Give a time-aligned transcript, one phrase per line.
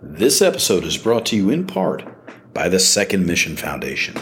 [0.00, 2.04] This episode is brought to you in part
[2.54, 4.16] by the Second Mission Foundation.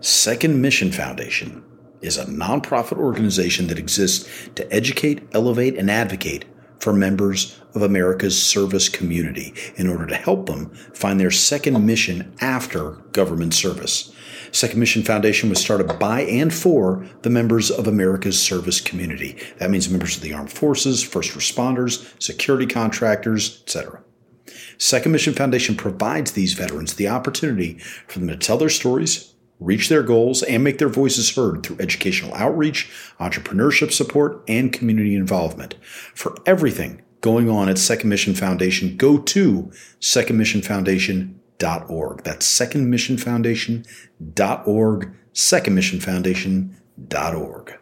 [0.00, 1.64] Second Mission Foundation
[2.00, 6.44] is a nonprofit organization that exists to educate, elevate, and advocate
[6.78, 12.34] for members of America's service community in order to help them find their second mission
[12.40, 14.12] after government service.
[14.52, 19.36] Second Mission Foundation was started by and for the members of America's service community.
[19.58, 24.02] That means members of the armed forces, first responders, security contractors, etc.
[24.80, 27.74] Second Mission Foundation provides these veterans the opportunity
[28.08, 31.76] for them to tell their stories, reach their goals, and make their voices heard through
[31.78, 35.74] educational outreach, entrepreneurship support, and community involvement.
[36.14, 42.24] For everything going on at Second Mission Foundation, go to secondmissionfoundation.org.
[42.24, 47.79] That's secondmissionfoundation.org, secondmissionfoundation.org.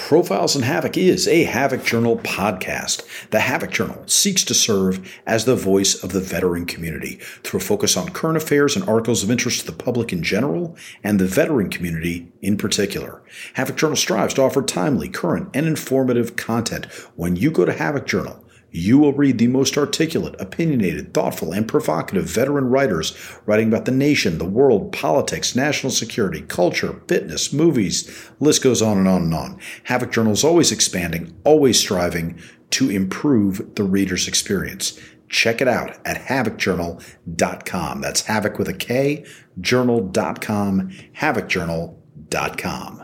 [0.00, 3.04] Profiles in Havoc is a Havoc Journal podcast.
[3.30, 7.62] The Havoc Journal seeks to serve as the voice of the veteran community through a
[7.62, 11.26] focus on current affairs and articles of interest to the public in general and the
[11.26, 13.22] veteran community in particular.
[13.54, 16.86] Havoc Journal strives to offer timely, current, and informative content.
[17.14, 21.66] When you go to Havoc Journal, you will read the most articulate, opinionated, thoughtful, and
[21.66, 28.30] provocative veteran writers writing about the nation, the world, politics, national security, culture, fitness, movies.
[28.38, 29.58] List goes on and on and on.
[29.84, 32.38] Havoc Journal is always expanding, always striving
[32.70, 34.98] to improve the reader's experience.
[35.28, 38.00] Check it out at havocjournal.com.
[38.00, 39.24] That's havoc with a K,
[39.60, 43.02] journal.com, havocjournal.com.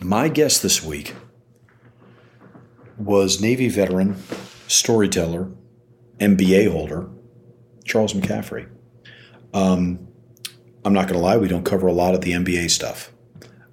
[0.00, 1.14] My guest this week
[2.96, 4.16] was Navy veteran
[4.68, 5.50] storyteller,
[6.18, 7.08] MBA holder,
[7.84, 8.68] Charles McCaffrey.
[9.52, 10.06] Um,
[10.84, 13.12] I'm not going to lie, we don't cover a lot of the MBA stuff.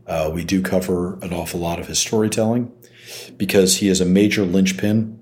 [0.07, 2.71] Uh, we do cover an awful lot of his storytelling
[3.37, 5.19] because he is a major linchpin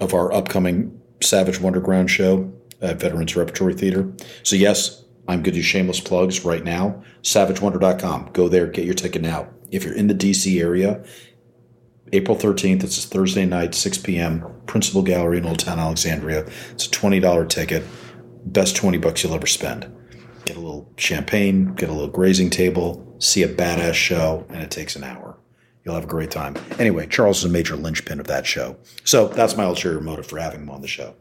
[0.00, 4.12] of our upcoming Savage Wonderground show at Veterans Repertory Theater.
[4.42, 7.02] So, yes, I'm going to do shameless plugs right now.
[7.22, 8.30] SavageWonder.com.
[8.32, 9.48] Go there, get your ticket now.
[9.70, 11.04] If you're in the DC area
[12.14, 12.84] April 13th.
[12.84, 14.44] It's a Thursday night, 6 p.m.
[14.66, 16.46] Principal Gallery in Old Town Alexandria.
[16.70, 17.82] It's a $20 ticket.
[18.44, 19.90] Best 20 bucks you'll ever spend.
[20.44, 24.70] Get a little champagne, get a little grazing table, see a badass show, and it
[24.70, 25.38] takes an hour.
[25.84, 26.56] You'll have a great time.
[26.78, 28.76] Anyway, Charles is a major linchpin of that show.
[29.04, 31.14] So that's my ulterior motive for having him on the show.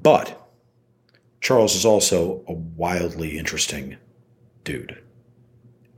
[0.00, 0.40] But
[1.40, 3.96] Charles is also a wildly interesting
[4.62, 5.02] dude.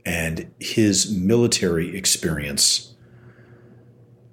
[0.03, 2.88] And his military experience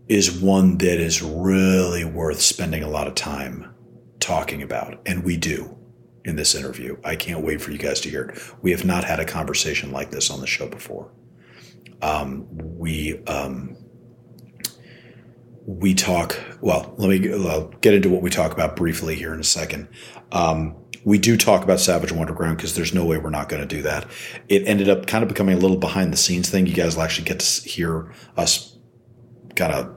[0.09, 3.75] is one that is really worth spending a lot of time
[4.21, 5.00] talking about.
[5.06, 5.77] And we do
[6.25, 6.97] in this interview.
[7.05, 8.39] I can't wait for you guys to hear it.
[8.62, 11.11] We have not had a conversation like this on the show before.
[12.03, 13.77] Um, we um,
[15.65, 16.38] we talk.
[16.61, 19.88] Well, let me I'll get into what we talk about briefly here in a second.
[20.33, 23.77] Um, we do talk about Savage Wonderground because there's no way we're not going to
[23.77, 24.09] do that.
[24.49, 26.67] It ended up kind of becoming a little behind the scenes thing.
[26.67, 28.77] You guys will actually get to hear us
[29.55, 29.95] kind of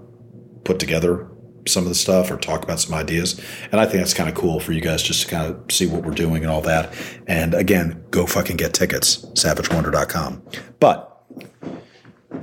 [0.64, 1.30] put together
[1.68, 3.40] some of the stuff or talk about some ideas.
[3.72, 5.86] And I think that's kind of cool for you guys just to kind of see
[5.86, 6.94] what we're doing and all that.
[7.28, 10.44] And again, go fucking get tickets, savagewonder.com.
[10.80, 11.06] But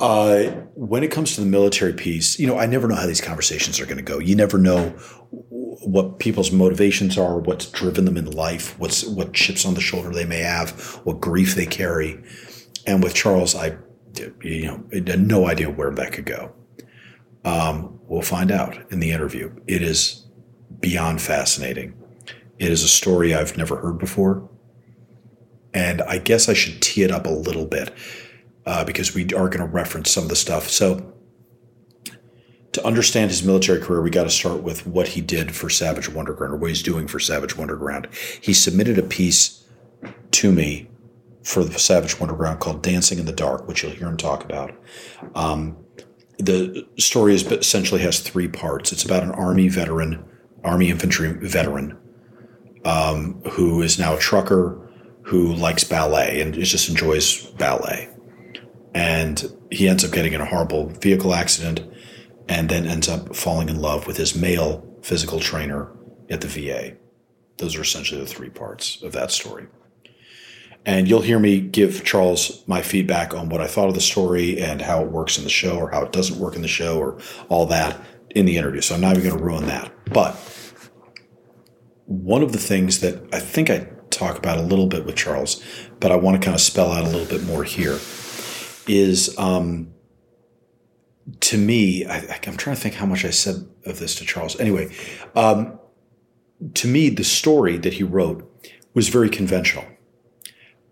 [0.01, 0.45] uh,
[0.75, 3.81] when it comes to the military piece, you know, I never know how these conversations
[3.81, 4.19] are going to go.
[4.19, 4.91] You never know
[5.31, 10.11] what people's motivations are, what's driven them in life, what's what chips on the shoulder
[10.11, 12.23] they may have, what grief they carry.
[12.87, 13.77] And with Charles, I,
[14.43, 16.53] you know, had no idea where that could go.
[17.47, 19.55] Um, we'll find out in the interview.
[19.67, 20.27] It is
[20.81, 21.95] beyond fascinating.
[22.59, 24.49] It is a story I've never heard before.
[25.73, 27.95] And I guess I should tee it up a little bit
[28.67, 30.69] uh, because we are going to reference some of the stuff.
[30.69, 31.13] So,
[32.73, 36.11] to understand his military career, we got to start with what he did for Savage
[36.11, 38.13] Wonderground or what he's doing for Savage Wonderground.
[38.43, 39.65] He submitted a piece
[40.33, 40.91] to me
[41.43, 44.75] for the Savage Wonderground called Dancing in the Dark, which you'll hear him talk about.
[45.35, 45.86] Um,
[46.39, 48.93] the story is essentially has three parts.
[48.93, 50.25] It's about an army veteran,
[50.65, 51.97] army infantry veteran,
[52.85, 54.81] um, who is now a trucker
[55.23, 58.09] who likes ballet and just enjoys ballet.
[58.95, 61.81] And he ends up getting in a horrible vehicle accident
[62.49, 65.91] and then ends up falling in love with his male physical trainer
[66.31, 66.97] at the VA.
[67.59, 69.67] Those are essentially the three parts of that story.
[70.87, 74.61] And you'll hear me give Charles my feedback on what I thought of the story
[74.61, 76.97] and how it works in the show or how it doesn't work in the show
[76.97, 78.01] or all that
[78.31, 78.81] in the interview.
[78.81, 79.93] So I'm not even going to ruin that.
[80.13, 80.37] But
[82.07, 85.61] one of the things that I think I talk about a little bit with Charles,
[85.99, 87.99] but I want to kind of spell out a little bit more here,
[88.87, 89.93] is um,
[91.41, 94.59] to me, I, am trying to think how much I said of this to Charles.
[94.61, 94.95] Anyway,
[95.35, 95.81] um,
[96.75, 98.49] to me, the story that he wrote
[98.95, 99.85] was very conventional.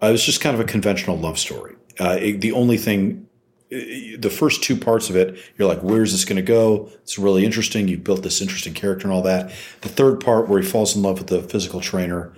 [0.04, 1.76] Uh, it was just kind of a conventional love story.
[1.98, 3.26] Uh, it, the only thing,
[3.70, 6.90] the first two parts of it, you're like, where's this going to go?
[7.02, 7.88] It's really interesting.
[7.88, 9.50] You've built this interesting character and all that.
[9.80, 12.34] The third part, where he falls in love with the physical trainer,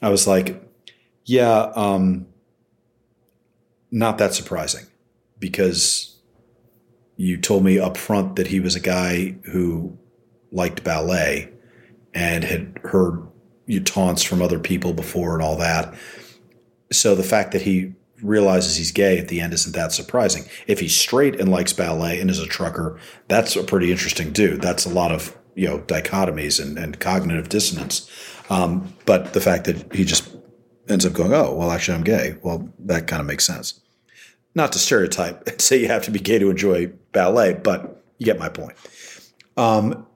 [0.00, 0.66] I was like,
[1.26, 2.26] yeah, um,
[3.90, 4.86] not that surprising
[5.38, 6.16] because
[7.16, 9.98] you told me up front that he was a guy who
[10.52, 11.50] liked ballet
[12.14, 13.26] and had heard
[13.66, 15.94] you taunts from other people before and all that.
[16.92, 20.44] So the fact that he realizes he's gay at the end isn't that surprising.
[20.66, 22.98] If he's straight and likes ballet and is a trucker,
[23.28, 24.60] that's a pretty interesting dude.
[24.60, 28.10] That's a lot of you know dichotomies and, and cognitive dissonance.
[28.48, 30.34] Um, but the fact that he just
[30.88, 32.36] ends up going, oh well, actually I'm gay.
[32.42, 33.80] Well, that kind of makes sense.
[34.54, 38.26] Not to stereotype and say you have to be gay to enjoy ballet, but you
[38.26, 38.76] get my point.
[39.56, 40.06] Um,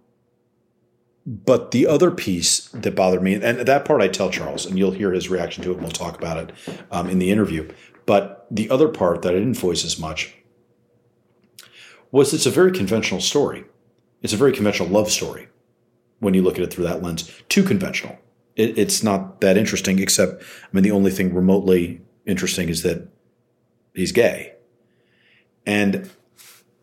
[1.27, 4.91] but the other piece that bothered me, and that part I tell Charles, and you'll
[4.91, 6.53] hear his reaction to it, and we'll talk about it
[6.91, 7.71] um, in the interview.
[8.07, 10.35] But the other part that I didn't voice as much
[12.11, 13.65] was it's a very conventional story.
[14.23, 15.49] It's a very conventional love story
[16.21, 17.31] when you look at it through that lens.
[17.49, 18.19] Too conventional.
[18.57, 23.09] It, it's not that interesting, except, I mean, the only thing remotely interesting is that
[23.95, 24.55] he's gay.
[25.67, 26.11] And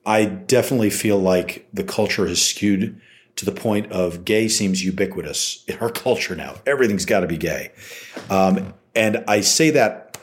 [0.06, 3.00] I definitely feel like the culture has skewed
[3.42, 6.56] to the point of gay seems ubiquitous in our culture now.
[6.68, 7.72] Everything's got to be gay.
[8.30, 10.20] Um, and I say that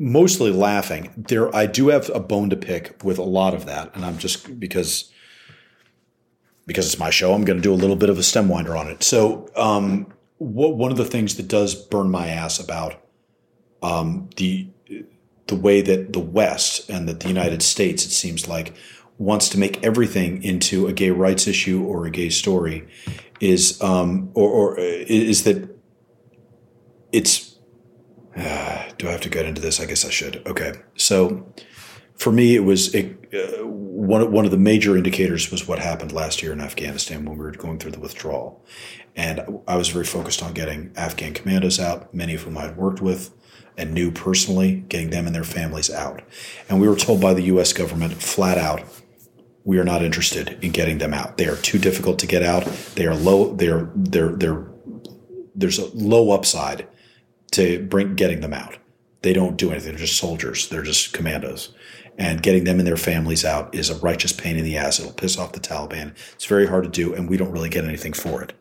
[0.00, 1.12] mostly laughing.
[1.16, 4.18] There, I do have a bone to pick with a lot of that, and I'm
[4.18, 5.12] just because
[6.66, 7.32] because it's my show.
[7.34, 9.04] I'm going to do a little bit of a stem winder on it.
[9.04, 13.00] So, um, one of the things that does burn my ass about
[13.80, 14.68] um, the
[15.46, 18.74] the way that the West and that the United States, it seems like,
[19.18, 22.88] wants to make everything into a gay rights issue or a gay story
[23.40, 25.68] is um, or, or is that
[27.12, 27.56] it's
[28.36, 29.80] uh, do I have to get into this?
[29.80, 30.46] I guess I should.
[30.46, 31.52] Okay, so
[32.14, 36.12] for me, it was it, uh, one one of the major indicators was what happened
[36.12, 38.64] last year in Afghanistan when we were going through the withdrawal,
[39.16, 42.76] and I was very focused on getting Afghan commandos out, many of whom I had
[42.76, 43.34] worked with
[43.76, 46.22] and knew personally, getting them and their families out,
[46.68, 47.72] and we were told by the U.S.
[47.72, 48.82] government flat out
[49.68, 51.36] we are not interested in getting them out.
[51.36, 52.64] They are too difficult to get out.
[52.94, 53.54] They are low.
[53.54, 54.66] They're they're they're
[55.54, 56.88] there's a low upside
[57.50, 58.78] to bring getting them out.
[59.20, 59.90] They don't do anything.
[59.90, 60.70] They're just soldiers.
[60.70, 61.74] They're just commandos.
[62.16, 65.00] And getting them and their families out is a righteous pain in the ass.
[65.00, 66.12] It'll piss off the Taliban.
[66.32, 68.54] It's very hard to do, and we don't really get anything for it.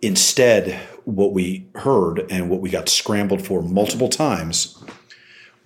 [0.00, 0.72] Instead,
[1.04, 4.82] what we heard and what we got scrambled for multiple times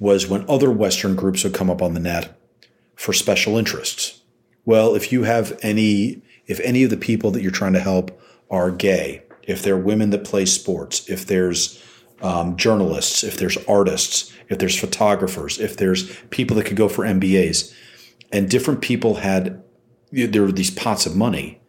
[0.00, 2.36] was when other Western groups would come up on the net
[2.96, 4.20] for special interests.
[4.64, 8.20] Well, if you have any, if any of the people that you're trying to help
[8.50, 11.82] are gay, if they're women that play sports, if there's
[12.22, 17.04] um, journalists, if there's artists, if there's photographers, if there's people that could go for
[17.04, 17.74] MBAs,
[18.32, 19.62] and different people had,
[20.10, 21.60] there were these pots of money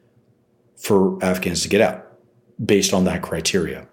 [0.77, 2.05] for Afghans to get out
[2.63, 3.87] based on that criteria.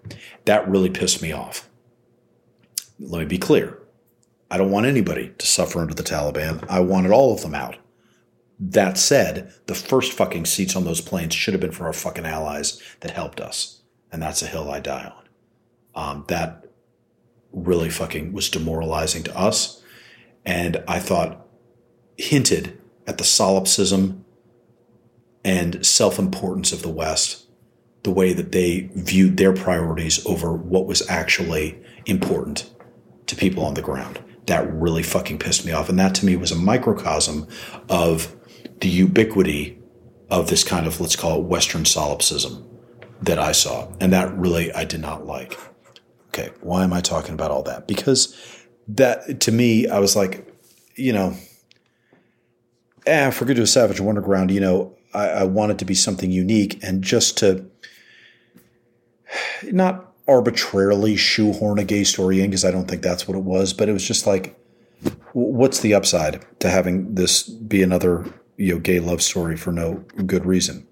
[0.45, 1.69] That really pissed me off.
[2.99, 3.82] Let me be clear.
[4.49, 6.65] I don't want anybody to suffer under the Taliban.
[6.69, 7.77] I wanted all of them out.
[8.59, 12.25] That said, the first fucking seats on those planes should have been for our fucking
[12.25, 13.81] allies that helped us.
[14.11, 15.23] And that's a hill I die on.
[15.95, 16.65] Um, that
[17.51, 19.81] really fucking was demoralizing to us.
[20.45, 21.47] And I thought
[22.17, 24.23] hinted at the solipsism
[25.43, 27.47] and self importance of the West,
[28.03, 32.69] the way that they viewed their priorities over what was actually important
[33.25, 35.89] to people on the ground that really fucking pissed me off.
[35.89, 37.47] And that to me was a microcosm
[37.89, 38.35] of
[38.79, 39.79] the ubiquity
[40.29, 42.67] of this kind of, let's call it Western solipsism
[43.21, 43.91] that I saw.
[43.99, 45.57] And that really I did not like.
[46.29, 47.87] Okay, why am I talking about all that?
[47.87, 48.35] Because
[48.87, 50.51] that to me, I was like,
[50.95, 51.35] you know,
[53.05, 55.93] eh, if we're to a Savage Wonderground, you know, I, I want it to be
[55.93, 57.65] something unique and just to
[59.71, 63.73] not arbitrarily shoehorn a gay story in because I don't think that's what it was,
[63.73, 64.57] but it was just like,
[65.33, 68.25] what's the upside to having this be another
[68.57, 70.87] you know gay love story for no good reason?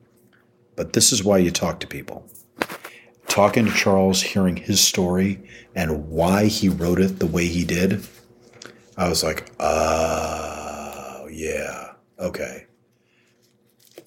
[0.76, 2.28] But this is why you talk to people.
[3.28, 5.42] Talking to Charles, hearing his story
[5.74, 8.06] and why he wrote it the way he did,
[8.98, 12.66] I was like, oh, yeah, okay.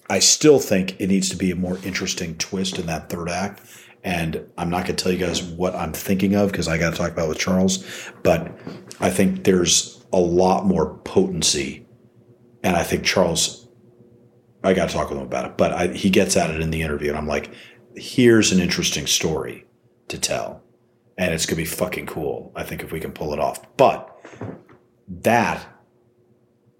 [0.07, 3.61] I still think it needs to be a more interesting twist in that third act
[4.05, 6.91] and I'm not going to tell you guys what I'm thinking of because I got
[6.91, 7.83] to talk about with Charles.
[8.21, 8.55] But
[8.99, 11.87] I think there's a lot more potency,
[12.63, 13.67] and I think Charles,
[14.63, 15.57] I got to talk with him about it.
[15.57, 17.51] But I, he gets at it in the interview, and I'm like,
[17.95, 19.65] here's an interesting story
[20.09, 20.61] to tell,
[21.17, 22.51] and it's gonna be fucking cool.
[22.55, 24.15] I think if we can pull it off, but
[25.07, 25.67] that.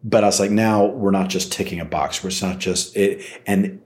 [0.03, 2.24] But I was like, now we're not just ticking a box.
[2.24, 3.82] We're not just it, and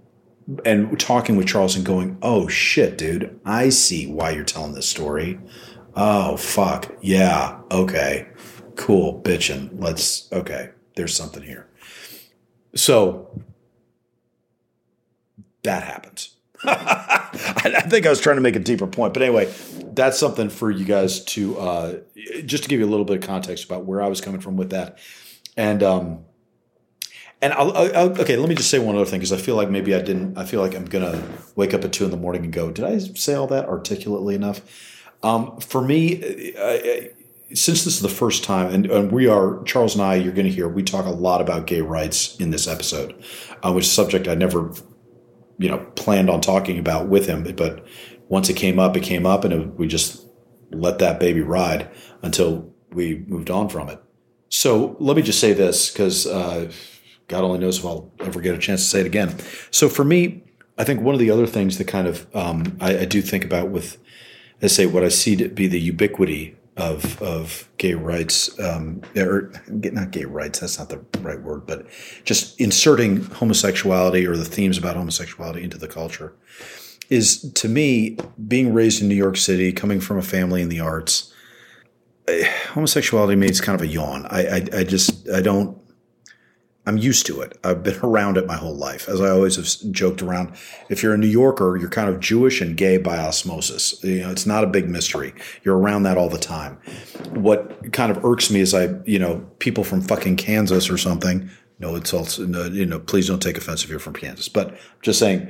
[0.66, 4.90] and talking with Charles and going, oh shit, dude, I see why you're telling this
[4.90, 5.40] story.
[5.96, 8.28] Oh fuck, yeah, okay,
[8.76, 9.70] cool, bitching.
[9.74, 10.70] Let's okay.
[10.96, 11.68] There's something here.
[12.76, 13.42] So
[15.64, 16.36] that happens.
[16.64, 19.54] I think I was trying to make a deeper point, but anyway,
[19.94, 21.96] that's something for you guys to uh,
[22.46, 24.58] just to give you a little bit of context about where I was coming from
[24.58, 25.00] with that,
[25.56, 26.26] and um,
[27.42, 29.70] and I'll, I'll, okay, let me just say one other thing because I feel like
[29.70, 30.38] maybe I didn't.
[30.38, 31.22] I feel like I'm gonna
[31.56, 34.36] wake up at two in the morning and go, "Did I say all that articulately
[34.36, 34.62] enough?"
[35.24, 37.12] Um, for me, I,
[37.54, 40.46] since this is the first time, and, and, we are Charles and I, you're going
[40.46, 43.22] to hear we talk a lot about gay rights in this episode,
[43.64, 44.72] uh, which is a subject I never,
[45.58, 47.44] you know, planned on talking about with him.
[47.56, 47.86] But
[48.28, 50.26] once it came up, it came up, and it, we just
[50.72, 51.90] let that baby ride
[52.22, 54.02] until we moved on from it.
[54.50, 56.72] So let me just say this because uh,
[57.30, 59.36] God only knows if I'll ever get a chance to say it again.
[59.72, 60.44] So for me,
[60.78, 63.46] I think one of the other things that kind of um, I, I do think
[63.46, 63.98] about with,
[64.62, 69.52] I say, what I see to be the ubiquity of of gay rights, um, or
[69.68, 70.60] not gay rights.
[70.60, 71.86] That's not the right word, but
[72.24, 76.34] just inserting homosexuality or the themes about homosexuality into the culture
[77.10, 78.18] is to me
[78.48, 81.34] being raised in New York City, coming from a family in the arts.
[82.28, 84.26] Eh, homosexuality means kind of a yawn.
[84.28, 85.79] I, I, I just I don't
[86.90, 87.56] I'm used to it.
[87.64, 89.08] I've been around it my whole life.
[89.08, 90.56] As I always have joked around,
[90.90, 94.04] if you're a New Yorker, you're kind of Jewish and gay by osmosis.
[94.04, 95.34] You know, it's not a big mystery.
[95.64, 96.80] You're around that all the time.
[97.30, 101.50] What kind of irks me is I, you know, people from fucking Kansas or something.
[101.78, 102.40] No insults.
[102.40, 104.50] No, you know, please don't take offense if you're from Kansas.
[104.50, 105.50] But just saying,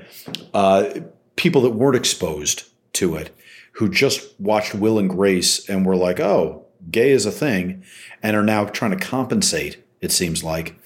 [0.54, 0.90] uh,
[1.38, 3.34] people that weren't exposed to it,
[3.74, 7.82] who just watched Will and Grace and were like, "Oh, gay is a thing,"
[8.22, 9.78] and are now trying to compensate.
[10.02, 10.79] It seems like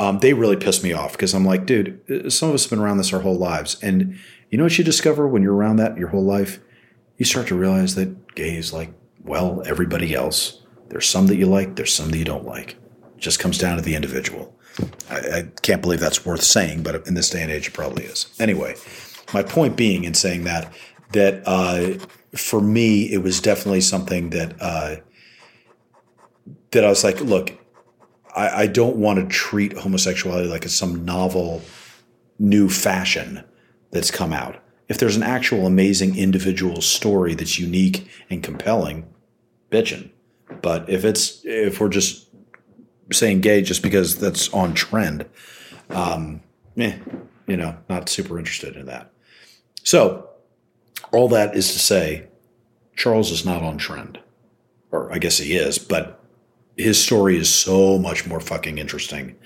[0.00, 2.78] um, they really piss me off because I'm like, dude, some of us have been
[2.78, 3.76] around this our whole lives.
[3.82, 6.58] And you know what you discover when you're around that your whole life?
[7.18, 10.62] You start to realize that gay is like, well, everybody else.
[10.88, 12.78] There's some that you like, there's some that you don't like.
[13.14, 14.56] It just comes down to the individual.
[15.10, 18.04] I, I can't believe that's worth saying, but in this day and age, it probably
[18.04, 18.34] is.
[18.40, 18.76] Anyway,
[19.34, 20.72] my point being in saying that,
[21.12, 21.98] that uh,
[22.34, 24.96] for me, it was definitely something that uh,
[26.70, 27.59] that I was like, look,
[28.34, 31.62] I, I don't want to treat homosexuality like it's some novel
[32.38, 33.44] new fashion
[33.90, 34.62] that's come out.
[34.88, 39.08] If there's an actual amazing individual story that's unique and compelling,
[39.70, 40.10] bitchin'.
[40.62, 42.26] But if it's if we're just
[43.12, 45.26] saying gay just because that's on trend,
[45.90, 46.40] um,
[46.76, 46.98] eh,
[47.46, 49.12] you know, not super interested in that.
[49.82, 50.28] So,
[51.12, 52.28] all that is to say,
[52.96, 54.18] Charles is not on trend,
[54.90, 56.19] or I guess he is, but
[56.76, 59.36] his story is so much more fucking interesting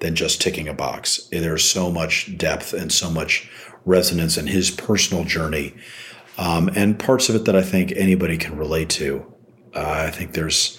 [0.00, 1.28] than just ticking a box.
[1.30, 3.50] There's so much depth and so much
[3.84, 5.74] resonance in his personal journey,
[6.38, 9.32] um, and parts of it that I think anybody can relate to.
[9.74, 10.78] Uh, I think there's,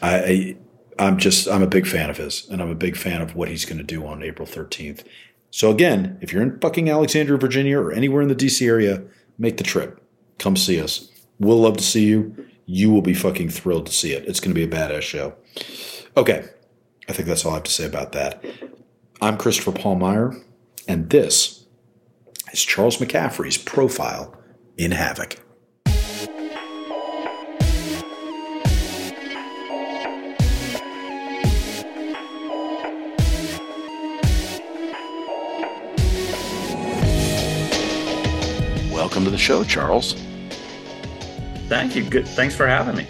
[0.00, 0.56] I,
[0.98, 3.34] I, am just, I'm a big fan of his, and I'm a big fan of
[3.34, 5.04] what he's going to do on April 13th.
[5.50, 9.02] So again, if you're in fucking Alexandria, Virginia, or anywhere in the DC area,
[9.38, 10.00] make the trip.
[10.38, 11.10] Come see us.
[11.38, 14.24] We'll love to see you you will be fucking thrilled to see it.
[14.26, 15.34] It's going to be a badass show.
[16.16, 16.44] Okay.
[17.08, 18.44] I think that's all I have to say about that.
[19.20, 20.36] I'm Christopher Paul Meyer,
[20.86, 21.66] and this
[22.52, 24.40] is Charles McCaffrey's profile
[24.76, 25.36] in Havoc.
[38.92, 40.14] Welcome to the show, Charles.
[41.70, 42.02] Thank you.
[42.02, 42.26] Good.
[42.26, 43.06] Thanks for having me.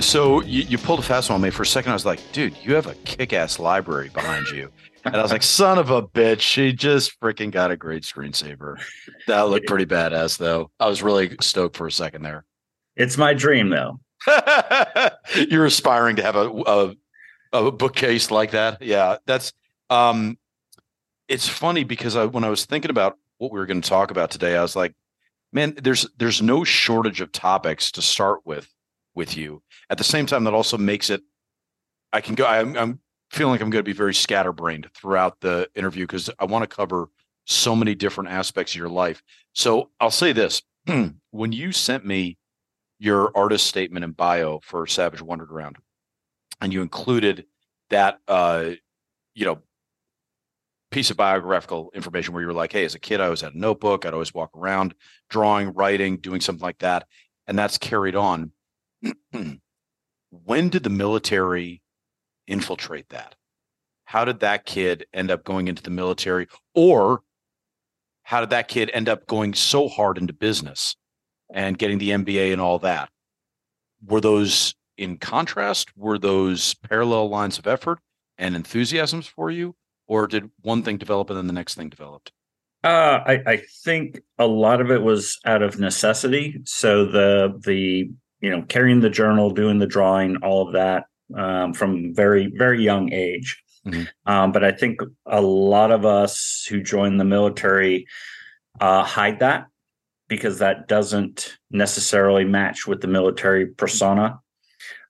[0.00, 1.92] So you, you pulled a fast one on me for a second.
[1.92, 4.72] I was like, dude, you have a kick-ass library behind you.
[5.04, 8.82] And I was like, son of a bitch, she just freaking got a great screensaver.
[9.28, 10.72] That looked pretty badass, though.
[10.80, 12.44] I was really stoked for a second there.
[12.96, 14.00] It's my dream, though.
[15.48, 16.94] You're aspiring to have a, a,
[17.52, 18.82] a bookcase like that.
[18.82, 19.52] Yeah, that's
[19.88, 20.36] um,
[21.28, 24.10] it's funny because I, when I was thinking about what we were going to talk
[24.10, 24.96] about today, I was like,
[25.52, 28.72] man, there's there's no shortage of topics to start with
[29.14, 29.62] with you.
[29.90, 31.22] At the same time, that also makes it.
[32.12, 32.46] I can go.
[32.46, 33.00] I'm, I'm
[33.30, 36.74] feeling like I'm going to be very scatterbrained throughout the interview because I want to
[36.74, 37.10] cover
[37.44, 39.22] so many different aspects of your life.
[39.52, 40.62] So I'll say this:
[41.30, 42.38] when you sent me
[42.98, 45.76] your artist statement and bio for Savage Wonderground,
[46.60, 47.46] and you included
[47.90, 48.70] that, uh,
[49.34, 49.58] you know,
[50.90, 53.54] piece of biographical information where you were like, hey, as a kid, I always had
[53.54, 54.06] a notebook.
[54.06, 54.94] I'd always walk around
[55.28, 57.06] drawing, writing, doing something like that.
[57.46, 58.52] And that's carried on.
[60.30, 61.82] when did the military
[62.46, 63.34] infiltrate that?
[64.04, 66.46] How did that kid end up going into the military?
[66.74, 67.20] Or
[68.22, 70.96] how did that kid end up going so hard into business
[71.52, 73.10] and getting the MBA and all that?
[74.06, 75.96] Were those in contrast?
[75.96, 77.98] Were those parallel lines of effort
[78.38, 79.76] and enthusiasms for you?
[80.08, 82.32] Or did one thing develop and then the next thing developed?
[82.82, 86.60] Uh, I, I think a lot of it was out of necessity.
[86.64, 88.10] So the the
[88.40, 91.04] you know carrying the journal, doing the drawing, all of that
[91.36, 93.62] um, from very very young age.
[93.86, 94.04] Mm-hmm.
[94.30, 98.06] Um, but I think a lot of us who join the military
[98.80, 99.66] uh, hide that
[100.28, 104.40] because that doesn't necessarily match with the military persona.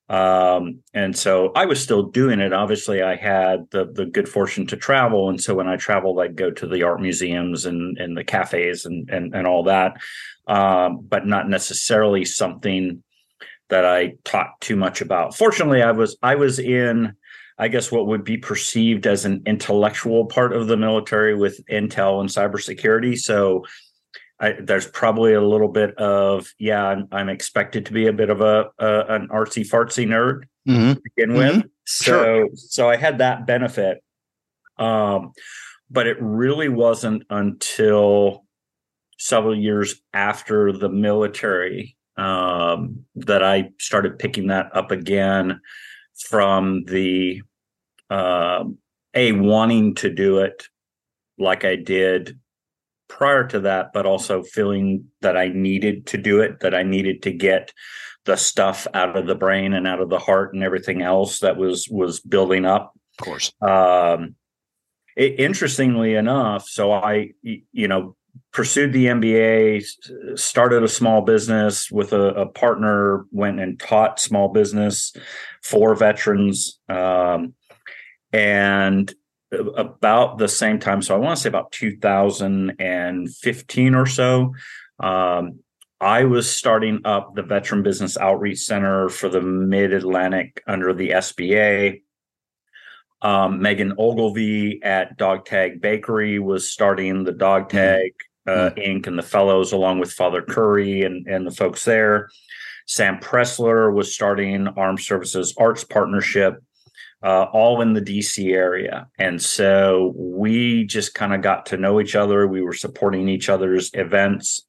[0.09, 2.53] Um, and so I was still doing it.
[2.53, 6.37] Obviously, I had the the good fortune to travel, and so when I traveled, I'd
[6.37, 9.99] go to the art museums and and the cafes and and and all that,
[10.47, 13.03] um, but not necessarily something
[13.69, 15.37] that I taught too much about.
[15.37, 17.15] Fortunately, I was I was in.
[17.61, 22.21] I guess what would be perceived as an intellectual part of the military with intel
[22.21, 23.19] and cybersecurity.
[23.19, 23.65] So
[24.41, 28.31] I, there's probably a little bit of yeah, I'm, I'm, expected to be a bit
[28.31, 30.93] of a, a an artsy fartsy nerd mm-hmm.
[30.93, 31.57] to begin with.
[31.57, 31.69] Mm-hmm.
[31.87, 32.49] So sure.
[32.55, 34.03] so I had that benefit,
[34.79, 35.33] um,
[35.91, 38.45] but it really wasn't until
[39.19, 45.61] several years after the military um, that I started picking that up again
[46.29, 47.43] from the
[48.11, 48.65] uh,
[49.15, 50.69] a wanting to do it
[51.39, 52.39] like I did
[53.09, 57.23] prior to that, but also feeling that I needed to do it, that I needed
[57.23, 57.73] to get
[58.25, 61.57] the stuff out of the brain and out of the heart and everything else that
[61.57, 62.93] was was building up.
[63.19, 63.53] Of course.
[63.61, 64.37] Um,
[65.17, 68.17] it, interestingly enough, so I, you know,
[68.53, 69.85] pursued the MBA,
[70.39, 75.13] started a small business with a, a partner, went and taught small business
[75.63, 76.79] for veterans.
[76.89, 77.55] Um,
[78.33, 79.13] and
[79.53, 81.03] about the same time.
[81.03, 84.55] So I want to say about 2015 or so.
[85.01, 85.61] Um,
[86.01, 91.11] I was starting up the Veteran Business Outreach Center for the Mid Atlantic under the
[91.11, 92.03] SBA.
[93.21, 97.79] Um, Meghan Ogilvie at Dog Tag Bakery was starting the Dog mm-hmm.
[97.79, 98.13] Tag
[98.47, 98.79] uh, mm-hmm.
[98.79, 99.09] Inc.
[99.09, 102.29] and the fellows, along with Father Curry and, and the folks there.
[102.87, 106.63] Sam Pressler was starting Armed Services Arts Partnership
[107.23, 109.09] uh, all in the DC area.
[109.19, 112.47] And so we just kind of got to know each other.
[112.47, 114.65] We were supporting each other's events.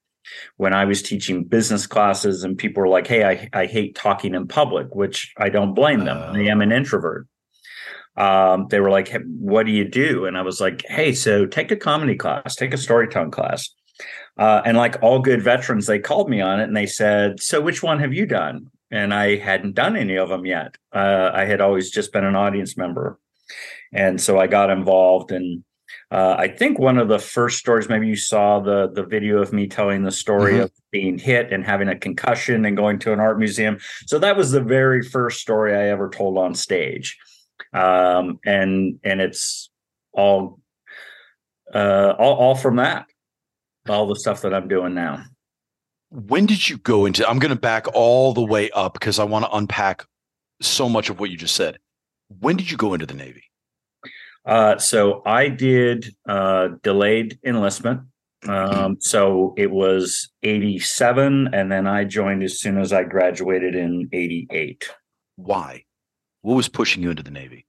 [0.58, 4.36] When I was teaching business classes, and people were like, Hey, I, I hate talking
[4.36, 6.18] in public, which I don't blame them.
[6.18, 7.28] Uh, I am an introvert.
[8.16, 10.26] Um, they were like, hey, What do you do?
[10.26, 13.70] And I was like, Hey, so take a comedy class, take a storytelling class.
[14.38, 17.60] Uh, and like all good veterans, they called me on it and they said, So
[17.60, 18.70] which one have you done?
[18.92, 20.76] And I hadn't done any of them yet.
[20.94, 23.20] Uh, I had always just been an audience member,
[23.94, 25.32] and so I got involved.
[25.32, 25.64] And
[26.12, 29.54] uh, I think one of the first stories, maybe you saw the the video of
[29.54, 30.64] me telling the story mm-hmm.
[30.64, 33.78] of being hit and having a concussion and going to an art museum.
[34.08, 37.18] So that was the very first story I ever told on stage,
[37.74, 39.70] um, and and it's
[40.14, 40.60] all,
[41.74, 43.06] uh, all all from that,
[43.88, 45.26] all the stuff that I'm doing now
[46.10, 49.24] when did you go into i'm going to back all the way up because i
[49.24, 50.06] want to unpack
[50.62, 51.78] so much of what you just said.
[52.40, 53.44] When did you go into the navy?
[54.46, 58.02] Uh, so i did uh, delayed enlistment.
[58.48, 64.08] Um, so it was 87 and then i joined as soon as i graduated in
[64.14, 64.90] 88
[65.36, 65.86] why?
[66.42, 67.66] What was pushing you into the navy?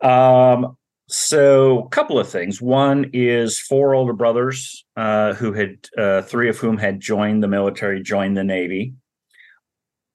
[0.00, 2.62] Um, so, a couple of things.
[2.62, 7.48] One is four older brothers uh, who had, uh, three of whom had joined the
[7.48, 8.94] military, joined the Navy.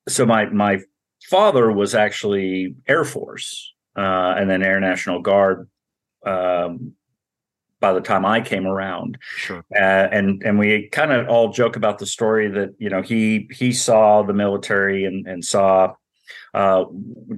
[0.07, 0.79] So, my my
[1.29, 5.69] father was actually Air Force uh, and then Air National Guard.
[6.25, 6.93] Um,
[7.79, 9.63] by the time I came around, sure.
[9.73, 9.79] Uh,
[10.11, 13.71] and and we kind of all joke about the story that you know he he
[13.71, 15.93] saw the military and and saw
[16.53, 16.83] uh,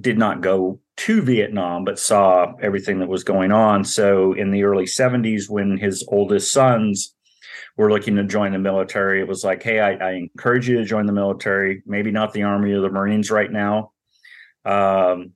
[0.00, 3.84] did not go to Vietnam, but saw everything that was going on.
[3.84, 7.14] So in the early 70s, when his oldest sons
[7.76, 10.84] were looking to join the military, it was like, hey, I, I encourage you to
[10.84, 13.92] join the military, maybe not the Army or the Marines right now.
[14.64, 15.32] Um,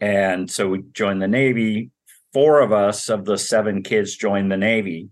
[0.00, 1.90] and so we joined the Navy.
[2.32, 5.10] Four of us of the seven kids joined the Navy.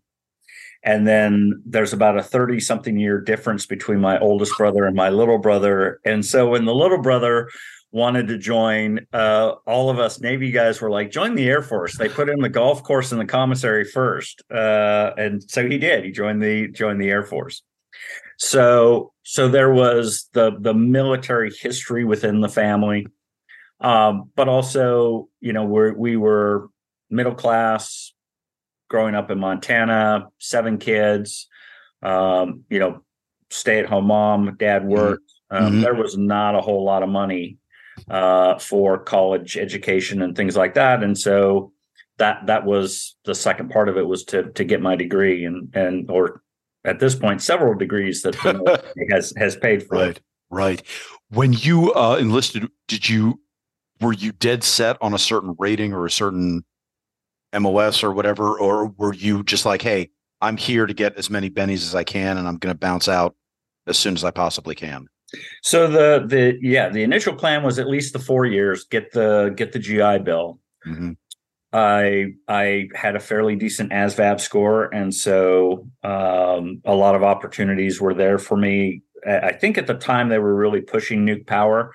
[0.83, 5.11] And then there's about a 30 something year difference between my oldest brother and my
[5.11, 6.01] little brother.
[6.05, 7.49] And so when the little brother
[7.93, 9.07] wanted to join.
[9.13, 11.97] Uh, all of us Navy guys were like, join the Air Force.
[11.97, 16.05] They put in the golf course in the commissary first, uh, and so he did.
[16.05, 17.63] He joined the joined the Air Force.
[18.39, 23.07] So so there was the the military history within the family,
[23.81, 26.69] um, but also you know we we were
[27.11, 28.13] middle class,
[28.89, 31.49] growing up in Montana, seven kids.
[32.03, 33.03] Um, you know,
[33.51, 34.91] stay at home mom, dad mm-hmm.
[34.91, 35.33] worked.
[35.51, 35.81] Um, mm-hmm.
[35.83, 37.59] There was not a whole lot of money
[38.09, 41.73] uh, for college education and things like that, and so
[42.19, 45.75] that that was the second part of it was to to get my degree and
[45.75, 46.43] and or
[46.85, 48.35] at this point several degrees that
[49.11, 49.97] has has paid for.
[49.97, 50.83] Right, right.
[51.31, 53.41] When you uh, enlisted, did you
[54.01, 56.65] were you dead set on a certain rating or a certain
[57.59, 60.11] MOS or whatever, or were you just like, hey,
[60.41, 63.09] I'm here to get as many bennies as I can, and I'm going to bounce
[63.09, 63.35] out
[63.87, 65.09] as soon as I possibly can?
[65.63, 69.53] So the the yeah the initial plan was at least the four years get the
[69.57, 70.59] get the GI Bill.
[70.87, 71.13] Mm-hmm.
[71.73, 78.01] I I had a fairly decent ASVAB score, and so um, a lot of opportunities
[78.01, 79.03] were there for me.
[79.27, 81.95] I think at the time they were really pushing nuke power,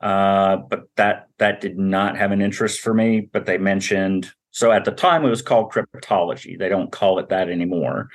[0.00, 3.20] uh, but that that did not have an interest for me.
[3.20, 6.58] But they mentioned so at the time it was called cryptology.
[6.58, 8.08] They don't call it that anymore,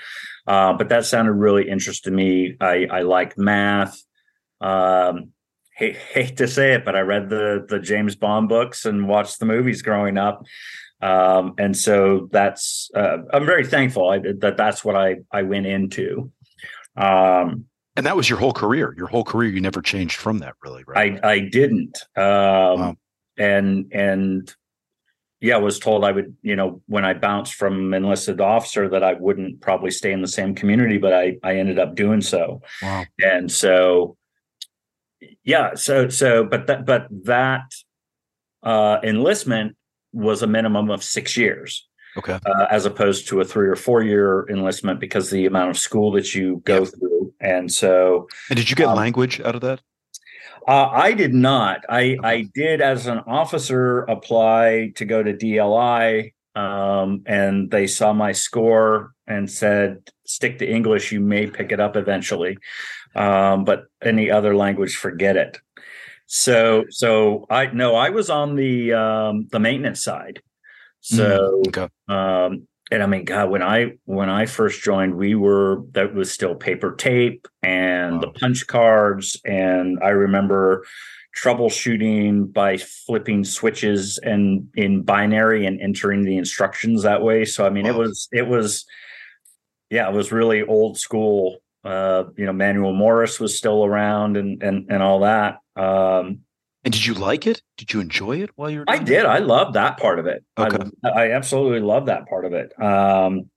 [0.47, 2.55] uh, but that sounded really interesting to me.
[2.61, 4.01] I I like math.
[4.61, 5.31] Um,
[5.75, 9.39] hate, hate to say it, but I read the the James Bond books and watched
[9.39, 10.45] the movies growing up.
[11.01, 15.65] Um, and so that's uh, I'm very thankful I, that that's what I I went
[15.65, 16.31] into.
[16.95, 18.93] Um, and that was your whole career.
[18.95, 21.19] Your whole career, you never changed from that, really, right?
[21.23, 21.97] I I didn't.
[22.15, 22.95] Um, wow.
[23.37, 24.55] And and
[25.39, 29.03] yeah, I was told I would, you know, when I bounced from enlisted officer that
[29.03, 32.61] I wouldn't probably stay in the same community, but I I ended up doing so.
[32.83, 33.05] Wow.
[33.19, 34.17] And so
[35.43, 37.73] yeah, so so but that but that
[38.63, 39.75] uh enlistment
[40.13, 41.87] was a minimum of six years.
[42.17, 42.37] Okay.
[42.45, 46.11] Uh, as opposed to a three or four year enlistment because the amount of school
[46.11, 46.87] that you go yep.
[46.89, 47.33] through.
[47.39, 48.27] And so.
[48.49, 49.81] And did you get um, language out of that?
[50.67, 51.85] Uh, I did not.
[51.89, 58.13] I, I did, as an officer, apply to go to DLI, um, and they saw
[58.13, 61.11] my score and said, "Stick to English.
[61.11, 62.59] You may pick it up eventually,
[63.15, 65.57] um, but any other language, forget it."
[66.33, 70.41] So so I no, I was on the um the maintenance side.
[71.01, 71.89] So mm, okay.
[72.07, 76.31] um and I mean God, when I when I first joined, we were that was
[76.31, 78.19] still paper tape and wow.
[78.21, 79.41] the punch cards.
[79.43, 80.85] And I remember
[81.37, 87.43] troubleshooting by flipping switches and in binary and entering the instructions that way.
[87.43, 87.91] So I mean wow.
[87.91, 88.85] it was it was
[89.89, 94.61] yeah, it was really old school uh, you know, manual Morse was still around and
[94.61, 95.59] and and all that.
[95.75, 96.41] Um,
[96.83, 97.61] and did you like it?
[97.77, 98.85] Did you enjoy it while you were?
[98.87, 99.25] I did.
[99.25, 100.43] I loved that part of it.
[100.57, 100.89] Okay.
[101.03, 102.73] I, I absolutely love that part of it.
[102.81, 103.49] Um,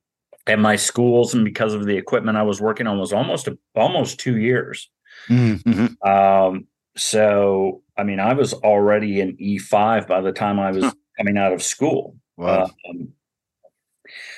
[0.47, 3.57] and my schools, and because of the equipment I was working on, was almost a,
[3.75, 4.91] almost two years.
[5.29, 6.07] Mm-hmm.
[6.07, 10.85] Um, so, I mean, I was already in E five by the time I was
[10.85, 10.93] huh.
[11.17, 12.17] coming out of school.
[12.37, 12.71] Wow.
[12.91, 13.09] Um,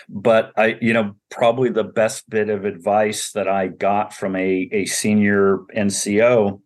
[0.08, 4.68] but I, you know, probably the best bit of advice that I got from a
[4.72, 6.60] a senior NCO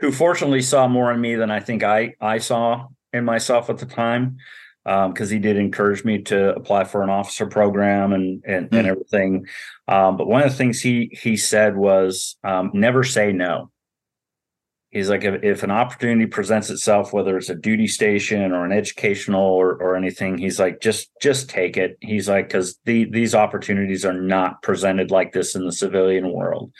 [0.00, 3.78] who fortunately saw more in me than I think I I saw in myself at
[3.78, 4.38] the time,
[4.84, 8.78] because um, he did encourage me to apply for an officer program and and, mm.
[8.78, 9.46] and everything.
[9.88, 13.70] Um, but one of the things he he said was um, never say no.
[14.90, 18.72] He's like, if, if an opportunity presents itself, whether it's a duty station or an
[18.72, 21.96] educational or, or anything, he's like, just just take it.
[22.00, 26.72] He's like, because the, these opportunities are not presented like this in the civilian world.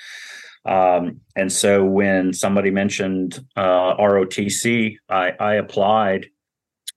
[0.64, 6.27] Um, and so when somebody mentioned uh, ROTC, I, I applied,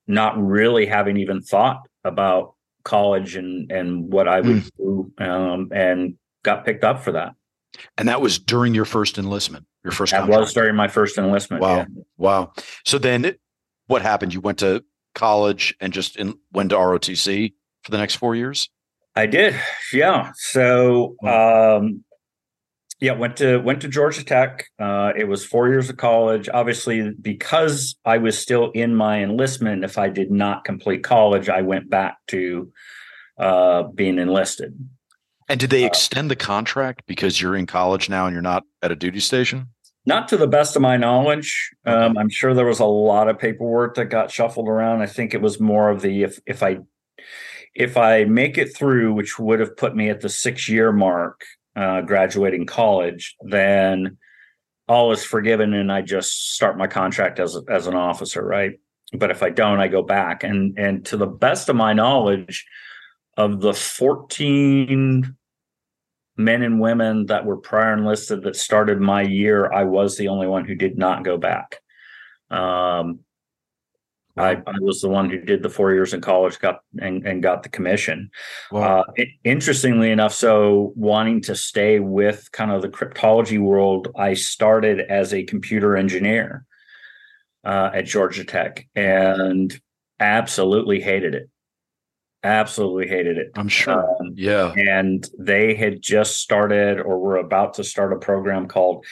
[0.07, 4.69] not really having even thought about college and and what I would mm.
[4.77, 7.35] do, um, and got picked up for that.
[7.97, 10.11] And that was during your first enlistment, your first.
[10.11, 10.41] That contract.
[10.41, 11.61] was during my first enlistment.
[11.61, 11.85] Wow, yeah.
[12.17, 12.53] wow.
[12.85, 13.39] So then, it,
[13.87, 14.33] what happened?
[14.33, 14.83] You went to
[15.15, 18.69] college and just in, went to ROTC for the next four years.
[19.15, 19.55] I did,
[19.91, 20.31] yeah.
[20.35, 22.03] So um,
[23.03, 24.65] yeah, went to went to Georgia Tech.
[24.79, 26.47] Uh, it was four years of college.
[26.53, 31.61] Obviously, because I was still in my enlistment, if I did not complete college, I
[31.61, 32.71] went back to
[33.37, 34.73] uh, being enlisted.
[35.49, 38.63] And did they uh, extend the contract because you're in college now and you're not
[38.81, 39.67] at a duty station?
[40.05, 41.71] Not to the best of my knowledge.
[41.85, 45.01] Um, I'm sure there was a lot of paperwork that got shuffled around.
[45.01, 46.79] I think it was more of the if if I
[47.73, 51.41] if I make it through, which would have put me at the six year mark,
[51.75, 54.17] uh, graduating college, then
[54.89, 58.73] all is forgiven and I just start my contract as as an officer, right?
[59.13, 60.43] But if I don't, I go back.
[60.43, 62.65] And and to the best of my knowledge,
[63.37, 65.35] of the 14
[66.37, 70.47] men and women that were prior enlisted that started my year, I was the only
[70.47, 71.79] one who did not go back.
[72.49, 73.19] Um,
[74.35, 77.43] I, I, was the one who did the four years in college, got and, and
[77.43, 78.31] got the commission.
[78.71, 79.01] Wow.
[79.01, 84.33] Uh, it, interestingly enough, so wanting to stay with kind of the cryptology world, I
[84.33, 86.65] started as a computer engineer
[87.63, 89.79] uh, at Georgia Tech and
[90.19, 91.49] absolutely hated it.
[92.43, 93.51] Absolutely hated it.
[93.55, 94.17] I'm sure.
[94.19, 94.73] Um, yeah.
[94.75, 99.05] And they had just started or were about to start a program called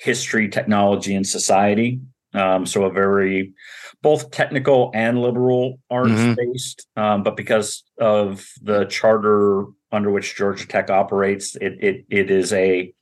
[0.00, 2.00] History, Technology, and Society.
[2.34, 3.54] Um, so a very
[4.02, 6.34] both technical and liberal arts mm-hmm.
[6.34, 6.86] based.
[6.96, 12.52] Um, but because of the charter under which Georgia Tech operates, it it it is
[12.52, 12.92] a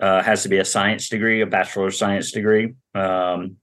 [0.00, 2.74] uh, has to be a science degree, a bachelor of science degree.
[2.94, 3.56] Um,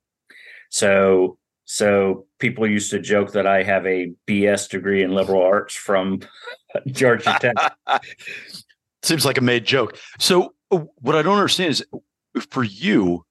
[0.70, 1.38] so
[1.72, 6.20] so people used to joke that I have a BS degree in liberal arts from
[6.88, 7.78] Georgia Tech.
[9.04, 9.98] Seems like a made joke.
[10.20, 11.86] So uh, what I don't understand is
[12.50, 13.24] for you,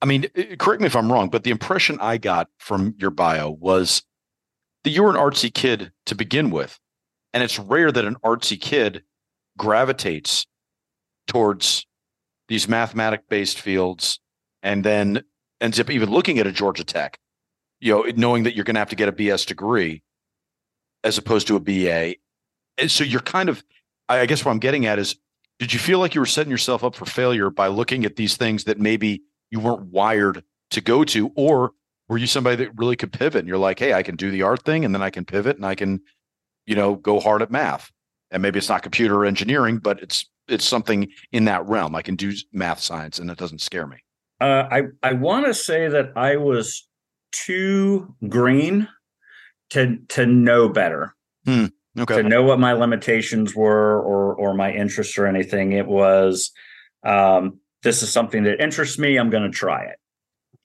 [0.00, 0.28] I mean,
[0.60, 4.04] correct me if I'm wrong, but the impression I got from your bio was
[4.84, 6.78] that you were an artsy kid to begin with.
[7.34, 9.02] And it's rare that an artsy kid
[9.58, 10.46] gravitates
[11.26, 11.84] towards
[12.46, 14.20] these mathematic based fields
[14.62, 15.24] and then
[15.60, 17.18] ends up even looking at a Georgia Tech,
[17.80, 20.02] you know, knowing that you're going to have to get a BS degree
[21.04, 22.16] as opposed to a BA.
[22.76, 23.62] And so you're kind of,
[24.08, 25.16] I guess what I'm getting at is,
[25.58, 28.36] did you feel like you were setting yourself up for failure by looking at these
[28.36, 31.32] things that maybe you weren't wired to go to?
[31.34, 31.72] Or
[32.08, 34.42] were you somebody that really could pivot and you're like hey i can do the
[34.42, 36.00] art thing and then i can pivot and i can
[36.66, 37.90] you know go hard at math.
[38.30, 41.94] And maybe it's not computer engineering but it's it's something in that realm.
[41.94, 43.98] I can do math science and it doesn't scare me.
[44.40, 46.87] Uh, i i want to say that i was
[47.32, 48.88] too green
[49.70, 51.14] to to know better
[51.44, 51.66] hmm.
[51.98, 52.16] okay.
[52.16, 56.50] to know what my limitations were or or my interests or anything it was
[57.04, 59.16] um this is something that interests me.
[59.16, 59.98] I'm going to try it.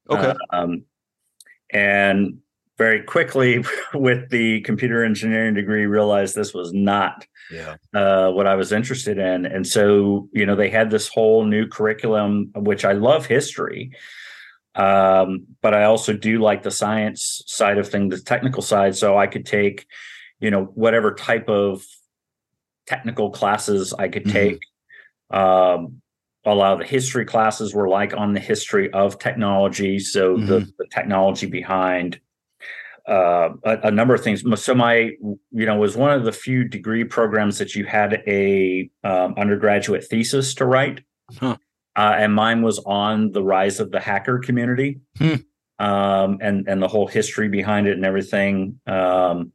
[0.10, 0.34] Okay.
[0.50, 0.84] Um,
[1.72, 2.40] and
[2.78, 7.76] very quickly, with the computer engineering degree, realized this was not yeah.
[7.94, 9.46] uh, what I was interested in.
[9.46, 13.92] And so, you know, they had this whole new curriculum, which I love history.
[14.76, 18.96] Um, but I also do like the science side of things, the technical side.
[18.96, 19.86] So I could take,
[20.40, 21.86] you know, whatever type of
[22.88, 24.32] technical classes I could mm-hmm.
[24.32, 24.60] take.
[25.30, 26.02] Um,
[26.46, 30.46] a lot of the history classes were like on the history of technology so mm-hmm.
[30.46, 32.20] the, the, technology behind
[33.08, 35.12] uh, a, a, number of things so my
[35.52, 40.04] you know was one of the few degree programs that you had a um, undergraduate
[40.06, 41.02] thesis to write
[41.38, 41.58] huh.
[41.96, 45.36] Uh, and mine was on the rise of the hacker community hmm.
[45.80, 49.52] um, and and the whole history behind it and everything um,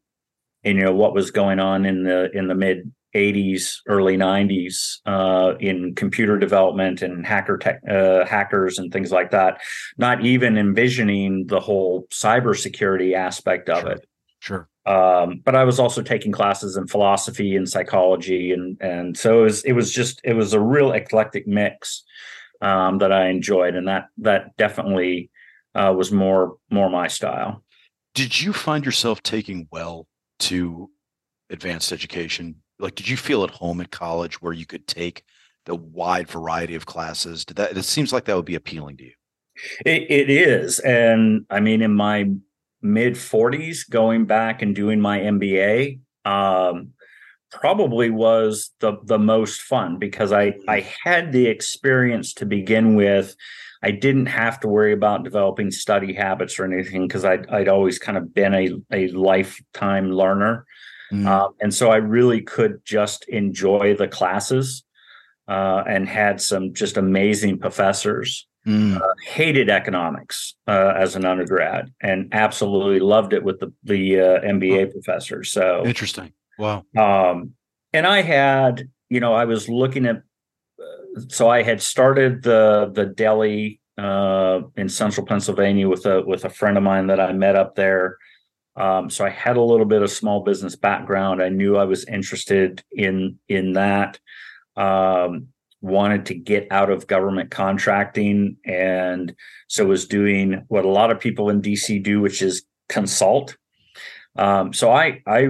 [0.64, 4.98] and you know what was going on in the in the mid 80s, early 90s
[5.06, 9.60] uh, in computer development and hacker tech, uh, hackers and things like that.
[9.96, 13.90] Not even envisioning the whole cybersecurity aspect of sure.
[13.90, 14.08] it.
[14.40, 14.68] Sure.
[14.88, 19.42] Um, but I was also taking classes in philosophy and psychology, and and so it
[19.42, 22.04] was it was just it was a real eclectic mix
[22.62, 25.30] um, that I enjoyed, and that that definitely
[25.74, 27.62] uh, was more more my style.
[28.14, 30.08] Did you find yourself taking well
[30.40, 30.90] to
[31.50, 32.56] advanced education?
[32.78, 35.22] Like did you feel at home at college where you could take
[35.66, 37.44] the wide variety of classes?
[37.44, 39.12] Did that it seems like that would be appealing to you.
[39.84, 42.30] It, it is and i mean in my
[42.82, 46.90] mid 40s going back and doing my mba um,
[47.50, 53.34] probably was the the most fun because i i had the experience to begin with
[53.82, 57.98] I didn't have to worry about developing study habits or anything because I'd, I'd always
[57.98, 60.66] kind of been a, a lifetime learner.
[61.12, 61.26] Mm.
[61.26, 64.82] Um, and so I really could just enjoy the classes
[65.46, 68.47] uh, and had some just amazing professors.
[68.66, 69.00] Mm.
[69.00, 74.40] Uh, hated economics uh, as an undergrad and absolutely loved it with the the uh,
[74.40, 74.90] MBA oh.
[74.90, 75.52] professors.
[75.52, 76.32] So interesting.
[76.58, 76.84] Wow.
[76.96, 77.52] Um,
[77.92, 80.16] and I had, you know, I was looking at.
[80.16, 86.44] Uh, so I had started the the deli uh, in central Pennsylvania with a with
[86.44, 88.18] a friend of mine that I met up there
[88.78, 91.42] um, so I had a little bit of small business background.
[91.42, 94.20] I knew I was interested in in that.
[94.76, 95.48] Um,
[95.80, 99.34] wanted to get out of government contracting, and
[99.68, 103.56] so was doing what a lot of people in DC do, which is consult.
[104.36, 105.48] Um, so I I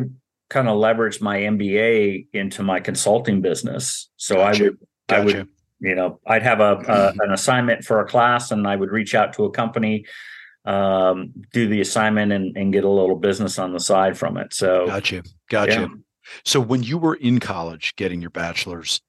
[0.50, 4.10] kind of leveraged my MBA into my consulting business.
[4.16, 4.64] So gotcha.
[4.64, 5.20] I would gotcha.
[5.20, 5.48] I would
[5.80, 9.14] you know, I'd have a, a an assignment for a class, and I would reach
[9.14, 10.06] out to a company,
[10.64, 14.52] um, do the assignment, and, and get a little business on the side from it.
[14.52, 15.80] So, gotcha, gotcha.
[15.82, 15.86] Yeah.
[16.44, 19.00] So, when you were in college getting your bachelor's,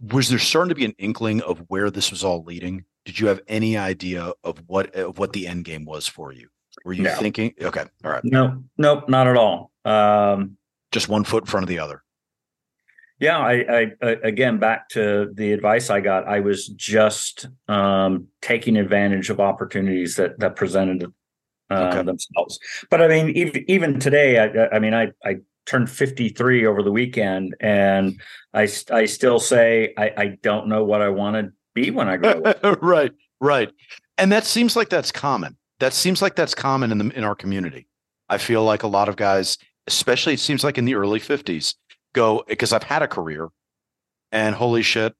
[0.00, 2.84] was there starting to be an inkling of where this was all leading?
[3.04, 6.48] Did you have any idea of what of what the end game was for you?
[6.84, 7.14] Were you no.
[7.16, 7.54] thinking?
[7.60, 8.24] Okay, all right.
[8.24, 9.72] No, nope, not at all.
[9.84, 10.56] Um,
[10.92, 12.02] Just one foot in front of the other.
[13.20, 16.28] Yeah, I, I, again back to the advice I got.
[16.28, 21.12] I was just um, taking advantage of opportunities that that presented
[21.70, 22.02] uh, okay.
[22.02, 22.60] themselves.
[22.90, 26.90] But I mean, even even today, I, I mean, I I turned 53 over the
[26.90, 28.20] weekend, and
[28.54, 32.16] I I still say I, I don't know what I want to be when I
[32.16, 32.78] grow up.
[32.82, 33.70] right, right,
[34.16, 35.56] and that seems like that's common.
[35.80, 37.86] That seems like that's common in the in our community.
[38.28, 41.74] I feel like a lot of guys, especially it seems like in the early 50s,
[42.14, 43.48] go because I've had a career
[44.32, 45.14] and holy shit,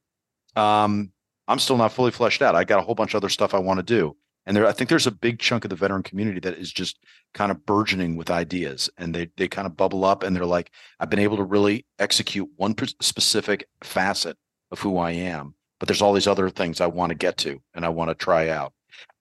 [0.57, 1.13] um,
[1.47, 2.55] I'm still not fully fleshed out.
[2.55, 4.17] I got a whole bunch of other stuff I want to do.
[4.49, 6.99] And there, I think there's a big chunk of the veteran community that is just
[7.35, 10.71] kind of burgeoning with ideas, and they they kind of bubble up, and they're like,
[10.99, 14.39] I've been able to really execute one specific facet
[14.71, 17.61] of who I am, but there's all these other things I want to get to
[17.75, 18.73] and I want to try out.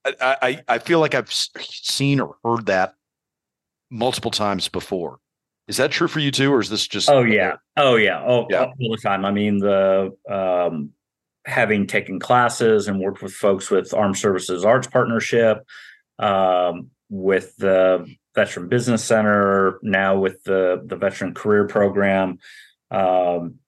[0.06, 2.94] I, I I feel like I've seen or heard that
[3.90, 5.20] multiple times before,
[5.68, 7.10] is that true for you too, or is this just?
[7.10, 8.64] Oh yeah, oh yeah, oh yeah.
[8.64, 9.26] all the time.
[9.26, 10.92] I mean, the um,
[11.48, 15.66] having taken classes and worked with folks with Armed Services Arts Partnership,
[16.20, 18.06] um, with the
[18.36, 22.38] Veteran Business Center, now with the the Veteran Career Program.
[22.92, 23.60] Um,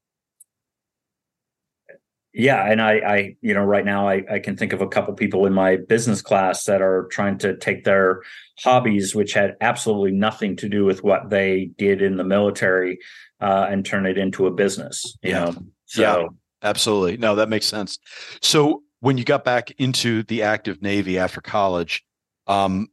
[2.33, 5.13] yeah and i i you know right now i i can think of a couple
[5.13, 8.21] people in my business class that are trying to take their
[8.59, 12.99] hobbies which had absolutely nothing to do with what they did in the military
[13.41, 15.45] uh, and turn it into a business you yeah.
[15.45, 16.27] know so yeah,
[16.63, 17.99] absolutely no that makes sense
[18.41, 22.03] so when you got back into the active navy after college
[22.47, 22.87] um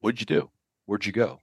[0.00, 0.50] what'd you do
[0.86, 1.38] where'd you go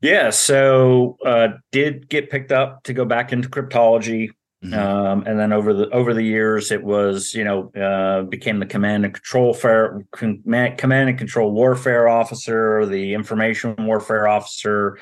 [0.00, 4.30] yeah so uh did get picked up to go back into cryptology
[4.64, 4.78] Mm-hmm.
[4.78, 8.66] Um, and then over the over the years, it was you know uh, became the
[8.66, 14.98] command and control fair, command, command and control warfare officer, the information warfare officer.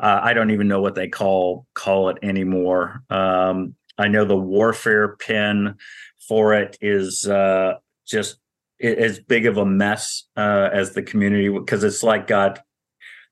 [0.00, 3.02] Uh, I don't even know what they call call it anymore.
[3.10, 5.76] Um, I know the warfare pin
[6.26, 7.74] for it is uh,
[8.06, 8.38] just
[8.82, 12.60] as big of a mess uh, as the community because it's like got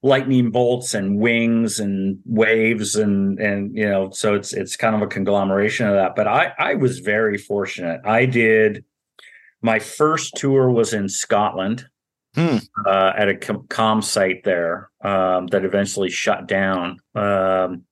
[0.02, 5.02] lightning bolts and wings and waves and and you know so it's it's kind of
[5.02, 6.14] a conglomeration of that.
[6.16, 8.00] But i i was very fortunate.
[8.04, 8.84] I did
[9.62, 11.86] my first tour was in scotland
[12.34, 12.58] hmm.
[12.86, 16.98] uh, at a com, com site there um, that eventually shut down.
[17.14, 17.84] Um,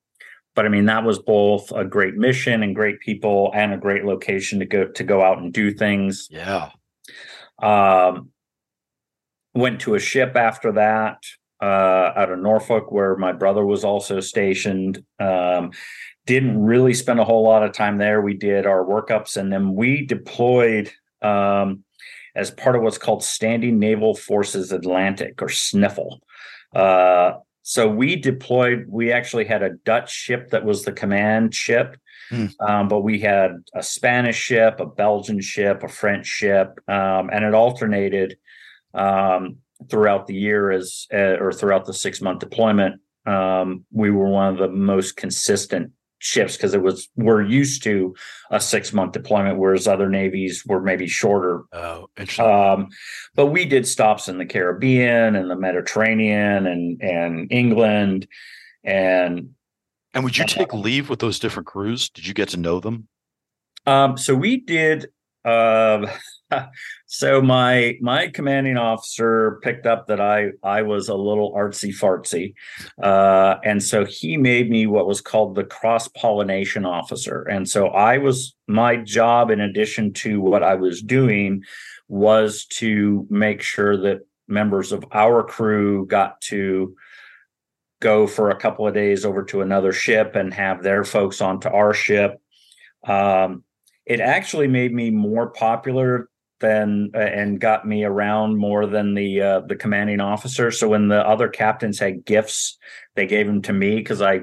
[0.55, 4.05] but i mean that was both a great mission and great people and a great
[4.05, 6.71] location to go to go out and do things yeah
[7.63, 8.31] um
[9.55, 11.19] went to a ship after that
[11.63, 15.05] uh, out of Norfolk, where my brother was also stationed.
[15.19, 15.73] Um,
[16.27, 18.21] didn't really spend a whole lot of time there.
[18.21, 20.91] We did our workups, and then we deployed
[21.23, 21.85] um,
[22.35, 26.19] as part of what's called Standing Naval Forces Atlantic or SNFL.
[26.75, 27.33] Uh,
[27.71, 28.87] so we deployed.
[28.89, 31.97] We actually had a Dutch ship that was the command ship.
[32.29, 32.47] Hmm.
[32.59, 37.45] Um, but we had a Spanish ship, a Belgian ship, a French ship, um, and
[37.45, 38.37] it alternated.
[38.93, 44.29] Um, throughout the year as uh, or throughout the six month deployment um, we were
[44.29, 48.15] one of the most consistent ships because it was we're used to
[48.51, 51.65] a six month deployment whereas other navies were maybe shorter.
[51.73, 52.47] Oh interesting.
[52.47, 52.89] Um,
[53.35, 58.27] but we did stops in the caribbean and the mediterranean and and england
[58.85, 59.51] and
[60.15, 62.11] and would you take leave with those different crews?
[62.11, 63.07] Did you get to know them?
[63.87, 65.07] Um, so we did
[65.45, 66.07] uh,
[67.07, 72.55] so my my commanding officer picked up that I I was a little artsy fartsy,
[73.03, 77.43] uh, and so he made me what was called the cross pollination officer.
[77.43, 81.63] And so I was my job, in addition to what I was doing,
[82.09, 86.95] was to make sure that members of our crew got to
[88.01, 91.69] go for a couple of days over to another ship and have their folks onto
[91.69, 92.41] our ship.
[93.07, 93.63] Um,
[94.07, 96.29] it actually made me more popular
[96.61, 100.71] than uh, and got me around more than the uh, the commanding officer.
[100.71, 102.79] So when the other captains had gifts,
[103.17, 104.43] they gave them to me because I,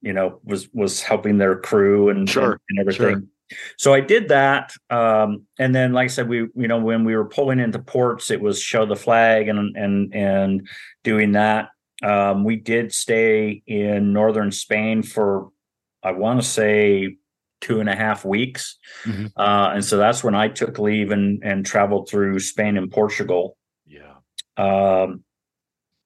[0.00, 3.28] you know, was was helping their crew and, sure, and, everything.
[3.50, 3.58] Sure.
[3.76, 7.16] So I did that, um, and then, like I said, we you know when we
[7.16, 10.68] were pulling into ports, it was show the flag and and and
[11.02, 11.70] doing that.
[12.02, 15.50] Um, we did stay in northern Spain for
[16.02, 17.16] I want to say
[17.64, 18.78] two and a half weeks.
[19.04, 19.32] Mhm.
[19.36, 23.56] Uh, and so that's when I took leave and, and traveled through Spain and Portugal.
[23.86, 24.16] Yeah.
[24.58, 25.24] Um,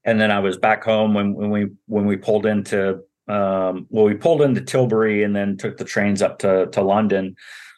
[0.04, 4.04] and then I was back home when, when we when we pulled into um, well
[4.04, 7.34] we pulled into Tilbury and then took the trains up to to London.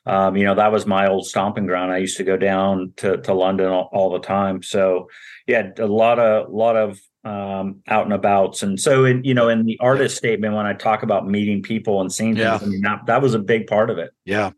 [0.07, 1.91] Um, you know that was my old stomping ground.
[1.91, 4.63] I used to go down to to London all, all the time.
[4.63, 5.09] So
[5.47, 8.63] yeah, a lot of a lot of um, out and abouts.
[8.63, 12.01] And so in you know in the artist statement when I talk about meeting people
[12.01, 12.59] and seeing Yeah.
[12.59, 14.11] things, I mean, that, that was a big part of it.
[14.25, 14.51] Yeah.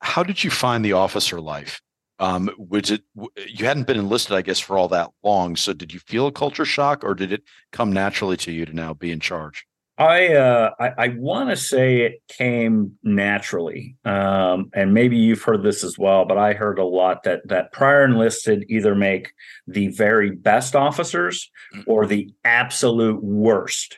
[0.00, 1.80] How did you find the officer life?
[2.18, 3.02] Um, was it
[3.46, 5.54] you hadn't been enlisted, I guess, for all that long?
[5.56, 7.42] So did you feel a culture shock, or did it
[7.72, 9.65] come naturally to you to now be in charge?
[9.98, 15.62] I uh, I, I want to say it came naturally, um, and maybe you've heard
[15.62, 16.26] this as well.
[16.26, 19.32] But I heard a lot that that prior enlisted either make
[19.66, 21.50] the very best officers
[21.86, 23.96] or the absolute worst,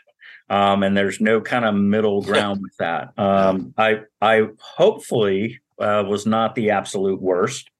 [0.48, 3.18] um, and there's no kind of middle ground with that.
[3.18, 7.70] Um, I I hopefully uh, was not the absolute worst,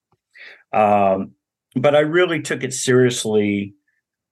[0.73, 1.31] um,
[1.73, 3.75] but I really took it seriously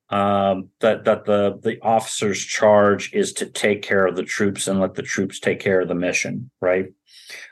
[0.09, 4.79] um, that that the the officer's charge is to take care of the troops and
[4.79, 6.85] let the troops take care of the mission, right?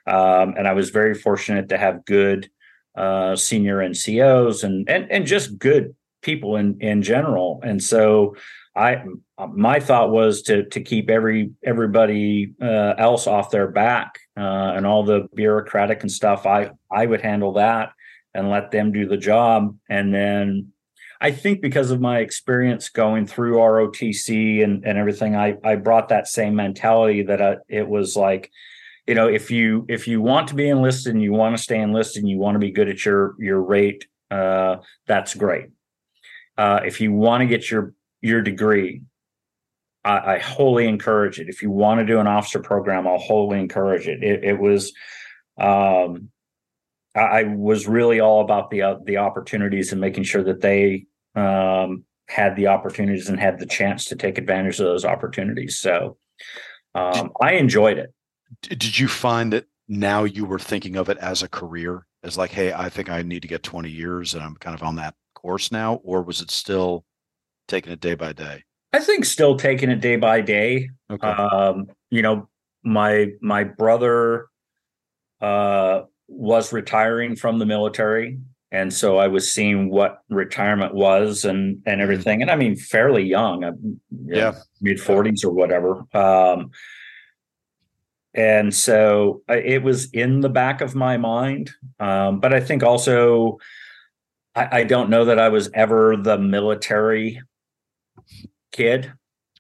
[0.08, 2.50] Um, and I was very fortunate to have good
[2.96, 7.60] uh, senior NCOs and and and just good people in in general.
[7.64, 8.36] And so
[8.76, 9.04] I
[9.54, 14.86] my thought was to to keep every everybody uh, else off their back uh, and
[14.86, 16.46] all the bureaucratic and stuff.
[16.46, 17.92] I I would handle that
[18.34, 20.74] and let them do the job, and then
[21.26, 26.10] I think because of my experience going through ROTC and, and everything, I, I brought
[26.10, 28.52] that same mentality that I, it was like,
[29.08, 31.82] you know, if you if you want to be enlisted and you want to stay
[31.82, 34.76] enlisted and you want to be good at your your rate, uh,
[35.08, 35.70] that's great.
[36.60, 39.02] Uh, if you want to get your your degree,
[40.04, 41.50] I, I wholly encourage it.
[41.50, 44.22] If you want to do an officer program, I'll wholly encourage it.
[44.22, 44.94] It, it was.
[45.60, 46.30] Um,
[47.16, 52.04] I was really all about the uh, the opportunities and making sure that they um,
[52.28, 55.78] had the opportunities and had the chance to take advantage of those opportunities.
[55.80, 56.18] So
[56.94, 58.14] um, I enjoyed it.
[58.62, 62.52] Did you find that now you were thinking of it as a career, as like,
[62.52, 65.16] hey, I think I need to get 20 years and I'm kind of on that
[65.34, 67.06] course now, or was it still
[67.68, 68.64] taking it day by day?
[68.94, 70.90] I think still taking it day by day.
[71.12, 71.28] Okay.
[71.28, 72.50] Um, you know,
[72.84, 74.48] my my brother
[75.42, 78.40] uh, was retiring from the military,
[78.76, 82.42] and so I was seeing what retirement was and and everything.
[82.42, 84.54] And I mean, fairly young, I'm, Yeah.
[84.82, 85.92] mid forties or whatever.
[86.14, 86.72] Um,
[88.34, 92.84] and so I, it was in the back of my mind, um, but I think
[92.84, 93.58] also.
[94.58, 97.42] I, I don't know that I was ever the military
[98.72, 99.12] kid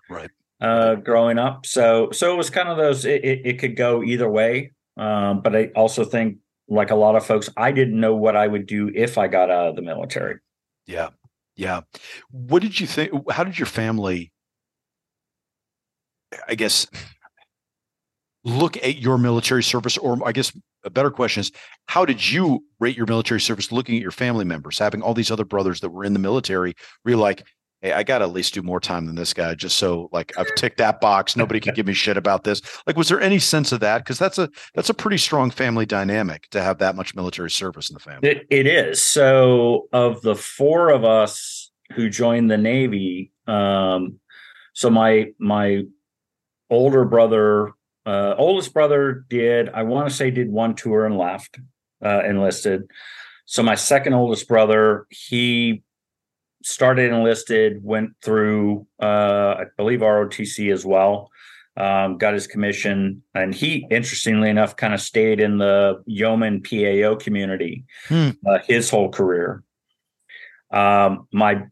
[0.09, 0.29] Right.
[0.61, 4.03] uh growing up so so it was kind of those it, it, it could go
[4.03, 6.37] either way um but i also think
[6.67, 9.49] like a lot of folks i didn't know what i would do if i got
[9.49, 10.39] out of the military
[10.87, 11.09] Yeah.
[11.55, 11.81] Yeah.
[12.31, 13.11] What did you think?
[13.31, 14.31] How did your family,
[16.49, 16.85] I guess,
[18.43, 19.97] look at your military service?
[19.97, 20.51] Or I guess
[20.83, 21.51] a better question is,
[21.87, 25.31] how did you rate your military service looking at your family members, having all these
[25.31, 26.73] other brothers that were in the military?
[27.03, 27.43] Were you like,
[27.85, 30.33] hey, I got to at least do more time than this guy just so like
[30.37, 31.35] I've ticked that box.
[31.35, 32.61] Nobody can give me shit about this.
[32.87, 33.99] Like, was there any sense of that?
[33.99, 37.89] Because that's a that's a pretty strong family dynamic to have that much military service
[37.89, 38.27] in the family.
[38.27, 44.19] it, it is so of the four of us who joined the navy um
[44.73, 45.83] so my my
[46.71, 47.73] older brother
[48.07, 51.59] uh oldest brother did i want to say did one tour and left
[52.03, 52.89] uh enlisted
[53.45, 55.83] so my second oldest brother he
[56.65, 61.29] started enlisted went through uh i believe rotc as well
[61.77, 67.15] um, got his commission and he interestingly enough kind of stayed in the yeoman pao
[67.15, 68.29] community Hmm.
[68.47, 69.63] uh, his whole career
[70.71, 71.63] um, my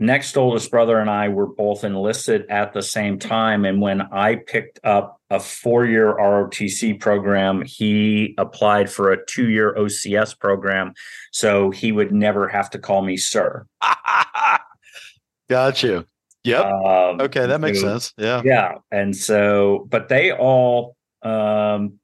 [0.00, 3.64] next oldest brother and I were both enlisted at the same time.
[3.64, 9.50] And when I picked up a four year ROTC program, he applied for a two
[9.50, 10.94] year OCS program.
[11.30, 13.66] So he would never have to call me sir.
[15.48, 16.04] Got you.
[16.44, 16.64] Yep.
[16.64, 18.14] Um, Okay, that makes so- sense.
[18.16, 18.42] Yeah.
[18.44, 18.74] Yeah.
[18.90, 21.94] And so, but they all, um,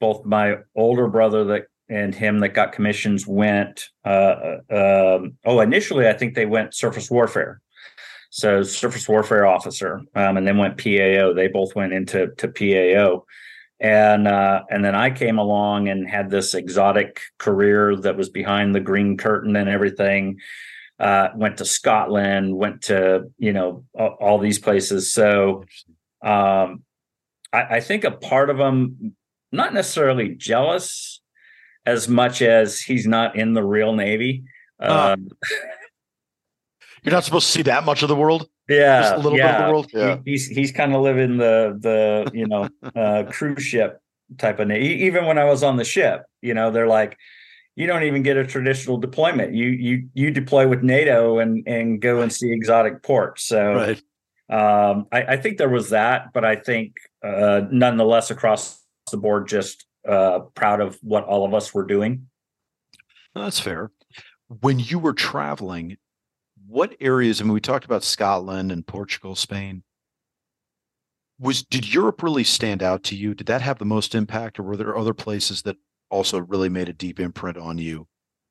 [0.00, 6.08] both my older brother that and him that got commissions went, uh, um, oh, initially,
[6.08, 7.60] I think they went surface warfare.
[8.30, 11.34] So surface warfare officer, um, and then went PAO.
[11.34, 13.24] They both went into to PAO.
[13.78, 18.74] And uh, and then I came along and had this exotic career that was behind
[18.74, 20.38] the green curtain and everything.
[21.00, 25.12] Uh, went to Scotland, went to you know all, all these places.
[25.12, 25.64] So
[26.22, 26.84] um,
[27.52, 29.16] I, I think a part of them
[29.50, 31.20] not necessarily jealous
[31.86, 34.44] as much as he's not in the real Navy.
[34.80, 35.28] Uh, Um,
[37.02, 38.46] You're not supposed to see that much of the world.
[38.68, 39.56] yeah, Just a little bit yeah.
[39.58, 39.90] of the world.
[39.92, 40.16] Yeah.
[40.24, 44.00] He- he's he's kind of living the the you know uh, cruise ship
[44.38, 44.68] type of.
[44.68, 47.18] na- e- Even when I was on the ship, you know, they're like,
[47.74, 49.52] you don't even get a traditional deployment.
[49.52, 53.44] You you you deploy with NATO and and go and see exotic ports.
[53.46, 54.02] So Right.
[54.48, 56.92] um, I, I think there was that, but I think
[57.24, 58.80] uh, nonetheless across
[59.10, 62.28] the board, just uh, proud of what all of us were doing.
[63.34, 63.90] That's fair.
[64.48, 65.96] When you were traveling,
[66.66, 67.40] what areas?
[67.40, 69.82] I mean, we talked about Scotland and Portugal, Spain.
[71.38, 73.34] Was did Europe really stand out to you?
[73.34, 75.76] Did that have the most impact, or were there other places that
[76.10, 78.06] also really made a deep imprint on you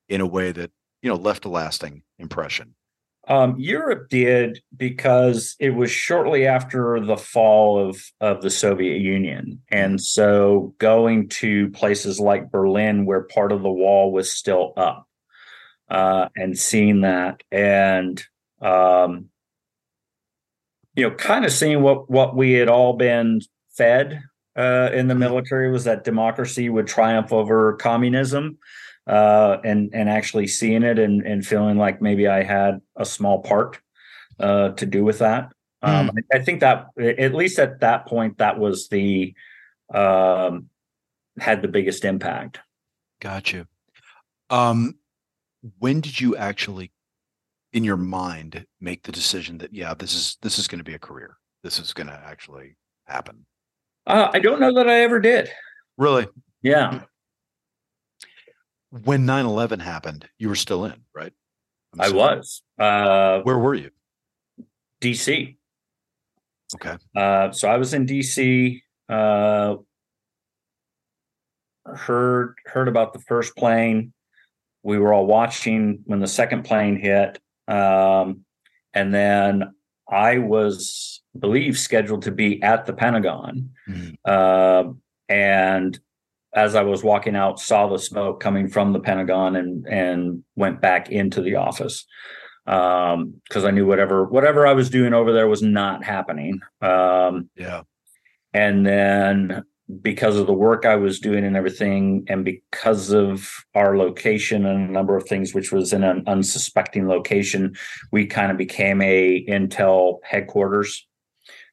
[0.09, 0.71] in a way that
[1.01, 2.75] you know left a lasting impression?
[3.27, 9.61] Um, Europe did because it was shortly after the fall of of the Soviet Union,
[9.69, 15.07] and so going to places like Berlin, where part of the wall was still up,
[15.89, 18.23] uh, and seeing that, and
[18.59, 19.29] um,
[20.95, 23.41] you know, kind of seeing what what we had all been
[23.77, 24.23] fed
[24.55, 28.57] uh, in the military was that democracy would triumph over communism
[29.07, 33.41] uh, and and actually seeing it and and feeling like maybe I had a small
[33.41, 33.79] part
[34.39, 35.51] uh, to do with that.
[35.83, 39.33] Um, I, I think that at least at that point, that was the
[39.93, 40.69] um,
[41.39, 42.59] had the biggest impact.
[43.19, 43.65] Got you.
[44.49, 44.95] Um,
[45.79, 46.91] when did you actually,
[47.73, 50.93] in your mind, make the decision that yeah, this is this is going to be
[50.93, 51.37] a career.
[51.63, 52.75] This is going to actually
[53.05, 53.45] happen.
[54.05, 55.49] Uh, I don't know that I ever did.
[55.97, 56.27] Really,
[56.63, 57.01] Yeah,
[58.91, 61.33] when 9-11 happened, you were still in, right?
[61.99, 63.91] I was uh, Where were you?
[65.01, 65.57] DC.
[66.75, 66.97] Okay.
[67.15, 68.81] Uh, so I was in DC.
[69.09, 69.75] Uh,
[71.85, 74.13] heard heard about the first plane.
[74.83, 78.45] We were all watching when the second plane hit, um,
[78.93, 79.73] and then
[80.09, 83.71] I was, I believe, scheduled to be at the Pentagon.
[83.89, 84.15] Mhm.
[84.25, 84.93] Uh,
[85.27, 85.99] and
[86.53, 90.81] as I was walking out, saw the smoke coming from the Pentagon, and and went
[90.81, 92.05] back into the office
[92.65, 96.59] because I knew whatever whatever I was doing over there was not happening.
[96.81, 97.81] Um, Yeah.
[98.53, 99.63] and then
[100.01, 104.89] because of the work I was doing and everything, and because of our location and
[104.89, 107.75] a number of things, which was in an unsuspecting location,
[108.11, 111.05] we kind of became a Intel headquarters.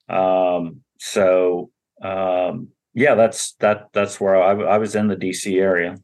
[0.08, 1.70] Um, so
[2.02, 2.68] um,
[2.98, 5.96] yeah, that's that that's where I, I was in the DC area.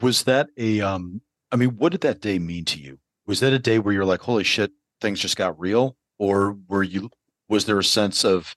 [0.00, 2.98] Was that a um I mean, what did that day mean to you?
[3.26, 5.96] Was that a day where you're like, holy shit, things just got real?
[6.18, 7.10] Or were you
[7.48, 8.54] was there a sense of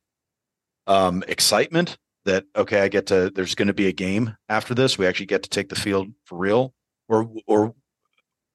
[0.87, 4.97] um excitement that okay, I get to there's gonna be a game after this.
[4.97, 6.73] We actually get to take the field for real?
[7.07, 7.73] Or or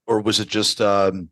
[0.06, 1.30] or was it just um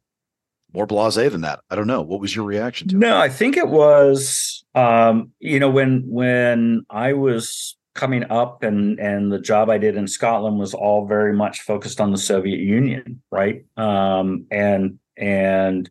[0.72, 1.60] more blasé than that?
[1.70, 2.02] I don't know.
[2.02, 2.98] What was your reaction to it?
[2.98, 9.00] No, I think it was um, you know when when I was coming up and
[9.00, 12.60] and the job I did in Scotland was all very much focused on the Soviet
[12.60, 13.64] Union, right?
[13.76, 15.90] Um, and and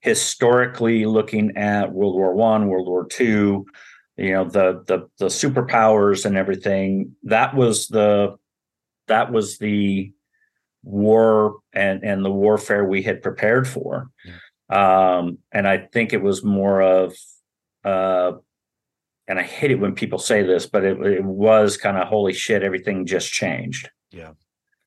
[0.00, 3.66] historically looking at World War One, World War Two,
[4.16, 7.14] you know the the the superpowers and everything.
[7.22, 8.34] That was the
[9.06, 10.12] that was the
[10.82, 14.10] war and and the warfare we had prepared for
[14.68, 17.14] um and i think it was more of
[17.84, 18.32] uh
[19.28, 22.32] and i hate it when people say this but it, it was kind of holy
[22.32, 23.90] shit everything just changed.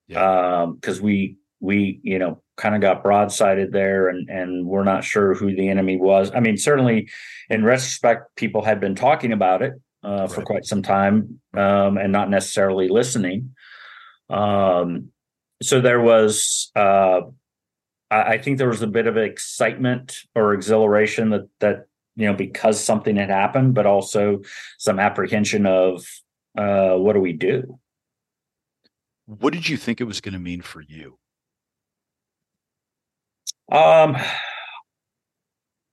[0.07, 0.63] Yeah.
[0.63, 5.03] um because we we you know kind of got broadsided there and and we're not
[5.03, 6.31] sure who the enemy was.
[6.33, 7.09] I mean certainly
[7.49, 9.73] in retrospect people had been talking about it
[10.03, 13.55] uh, for quite some time um and not necessarily listening.
[14.29, 15.09] Um
[15.61, 17.21] so there was uh
[18.09, 22.33] I, I think there was a bit of excitement or exhilaration that that you know
[22.33, 24.41] because something had happened but also
[24.77, 26.05] some apprehension of
[26.57, 27.79] uh what do we do
[29.25, 31.17] What did you think it was gonna mean for you?
[33.69, 34.15] um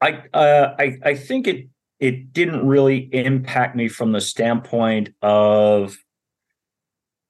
[0.00, 1.68] i uh i i think it
[1.98, 5.96] it didn't really impact me from the standpoint of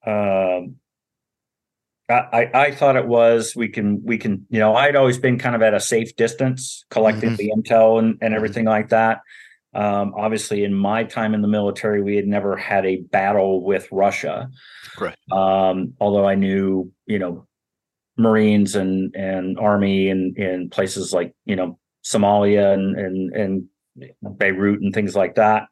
[0.07, 0.77] um
[2.09, 5.55] I, I thought it was we can we can you know I'd always been kind
[5.57, 7.37] of at a safe distance collecting Mhm.
[7.39, 9.21] the intel and, and everything like that.
[9.75, 13.89] Um, obviously, in my time in the military, we had never had a battle with
[13.91, 14.51] Russia.
[15.01, 15.17] Right.
[15.33, 17.47] Um, although I knew you know
[18.19, 24.81] Marines and and Army and in places like you know Somalia and and and Beirut
[24.83, 25.69] and things like that.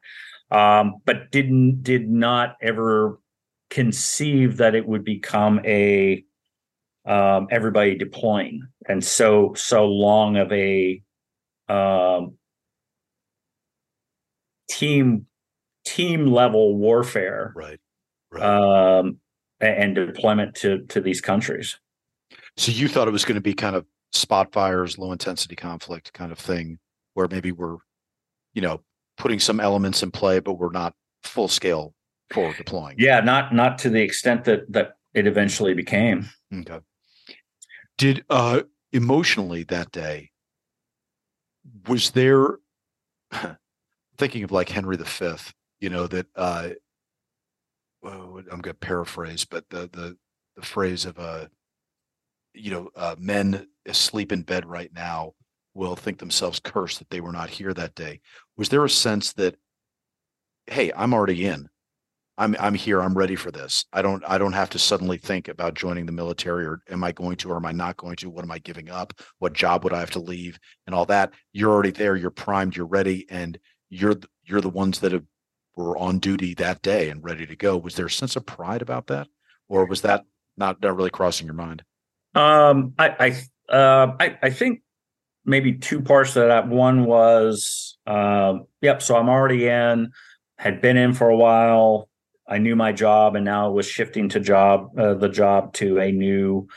[0.51, 3.19] Um, but didn't did not ever
[3.73, 6.23] conceive that it would become a
[7.05, 11.01] um, everybody deploying and so so long of a
[11.67, 12.37] um,
[14.69, 15.25] team
[15.85, 17.79] team level warfare right
[18.31, 18.43] right.
[18.43, 19.17] um,
[19.59, 21.79] and deployment to to these countries.
[22.55, 26.13] So you thought it was going to be kind of spot fires low intensity conflict
[26.13, 26.77] kind of thing
[27.15, 27.77] where maybe we're
[28.53, 28.81] you know
[29.17, 30.93] putting some elements in play but we're not
[31.23, 31.95] full scale
[32.33, 32.95] for deploying.
[32.97, 36.29] Yeah not not to the extent that that it eventually became.
[36.53, 36.79] Okay.
[37.97, 38.61] Did uh
[38.91, 40.31] emotionally that day
[41.87, 42.57] was there
[44.17, 45.35] thinking of like henry v
[45.79, 46.69] you know that uh
[48.03, 50.15] well, i'm going to paraphrase but the the
[50.55, 51.45] the phrase of uh
[52.53, 55.33] you know uh, men asleep in bed right now
[55.73, 58.21] will think themselves cursed that they were not here that day.
[58.57, 59.55] Was there a sense that
[60.67, 61.67] hey i'm already in
[62.37, 63.85] i'm i'm here i'm ready for this.
[63.93, 67.11] I don't i don't have to suddenly think about joining the military or am i
[67.11, 68.29] going to or am i not going to?
[68.29, 69.13] What am i giving up?
[69.39, 70.57] What job would i have to leave?
[70.87, 71.33] And all that.
[71.51, 73.59] You're already there you're primed you're ready and
[73.89, 75.25] you're you're the ones that have,
[75.75, 77.77] were on duty that day and ready to go.
[77.77, 79.27] Was there a sense of pride about that?
[79.69, 80.25] Or was that
[80.57, 81.83] not, not really crossing your mind?
[82.35, 84.81] Um i i uh, I, I think
[85.45, 86.67] maybe two parts to that.
[86.67, 90.11] One was uh, yep so i'm already in
[90.57, 92.09] had been in for a while
[92.47, 95.99] I knew my job and now it was shifting to job uh, the job to
[95.99, 96.67] a new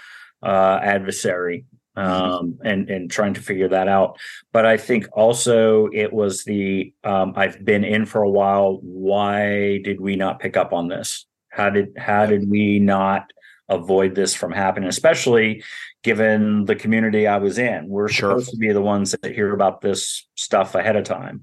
[0.43, 1.64] uh, adversary
[1.97, 4.19] um, and and trying to figure that out.
[4.53, 8.79] But I think also it was the um, I've been in for a while.
[8.83, 11.27] Why did we not pick up on this?
[11.51, 13.33] How did how did we not
[13.69, 14.89] avoid this from happening?
[14.89, 15.64] Especially
[16.05, 18.31] given the community I was in, we're Sure.
[18.31, 21.43] supposed to be the ones that hear about this stuff ahead of time,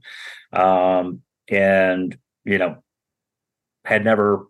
[0.54, 2.16] um, and
[2.46, 2.78] you know
[3.86, 4.48] had never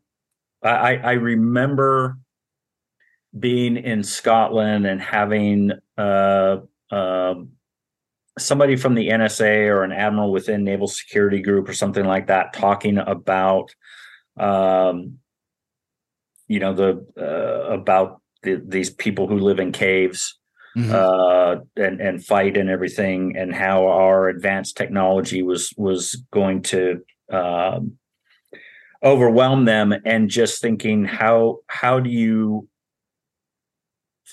[0.63, 2.17] I, I remember
[3.37, 6.57] being in Scotland and having uh,
[6.91, 7.35] uh,
[8.37, 12.53] somebody from the NSA or an admiral within Naval Security Group or something like that
[12.53, 13.73] talking about,
[14.37, 15.19] um,
[16.47, 20.37] you know, the uh, about the, these people who live in caves
[20.91, 27.01] uh, and and fight and everything, and how our advanced technology was was going to
[27.31, 27.97] um,
[29.03, 32.67] overwhelm them, and just thinking how how do you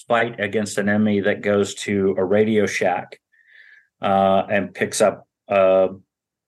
[0.09, 3.21] fight against an enemy that goes to a Radio Shack
[4.01, 5.89] uh, and picks up uh,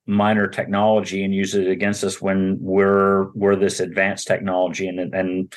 [0.06, 5.54] minor technology and uses it against us when we're we're this advanced technology and and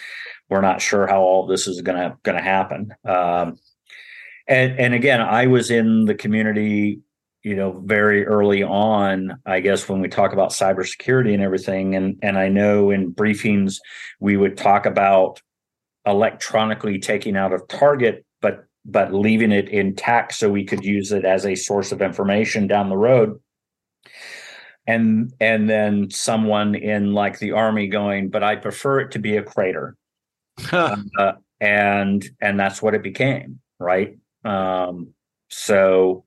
[0.49, 2.93] we're not sure how all this is gonna gonna happen.
[3.03, 3.57] Um,
[4.47, 6.99] and and again, I was in the community,
[7.45, 9.39] you know, very early on.
[9.45, 13.75] I guess when we talk about cybersecurity and everything, and and I know in briefings
[14.19, 15.43] we would talk about
[16.07, 21.23] electronically taking out of target, but but leaving it intact so we could use it
[21.23, 23.39] as a source of information down the road.
[24.87, 29.37] And and then someone in like the army going, but I prefer it to be
[29.37, 29.95] a crater
[31.19, 35.09] uh, and and that's what it became right um
[35.49, 36.24] so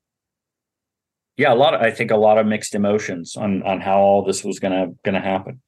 [1.38, 4.22] yeah a lot of i think a lot of mixed emotions on on how all
[4.22, 5.62] this was gonna gonna happen.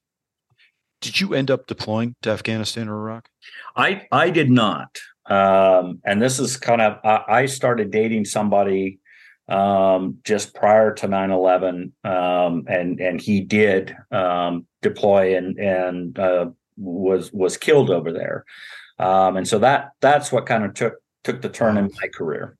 [0.99, 3.27] Did you end up deploying to Afghanistan or Iraq?
[3.75, 4.99] i i did not.
[5.25, 8.99] Um and this is kind of i, I started dating somebody
[9.47, 16.49] um just prior to 9-11 um and and he did um deploy and and uh
[16.77, 18.45] was was killed over there.
[18.99, 22.57] Um and so that that's what kind of took took the turn in my career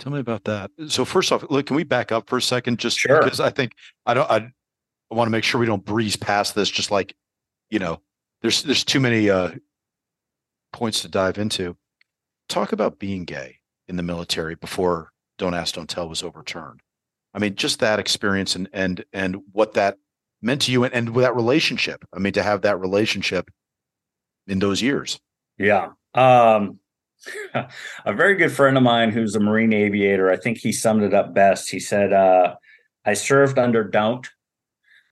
[0.00, 0.70] Tell me about that.
[0.88, 2.78] So first off, look, can we back up for a second?
[2.78, 3.22] Just Sure.
[3.22, 3.72] because I think
[4.06, 4.30] I don't.
[4.30, 4.50] I,
[5.10, 6.70] I want to make sure we don't breeze past this.
[6.70, 7.14] Just like,
[7.68, 8.00] you know,
[8.40, 9.50] there's there's too many uh,
[10.72, 11.76] points to dive into.
[12.48, 16.80] Talk about being gay in the military before "Don't Ask, Don't Tell" was overturned.
[17.34, 19.98] I mean, just that experience and and and what that
[20.40, 22.06] meant to you, and, and that relationship.
[22.14, 23.50] I mean, to have that relationship
[24.46, 25.20] in those years.
[25.58, 25.90] Yeah.
[26.14, 26.78] Um,
[27.54, 31.14] a very good friend of mine who's a Marine aviator, I think he summed it
[31.14, 31.70] up best.
[31.70, 32.54] He said, uh,
[33.04, 34.26] I served under don't,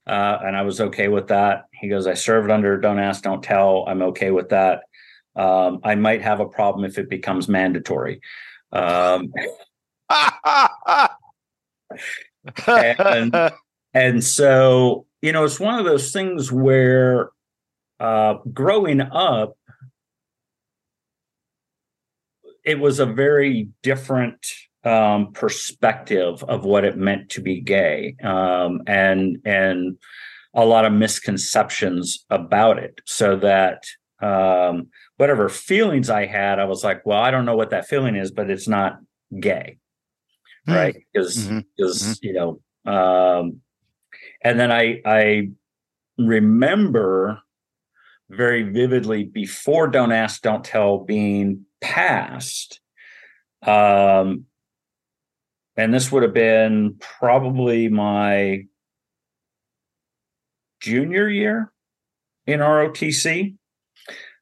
[0.07, 1.65] uh, and I was okay with that.
[1.73, 3.85] He goes, I served under don't ask, don't tell.
[3.87, 4.83] I'm okay with that.
[5.35, 8.21] Um, I might have a problem if it becomes mandatory.
[8.71, 9.31] Um,
[12.67, 13.51] And-
[13.93, 17.31] and so, you know, it's one of those things where
[17.99, 19.57] uh, growing up,
[22.65, 24.45] it was a very different
[24.83, 29.97] um, perspective of what it meant to be gay, um, and and
[30.53, 33.83] a lot of misconceptions about it so that
[34.21, 34.87] um,
[35.17, 38.31] whatever feelings I had, I was like, well, I don't know what that feeling is,
[38.31, 38.99] but it's not
[39.39, 39.77] gay.
[40.67, 40.77] Mm-hmm.
[40.77, 40.95] Right.
[41.13, 42.13] Because, because, mm-hmm.
[42.21, 43.61] you know, um,
[44.43, 45.49] and then I, I
[46.17, 47.39] remember
[48.29, 52.79] very vividly before Don't Ask, Don't Tell being passed.
[53.61, 54.45] Um,
[55.75, 58.65] and this would have been probably my
[60.81, 61.71] junior year
[62.45, 63.55] in ROTC,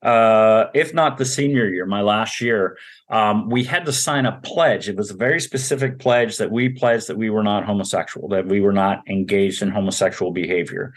[0.01, 2.77] uh, if not the senior year, my last year.
[3.09, 4.89] Um, we had to sign a pledge.
[4.89, 8.47] It was a very specific pledge that we pledged that we were not homosexual, that
[8.47, 10.93] we were not engaged in homosexual behavior.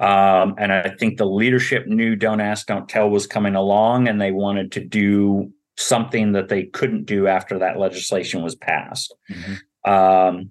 [0.00, 4.20] Um, and I think the leadership knew Don't Ask, Don't Tell was coming along, and
[4.20, 9.14] they wanted to do something that they couldn't do after that legislation was passed.
[9.30, 9.90] Mm-hmm.
[9.90, 10.50] Um,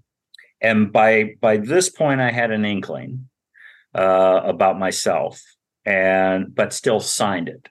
[0.62, 3.30] and by by this point, I had an inkling
[3.94, 5.42] uh, about myself,
[5.86, 7.70] and but still signed it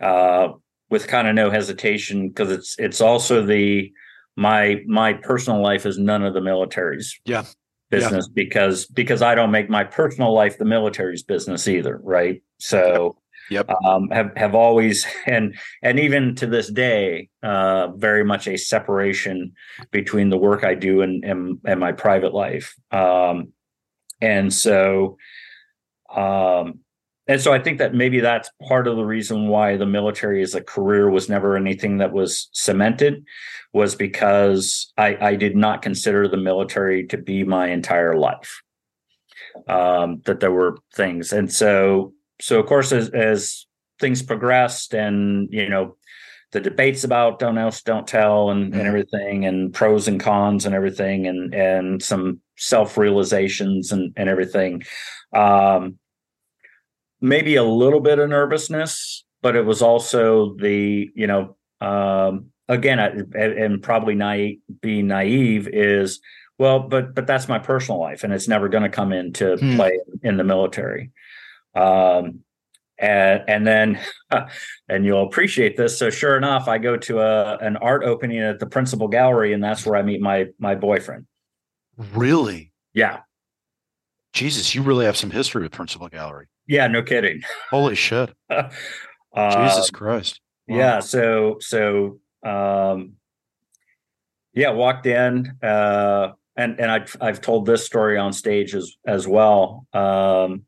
[0.00, 0.48] uh,
[0.90, 3.92] with kind of no hesitation because it's it's also the
[4.36, 7.44] my my personal life is none of the military's yeah
[7.88, 8.32] business yeah.
[8.34, 12.42] because because I don't make my personal life the military's business either, right?
[12.58, 13.16] So
[13.50, 13.68] yep.
[13.84, 19.52] Um, have have always and and even to this day, uh, very much a separation
[19.90, 22.74] between the work I do and and, and my private life.
[22.90, 23.52] Um,
[24.20, 25.18] and so
[26.14, 26.80] um,
[27.28, 30.54] and so I think that maybe that's part of the reason why the military as
[30.54, 33.24] a career was never anything that was cemented
[33.72, 38.62] was because I, I did not consider the military to be my entire life.
[39.68, 43.66] Um, that there were things, and so so of course as, as
[44.00, 45.96] things progressed, and you know
[46.52, 48.86] the debates about don't ask, don't tell, and, and mm-hmm.
[48.86, 54.82] everything, and pros and cons, and everything, and and some self realizations and and everything.
[55.34, 55.98] Um,
[57.20, 62.98] maybe a little bit of nervousness, but it was also the you know um, again
[63.34, 66.20] and probably naive, being naive is
[66.58, 69.76] well, but but that's my personal life, and it's never going to come into hmm.
[69.76, 71.10] play in the military.
[71.76, 72.40] Um,
[72.98, 74.00] and and then
[74.88, 75.98] and you'll appreciate this.
[75.98, 79.62] So sure enough, I go to a an art opening at the principal gallery, and
[79.62, 81.26] that's where I meet my my boyfriend.
[81.96, 82.72] Really?
[82.92, 83.20] Yeah.
[84.32, 86.46] Jesus, you really have some history with Principal Gallery.
[86.66, 87.40] Yeah, no kidding.
[87.70, 88.34] Holy shit.
[88.50, 88.68] uh,
[89.34, 90.40] Jesus Christ.
[90.68, 90.76] Wow.
[90.76, 91.00] Yeah.
[91.00, 93.14] So, so, um,
[94.52, 99.26] yeah, walked in, uh, and, and I've, I've told this story on stage as, as
[99.26, 99.86] well.
[99.94, 100.65] Um,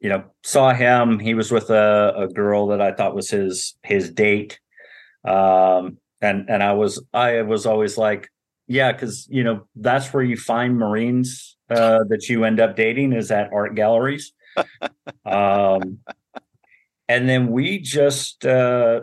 [0.00, 3.74] you know, saw him, he was with a, a girl that I thought was his,
[3.82, 4.60] his date.
[5.26, 8.28] Um, and, and I was, I was always like,
[8.66, 13.12] yeah, cause you know, that's where you find Marines, uh, that you end up dating
[13.12, 14.32] is at art galleries
[15.26, 15.98] um,
[17.08, 19.00] and then we just uh,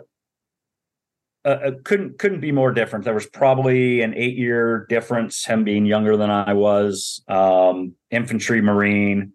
[1.44, 3.04] uh, uh, couldn't couldn't be more different.
[3.04, 5.44] There was probably an eight year difference.
[5.44, 9.32] Him being younger than I was, um, infantry marine,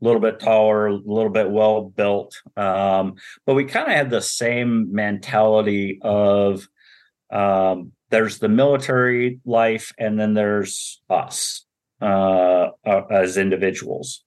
[0.00, 4.10] a little bit taller, a little bit well built, um, but we kind of had
[4.10, 6.68] the same mentality of
[7.30, 11.64] um, there's the military life, and then there's us
[12.00, 14.24] uh, uh as individuals.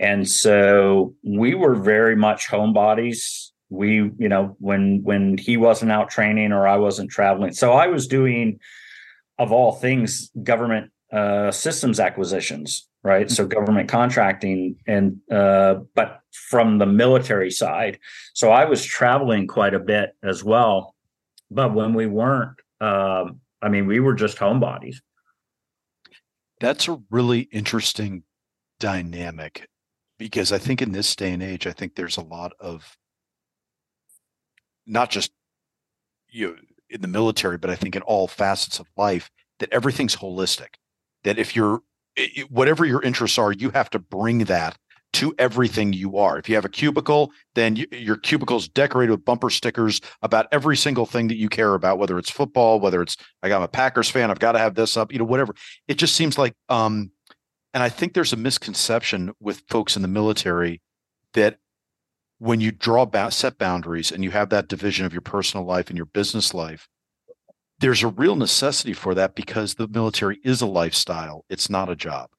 [0.00, 3.50] And so we were very much homebodies.
[3.68, 7.52] We, you know, when when he wasn't out training or I wasn't traveling.
[7.52, 8.58] So I was doing
[9.38, 13.30] of all things government uh, systems acquisitions, right?
[13.30, 17.98] So government contracting and uh, but from the military side.
[18.34, 20.94] So I was traveling quite a bit as well.
[21.50, 24.96] But when we weren't, um, I mean, we were just homebodies.
[26.60, 28.22] That's a really interesting
[28.78, 29.68] dynamic
[30.18, 32.96] because I think in this day and age, I think there's a lot of
[34.86, 35.32] not just
[36.28, 36.56] you know,
[36.90, 40.74] in the military, but I think in all facets of life that everything's holistic.
[41.24, 41.80] That if you're
[42.48, 44.76] whatever your interests are, you have to bring that
[45.12, 46.38] to everything you are.
[46.38, 50.76] If you have a cubicle, then you, your is decorated with bumper stickers about every
[50.76, 54.08] single thing that you care about, whether it's football, whether it's I got a Packers
[54.08, 55.54] fan, I've got to have this up, you know, whatever.
[55.88, 57.10] It just seems like um,
[57.74, 60.80] and I think there's a misconception with folks in the military
[61.34, 61.58] that
[62.38, 65.88] when you draw ba- set boundaries and you have that division of your personal life
[65.88, 66.88] and your business life,
[67.80, 71.44] there's a real necessity for that because the military is a lifestyle.
[71.48, 72.30] It's not a job.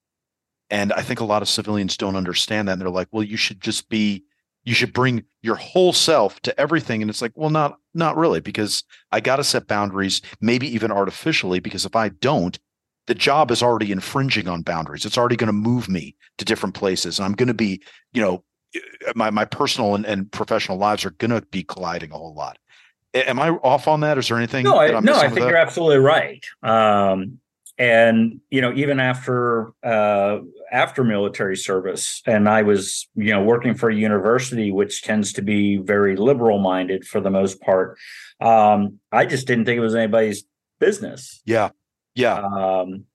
[0.70, 2.74] And I think a lot of civilians don't understand that.
[2.74, 4.24] And they're like, well, you should just be,
[4.64, 7.02] you should bring your whole self to everything.
[7.02, 10.92] And it's like, well, not, not really, because I got to set boundaries, maybe even
[10.92, 12.58] artificially, because if I don't,
[13.08, 15.06] the job is already infringing on boundaries.
[15.06, 17.18] It's already going to move me to different places.
[17.20, 17.82] And I'm going to be,
[18.14, 18.44] you know,
[19.16, 22.58] my, my personal and, and professional lives are going to be colliding a whole lot.
[23.14, 24.18] Am I off on that?
[24.18, 24.64] Is there anything?
[24.64, 26.46] No, I, no, I think you're absolutely right.
[26.64, 27.40] Um,
[27.78, 30.40] and you know, even after uh,
[30.72, 35.42] after military service, and I was you know working for a university which tends to
[35.42, 37.98] be very liberal minded for the most part.
[38.40, 40.46] Um, I just didn't think it was anybody's
[40.80, 41.42] business.
[41.46, 41.70] Yeah,
[42.16, 42.36] yeah.
[42.36, 43.06] Um,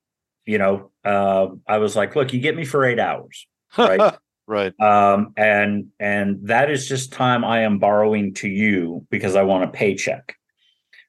[0.45, 3.47] you know, uh, I was like, look, you get me for eight hours,
[3.79, 4.15] right?
[4.47, 4.79] right.
[4.81, 9.65] Um, and and that is just time I am borrowing to you because I want
[9.65, 10.37] a paycheck.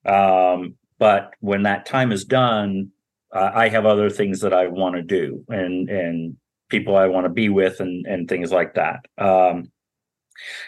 [0.06, 2.92] Um, but when that time is done,
[3.34, 6.38] uh, I have other things that I want to do and and
[6.70, 9.06] people I want to be with and and things like that.
[9.18, 9.72] Um,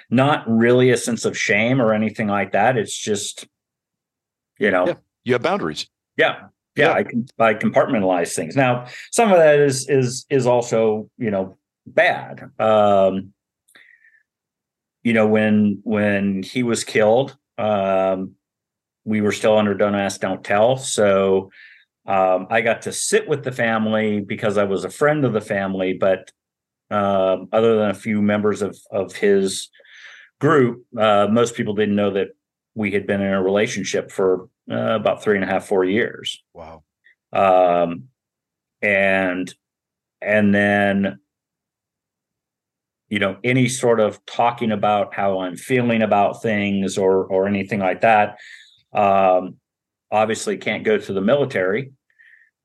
[0.09, 2.77] not really a sense of shame or anything like that.
[2.77, 3.47] It's just,
[4.57, 4.93] you know, yeah,
[5.23, 5.87] you have boundaries.
[6.17, 8.55] Yeah, yeah, I can I compartmentalize things.
[8.55, 11.57] Now, some of that is is is also you know
[11.93, 12.51] bad.
[12.59, 13.33] Um,
[15.03, 18.35] you know, when when he was killed, um,
[19.05, 21.51] we were still under "Don't Ask, Don't Tell," so
[22.05, 25.41] um, I got to sit with the family because I was a friend of the
[25.41, 26.31] family, but
[26.91, 29.69] uh, other than a few members of of his
[30.39, 32.29] group, uh, most people didn't know that
[32.75, 36.43] we had been in a relationship for uh, about three and a half, four years.
[36.53, 36.83] Wow.
[37.31, 38.09] Um,
[38.81, 39.53] and
[40.21, 41.19] and then
[43.09, 47.79] you know any sort of talking about how I'm feeling about things or or anything
[47.79, 48.37] like that.
[48.93, 49.57] Um,
[50.11, 51.91] obviously, can't go to the military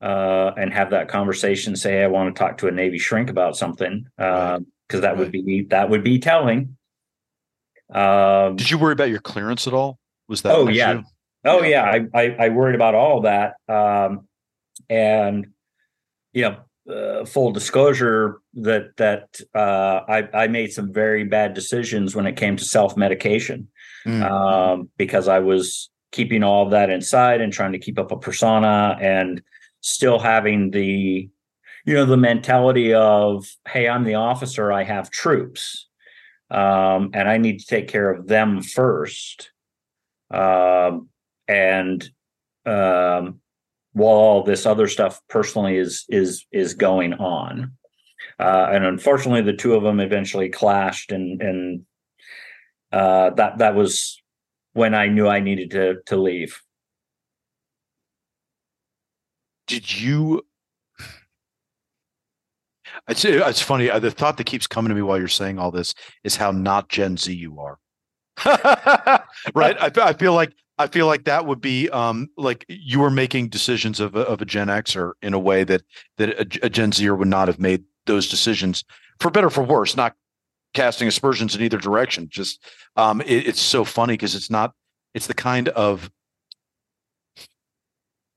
[0.01, 1.75] uh, and have that conversation.
[1.75, 5.31] Say, I want to talk to a Navy shrink about something because um, that would
[5.31, 6.77] be that would be telling.
[7.93, 9.99] Um, Did you worry about your clearance at all?
[10.27, 10.53] Was that?
[10.53, 11.01] Oh yeah,
[11.43, 11.83] oh yeah.
[11.83, 14.27] I, I, I worried about all that, um,
[14.89, 15.47] and
[16.33, 16.57] you know,
[16.89, 22.35] uh, full disclosure that that uh, I I made some very bad decisions when it
[22.35, 23.67] came to self medication
[24.05, 24.23] mm.
[24.23, 28.17] um, because I was keeping all of that inside and trying to keep up a
[28.17, 29.41] persona and
[29.81, 31.29] still having the
[31.85, 35.87] you know the mentality of hey i'm the officer i have troops
[36.49, 39.51] um, and I need to take care of them first.
[40.31, 41.09] Um,
[41.47, 42.07] and
[42.65, 43.41] um,
[43.95, 47.71] while this other stuff personally is is is going on,
[48.39, 51.85] uh, and unfortunately, the two of them eventually clashed, and and
[52.91, 54.21] uh, that that was
[54.73, 56.61] when I knew I needed to to leave.
[59.65, 60.43] Did you
[63.07, 63.89] it's it's funny.
[63.89, 65.93] Uh, the thought that keeps coming to me while you're saying all this
[66.23, 67.79] is how not Gen Z you are.
[69.53, 69.77] right?
[69.79, 73.49] I, I feel like I feel like that would be um, like you were making
[73.49, 75.83] decisions of a, of a Gen Xer in a way that
[76.17, 78.83] that a, a Gen Zer would not have made those decisions
[79.19, 79.95] for better for worse.
[79.95, 80.15] Not
[80.73, 82.27] casting aspersions in either direction.
[82.29, 82.61] Just
[82.95, 84.73] um, it, it's so funny because it's not.
[85.13, 86.11] It's the kind of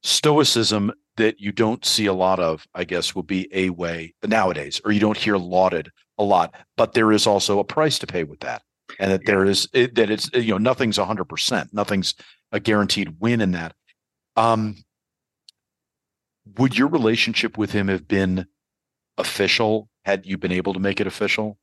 [0.02, 4.80] stoicism that you don't see a lot of, I guess, will be a way nowadays,
[4.84, 6.54] or you don't hear lauded a lot.
[6.76, 8.62] But there is also a price to pay with that,
[8.98, 12.14] and that there is it, that it's you know nothing's hundred percent, nothing's
[12.52, 13.74] a guaranteed win in that.
[14.36, 14.76] Um,
[16.56, 18.46] would your relationship with him have been
[19.18, 21.58] official had you been able to make it official?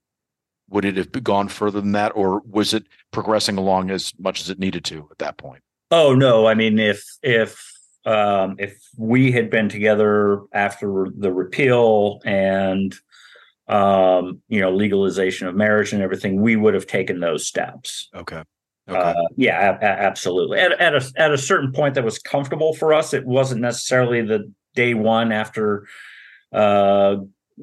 [0.69, 4.49] Would it have gone further than that, or was it progressing along as much as
[4.49, 5.61] it needed to at that point?
[5.91, 6.47] Oh no!
[6.47, 7.59] I mean, if if
[8.05, 12.95] um, if we had been together after the repeal and
[13.67, 18.09] um, you know legalization of marriage and everything, we would have taken those steps.
[18.15, 18.43] Okay.
[18.87, 18.99] Okay.
[18.99, 20.59] Uh, yeah, a- absolutely.
[20.59, 24.21] At, at a at a certain point that was comfortable for us, it wasn't necessarily
[24.21, 25.87] the day one after,
[26.51, 27.17] uh,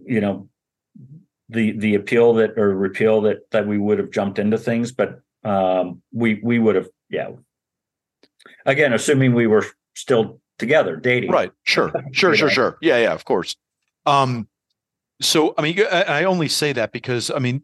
[0.05, 0.49] you know,
[1.49, 5.21] the the appeal that or repeal that that we would have jumped into things, but
[5.45, 7.31] um, we we would have yeah.
[8.67, 11.31] Again, assuming we were still together dating.
[11.31, 11.53] Right.
[11.65, 11.93] Sure.
[12.13, 12.35] Sure.
[12.35, 12.51] sure.
[12.51, 12.79] Sure.
[12.81, 12.99] Yeah.
[12.99, 13.13] Yeah.
[13.13, 13.57] Of course.
[14.07, 14.49] Um,
[15.25, 17.63] so, I mean, I only say that because, I mean,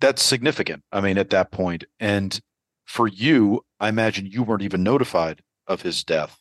[0.00, 0.82] that's significant.
[0.92, 2.38] I mean, at that point, and
[2.84, 6.38] for you, I imagine you weren't even notified of his death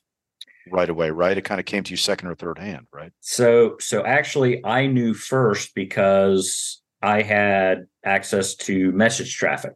[0.72, 1.38] right away, right?
[1.38, 3.12] It kind of came to you second or third hand, right?
[3.22, 9.74] So, so actually, I knew first because I had access to message traffic.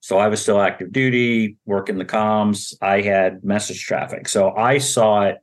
[0.00, 2.74] So I was still active duty, working the comms.
[2.82, 4.28] I had message traffic.
[4.28, 5.38] So I saw it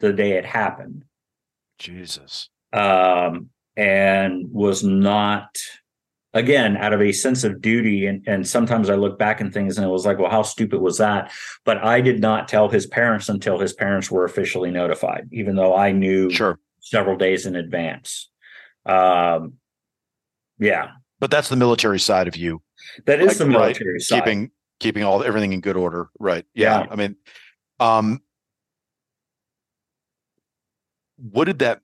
[0.00, 1.04] the day it happened.
[1.78, 2.50] Jesus.
[2.72, 5.56] Um, and was not
[6.32, 8.06] again out of a sense of duty.
[8.06, 10.80] And, and sometimes i look back and things and it was like well how stupid
[10.80, 11.30] was that?
[11.64, 15.74] But i did not tell his parents until his parents were officially notified even though
[15.76, 16.58] i knew Sure.
[16.80, 18.30] several days in advance.
[18.86, 19.54] Um
[20.58, 20.88] yeah.
[21.20, 22.62] But that's the military side of you.
[23.06, 24.20] that is Like, the right, military side.
[24.24, 24.50] keeping
[24.80, 26.10] keeping all everything in good order.
[26.18, 26.44] Right.
[26.54, 26.86] Yeah, Yeah.
[26.90, 27.16] i mean
[27.80, 28.20] um
[31.16, 31.80] what did that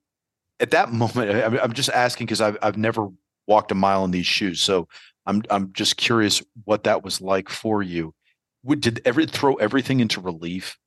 [0.61, 1.31] at that moment
[1.63, 3.09] i'm, just asking because I've, I've never
[3.47, 4.89] walked a mile in these shoes so
[5.27, 8.15] i'm i'm just curious what that was like for you
[8.63, 10.79] Would, did ever throw everything into relief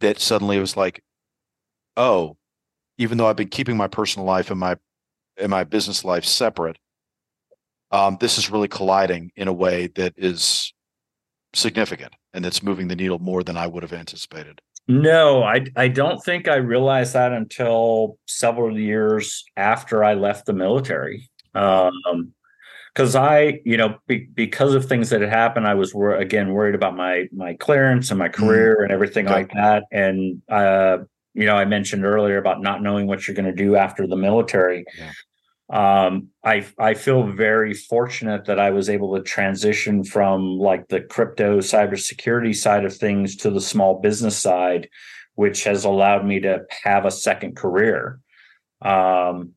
[0.00, 1.02] that suddenly it was like
[1.96, 2.36] oh
[2.98, 4.76] even though i've been keeping my personal life and my
[5.36, 6.78] and my business life separate
[7.90, 10.74] um, this is really colliding in a way that is
[11.54, 14.60] significant and that's moving the needle more than I would have anticipated.
[14.86, 20.52] No, I I don't think I realized that until several years after I left the
[20.52, 21.30] military.
[21.54, 22.32] Um,
[22.92, 26.52] because I, you know, be, because of things that had happened, I was wor- again
[26.52, 29.34] worried about my my clearance and my career and everything Okay.
[29.34, 29.84] like that.
[29.90, 30.98] And uh,
[31.32, 34.16] you know, I mentioned earlier about not knowing what you're going to do after the
[34.16, 34.84] military.
[34.96, 35.10] Yeah.
[35.72, 41.00] Um, I I feel very fortunate that I was able to transition from like the
[41.00, 44.88] crypto cybersecurity side of things to the small business side,
[45.34, 48.20] which has allowed me to have a second career.
[48.82, 49.52] Um,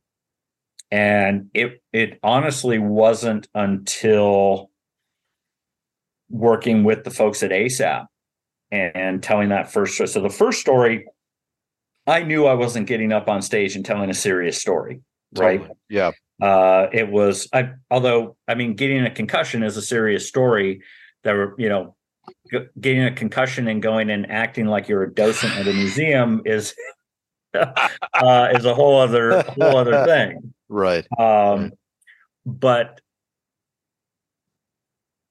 [0.90, 4.72] and it it honestly wasn't until
[6.30, 8.06] working with the folks at ASAP
[8.72, 10.08] and, and telling that first story.
[10.08, 11.06] So the first story,
[12.06, 15.02] I knew I wasn't getting up on stage and telling a serious story,
[15.38, 15.62] right?
[15.90, 16.12] Yeah.
[16.42, 20.82] Uh, it was, I, although I mean, getting a concussion is a serious story.
[21.24, 21.96] That were, you know,
[22.52, 26.42] g- getting a concussion and going and acting like you're a docent at a museum
[26.46, 26.76] is
[27.54, 30.54] uh, is a whole other whole other thing.
[30.70, 31.06] Right.
[31.20, 31.72] Um,
[32.46, 33.02] But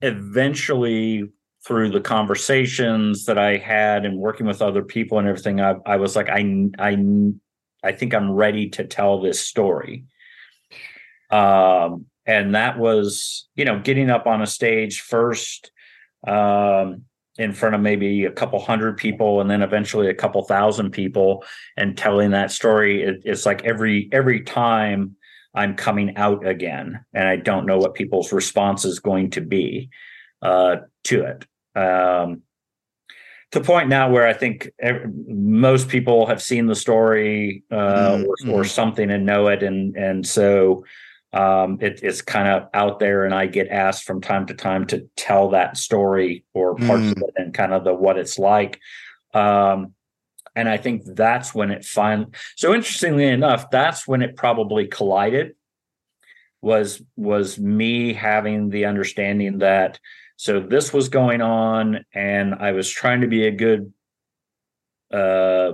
[0.02, 1.30] eventually,
[1.64, 5.96] through the conversations that I had and working with other people and everything, I, I
[5.96, 6.96] was like, I, I,
[7.86, 10.04] I think I'm ready to tell this story.
[11.30, 15.70] Um, and that was, you know, getting up on a stage first,
[16.26, 17.04] um,
[17.38, 21.44] in front of maybe a couple hundred people and then eventually a couple thousand people
[21.76, 23.02] and telling that story.
[23.02, 25.16] It, it's like every, every time
[25.54, 29.90] I'm coming out again, and I don't know what people's response is going to be
[30.42, 31.78] uh, to it.
[31.78, 32.42] Um,
[33.56, 34.70] to the point now where I think
[35.26, 39.96] most people have seen the story uh, Mhm, or, or something and know it, and
[39.96, 40.84] and so
[41.32, 43.24] um, it, it's kind of out there.
[43.24, 47.18] And I get asked from time to time to tell that story or parts of
[47.18, 48.78] it and kind of the what it's like.
[49.32, 49.94] Um,
[50.54, 52.30] and I think that's when it finally.
[52.56, 55.54] So interestingly enough, that's when it probably collided.
[56.60, 60.00] Was was me having the understanding that
[60.36, 63.92] so this was going on, and I was trying to be a good
[65.12, 65.72] uh,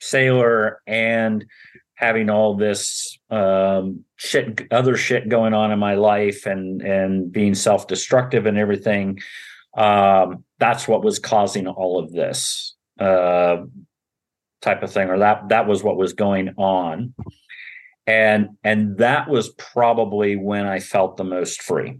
[0.00, 1.46] sailor and
[1.94, 7.54] having all this um, shit, other shit going on in my life, and and being
[7.54, 9.20] self destructive and everything.
[9.74, 12.74] Um, that's what was causing all of this.
[12.98, 13.62] Uh,
[14.62, 17.12] type of thing or that that was what was going on
[18.06, 21.98] and and that was probably when i felt the most free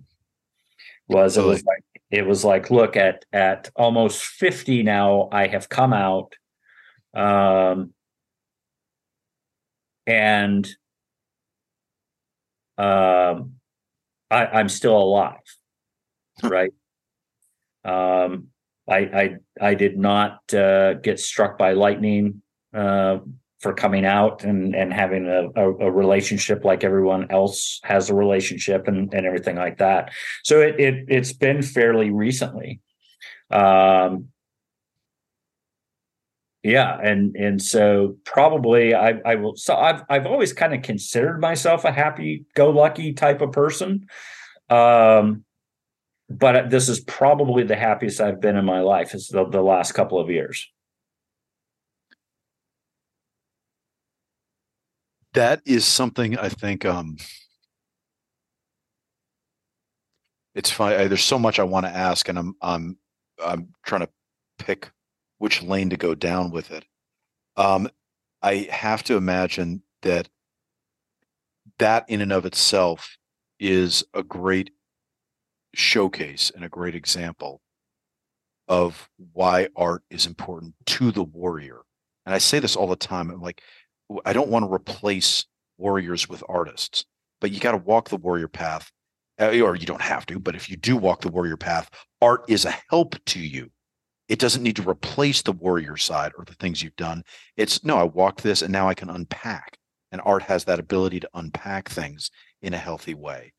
[1.09, 1.83] was it was like
[2.13, 6.35] it was like look at at almost 50 now i have come out
[7.15, 7.93] um
[10.07, 10.69] and
[12.79, 13.55] um
[14.31, 15.41] i i'm still alive
[16.43, 16.73] right?
[17.85, 18.49] Um
[18.89, 22.43] I, I I did not uh, get struck by lightning
[22.75, 23.19] uh,
[23.63, 28.15] for coming out and and having a, a, a, relationship like everyone else has a
[28.15, 30.11] relationship and, and everything like that.
[30.43, 32.81] So it, it it's been fairly recently.
[33.51, 34.29] Um,
[36.65, 39.57] yeah, and and so probably I I will.
[39.57, 44.07] So I've I've always kind of considered myself a happy go lucky type of person.
[44.69, 45.45] Um,
[46.29, 49.93] but this is probably the happiest I've been in my life is the, the last
[49.93, 50.69] couple of years.
[55.35, 57.17] That is something I think um
[60.55, 61.09] it's fine.
[61.09, 62.99] There's so much I want to ask and I'm I'm
[63.45, 64.11] I'm trying to
[64.59, 64.91] pick
[65.39, 66.85] which lane to go down with it.
[67.57, 67.89] Um
[68.43, 70.29] I have to imagine that
[71.79, 73.17] that in and of itself
[73.59, 74.71] is a great
[75.75, 77.63] showcase and a great example
[78.69, 81.81] of why art is important to the warrior.
[82.27, 83.31] And I say this all the time.
[83.31, 83.63] I'm like,
[84.25, 85.47] I don't want to replace
[85.79, 87.05] warriors with artists,
[87.41, 88.91] but you got to walk the warrior path
[89.41, 91.91] uh, or you don't have to, but if you do walk the warrior path,
[92.21, 93.71] art is a help to you.
[94.29, 97.23] It doesn't need to replace the warrior side or the things you've done.
[97.57, 99.79] It's no, I walked this and now I can unpack.
[100.11, 103.53] And art has that ability to unpack things in a healthy way.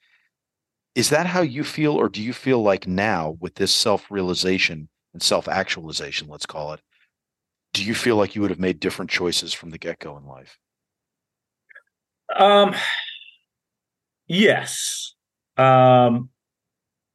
[0.95, 4.89] Is that how you feel, or do you feel like now with this self realization
[5.13, 6.81] and self actualization, let's call it,
[7.73, 10.25] do you feel like you would have made different choices from the get go in
[10.25, 10.57] life?
[12.35, 12.73] Um,
[14.27, 15.15] yes.
[15.57, 16.29] Um,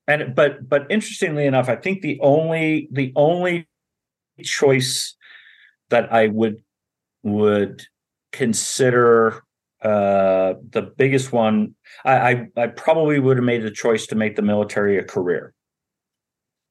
[0.06, 3.68] and but but interestingly enough, I think the only the only
[4.42, 5.16] choice
[5.90, 6.62] that I would
[7.22, 7.82] would
[8.32, 9.42] consider
[9.82, 14.34] uh, the biggest one, I, I, I probably would have made the choice to make
[14.34, 15.54] the military a career,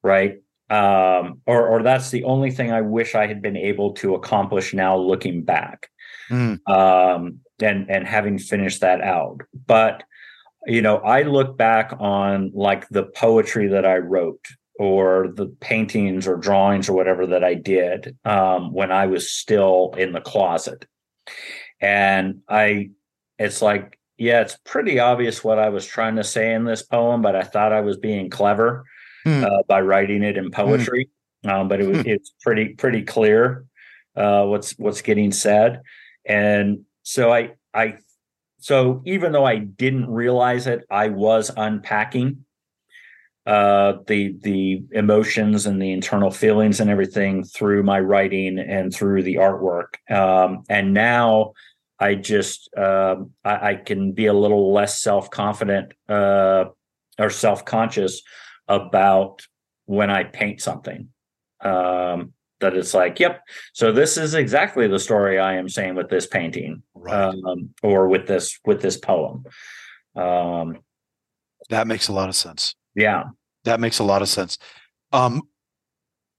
[0.02, 0.42] right?
[0.70, 4.74] Um, or or that's the only thing I wish I had been able to accomplish
[4.74, 5.88] now, looking back,
[6.30, 6.58] mm.
[6.68, 9.40] um, and and having finished that out.
[9.66, 10.02] But
[10.66, 14.46] you know, I look back on like the poetry that I wrote
[14.78, 19.94] or the paintings or drawings or whatever that I did um, when I was still
[19.96, 20.86] in the closet.
[21.80, 22.90] And I
[23.38, 27.22] it's like, yeah, it's pretty obvious what I was trying to say in this poem,
[27.22, 28.84] but I thought I was being clever
[29.28, 29.44] mm.
[29.44, 30.50] uh, by writing it in hmm.
[30.50, 31.10] poetry.
[31.44, 31.52] Mm.
[31.52, 32.08] Um, but it was, hmm.
[32.08, 33.64] it's pretty pretty clear
[34.16, 35.82] uh, what's what's getting said,
[36.24, 37.98] and so I I
[38.58, 42.44] so even though I didn't realize it, I was unpacking
[43.46, 49.22] uh, the the emotions and the internal feelings and everything through my writing and through
[49.22, 49.94] the artwork.
[50.10, 51.52] Um, and now
[51.98, 56.66] I just um, I, I, can be a little less self confident uh,
[57.18, 58.22] or self conscious
[58.68, 59.46] about
[59.86, 61.08] when I paint something.
[61.60, 63.42] Um, that it's like, yep.
[63.72, 67.34] So this is exactly the story I am saying with this painting, right.
[67.34, 69.44] um, or with this with this poem.
[70.16, 70.78] Um,
[71.70, 72.74] that makes a lot of sense.
[72.94, 73.24] Yeah,
[73.64, 74.58] that makes a lot of sense.
[75.12, 75.42] Um,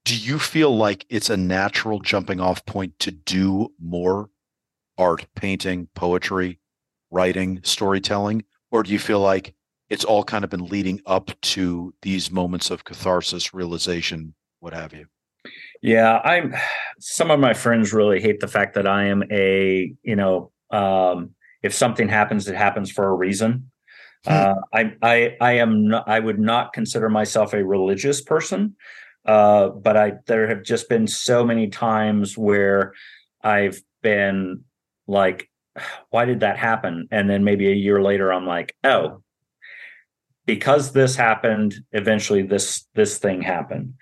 [0.04, 4.30] do you feel like it's a natural jumping off point to do more
[4.98, 6.58] art, painting, poetry,
[7.10, 8.44] writing, storytelling?
[8.70, 9.54] Or do you feel like
[9.90, 14.94] it's all kind of been leading up to these moments of catharsis, realization, what have
[14.94, 15.06] you?
[15.82, 16.54] Yeah, I'm
[16.98, 21.30] some of my friends really hate the fact that I am a, you know, um,
[21.62, 23.70] if something happens, it happens for a reason.
[24.26, 24.32] Hmm.
[24.32, 28.76] Uh, I, I, I am not, I would not consider myself a religious person.
[29.24, 32.94] Uh, but I, there have just been so many times where
[33.42, 34.64] I've been
[35.06, 35.50] like
[36.10, 39.22] why did that happen and then maybe a year later i'm like oh
[40.46, 43.94] because this happened eventually this this thing happened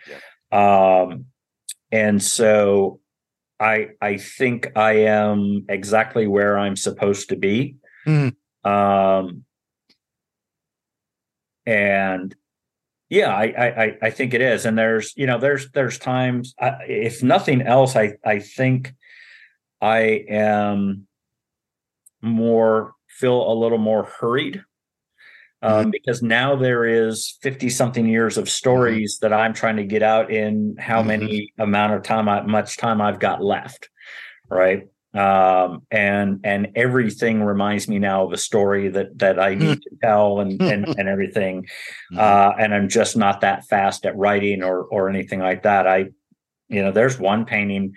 [0.50, 1.06] yeah.
[1.06, 1.26] um
[1.90, 3.00] and so
[3.60, 7.76] i i think i am exactly where i'm supposed to be
[8.06, 8.34] mm.
[8.64, 9.44] um
[11.66, 12.34] and
[13.08, 16.76] yeah I, I i think it is and there's you know there's there's times I,
[16.88, 18.94] if nothing else i i think
[19.80, 21.06] I am
[22.20, 24.62] more feel a little more hurried
[25.62, 25.90] um, mm-hmm.
[25.90, 28.50] because now there is 50 something years of mm-hmm.
[28.50, 29.32] stories mm-hmm.
[29.32, 31.08] that I'm trying to get out in how mm-hmm.
[31.08, 33.88] many amount of time I, much time I've got left
[34.48, 39.80] right um, and and everything reminds me now of a story that that I need
[39.82, 41.62] to tell and and, and everything
[42.12, 42.18] mm-hmm.
[42.18, 46.10] uh, and I'm just not that fast at writing or or anything like that I
[46.68, 47.94] you know there's one painting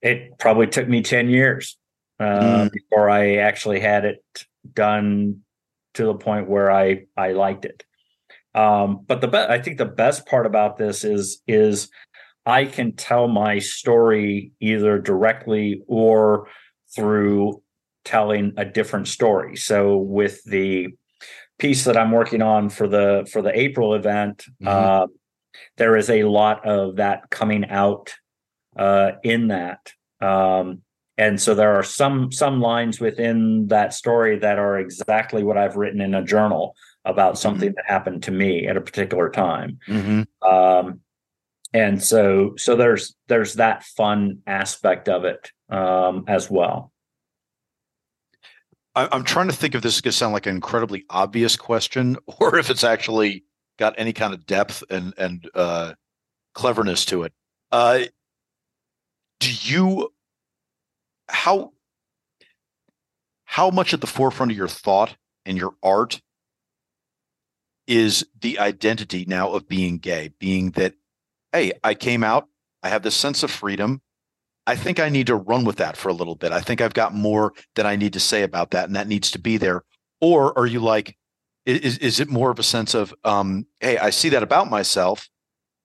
[0.00, 1.76] it probably took me 10 years
[2.20, 2.72] uh, mm.
[2.72, 4.22] before I actually had it
[4.72, 5.40] done
[5.94, 7.84] to the point where I I liked it.
[8.54, 11.90] Um, but the be- I think the best part about this is is
[12.46, 16.48] I can tell my story either directly or
[16.94, 17.62] through
[18.04, 19.54] telling a different story.
[19.56, 20.88] So with the
[21.58, 24.68] piece that I'm working on for the for the April event, mm-hmm.
[24.68, 25.06] uh,
[25.76, 28.14] there is a lot of that coming out
[28.78, 29.92] uh, in that.
[30.20, 30.82] Um,
[31.18, 35.76] and so there are some some lines within that story that are exactly what I've
[35.76, 37.42] written in a journal about mm-hmm.
[37.42, 39.80] something that happened to me at a particular time.
[39.88, 40.48] Mm-hmm.
[40.48, 41.00] Um,
[41.74, 46.92] and so so there's there's that fun aspect of it um, as well.
[48.94, 52.16] I'm trying to think if this is going to sound like an incredibly obvious question,
[52.40, 53.44] or if it's actually
[53.76, 55.94] got any kind of depth and and uh,
[56.54, 57.32] cleverness to it.
[57.72, 58.00] Uh,
[59.40, 60.12] do you
[61.28, 61.72] how
[63.44, 66.20] how much at the forefront of your thought and your art
[67.86, 70.94] is the identity now of being gay being that
[71.52, 72.48] hey i came out
[72.82, 74.00] i have this sense of freedom.
[74.66, 76.52] I think i need to run with that for a little bit.
[76.52, 79.30] I think i've got more that i need to say about that and that needs
[79.30, 79.82] to be there.
[80.20, 81.16] Or are you like
[81.64, 85.28] Is is it more of a sense of um, hey, I see that about myself,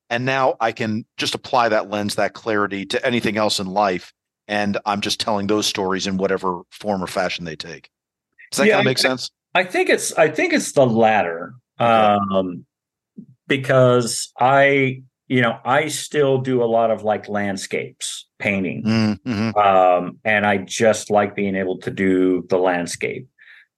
[0.08, 4.12] and now I can just apply that lens, that clarity to anything else in life,
[4.48, 7.90] and I'm just telling those stories in whatever form or fashion they take.
[8.50, 9.30] Does that yeah, kind of make I, sense?
[9.54, 11.54] I think it's I think it's the latter.
[11.80, 11.90] Okay.
[11.90, 12.66] Um,
[13.46, 18.84] because I, you know, I still do a lot of like landscapes painting.
[18.84, 19.56] Mm-hmm.
[19.56, 23.28] Um, and I just like being able to do the landscape.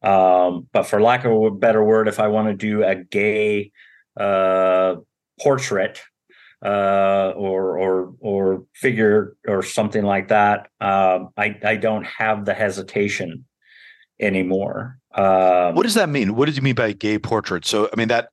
[0.03, 3.73] Um, but for lack of a better word, if I want to do a gay
[4.17, 4.97] uh,
[5.41, 6.01] portrait
[6.67, 12.55] uh, or or or figure or something like that, um, I I don't have the
[12.55, 13.45] hesitation
[14.19, 14.99] anymore.
[15.15, 16.35] Um, what does that mean?
[16.35, 17.65] What did you mean by gay portrait?
[17.65, 18.31] So I mean that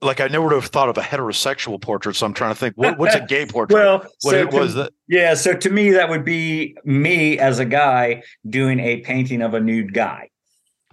[0.00, 2.16] like I never would have thought of a heterosexual portrait.
[2.16, 3.76] So I'm trying to think what, what's a gay portrait?
[3.76, 4.92] well, what so was that?
[5.06, 9.52] Yeah, so to me that would be me as a guy doing a painting of
[9.52, 10.30] a nude guy.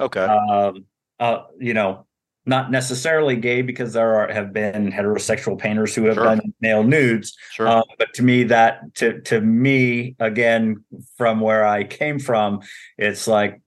[0.01, 0.19] Okay.
[0.19, 0.85] Um,
[1.17, 2.07] uh, you know,
[2.45, 6.23] not necessarily gay because there are have been heterosexual painters who have sure.
[6.23, 7.37] done male nudes.
[7.51, 7.67] Sure.
[7.67, 10.83] Uh, but to me, that to to me again
[11.17, 12.61] from where I came from,
[12.97, 13.61] it's like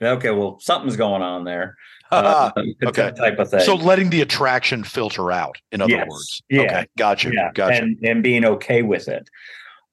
[0.00, 1.76] okay, well something's going on there.
[2.10, 2.52] Uh,
[2.84, 3.10] okay.
[3.16, 3.60] Type of thing.
[3.60, 6.06] So letting the attraction filter out, in other yes.
[6.08, 6.42] words.
[6.48, 6.60] Yeah.
[6.60, 6.86] Okay.
[6.96, 7.32] Gotcha.
[7.32, 7.50] Yeah.
[7.52, 7.82] Gotcha.
[7.82, 9.28] And, and being okay with it.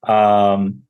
[0.08, 0.84] Um,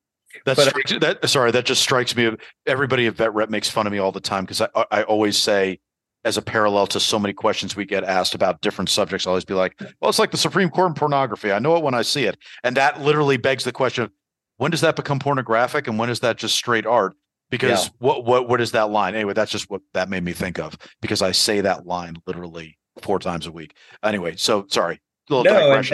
[0.46, 2.36] that strikes, that sorry, that just strikes me.
[2.66, 5.38] Everybody at Vet Rep makes fun of me all the time because I I always
[5.38, 5.80] say,
[6.24, 9.46] as a parallel to so many questions we get asked about different subjects, I always
[9.46, 11.52] be like, well, it's like the Supreme Court in pornography.
[11.52, 14.10] I know it when I see it, and that literally begs the question:
[14.58, 17.16] when does that become pornographic, and when is that just straight art?
[17.52, 17.92] because yeah.
[18.00, 20.76] what what what is that line anyway that's just what that made me think of
[21.02, 25.00] because i say that line literally four times a week anyway so sorry
[25.30, 25.44] no,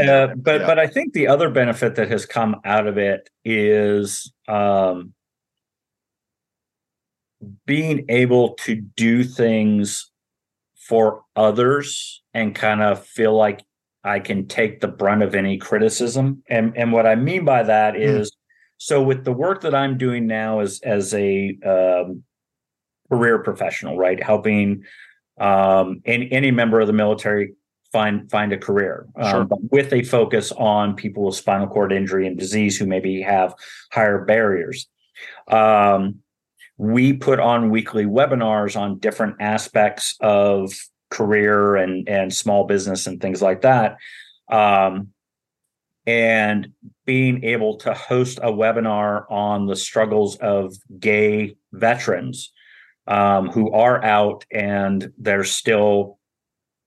[0.08, 0.68] uh, but yeah.
[0.68, 5.14] but i think the other benefit that has come out of it is um,
[7.66, 10.10] being able to do things
[10.88, 13.64] for others and kind of feel like
[14.04, 17.96] i can take the brunt of any criticism and and what i mean by that
[17.96, 18.36] is, mm.
[18.78, 22.24] so with the work that I'm doing now as as a um,
[23.10, 24.84] career professional, right, helping
[25.40, 27.54] um, any, any member of the military
[27.92, 29.58] find find a career, um, sure.
[29.72, 33.54] with a focus on people with spinal cord injury and disease who maybe have
[33.92, 34.88] higher barriers.
[35.48, 36.20] Um,
[36.78, 40.74] we put on weekly webinars on different aspects of
[41.10, 43.98] career and and small business and things like that.
[44.50, 45.10] Um,
[46.06, 46.70] and
[47.06, 52.54] being able to host a webinar on the struggles of gay veterans
[53.08, 56.18] um, who are out and there's still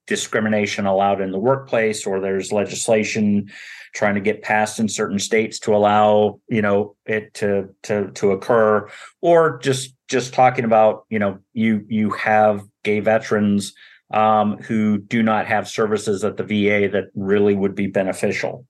[0.06, 3.50] discrimination allowed in the workplace or there's legislation
[3.94, 8.32] trying to get passed in certain states to allow you know it to to to
[8.32, 8.88] occur
[9.20, 13.72] or just just talking about you know you you have gay veterans
[14.12, 18.66] um, who do not have services at the VA that really would be beneficial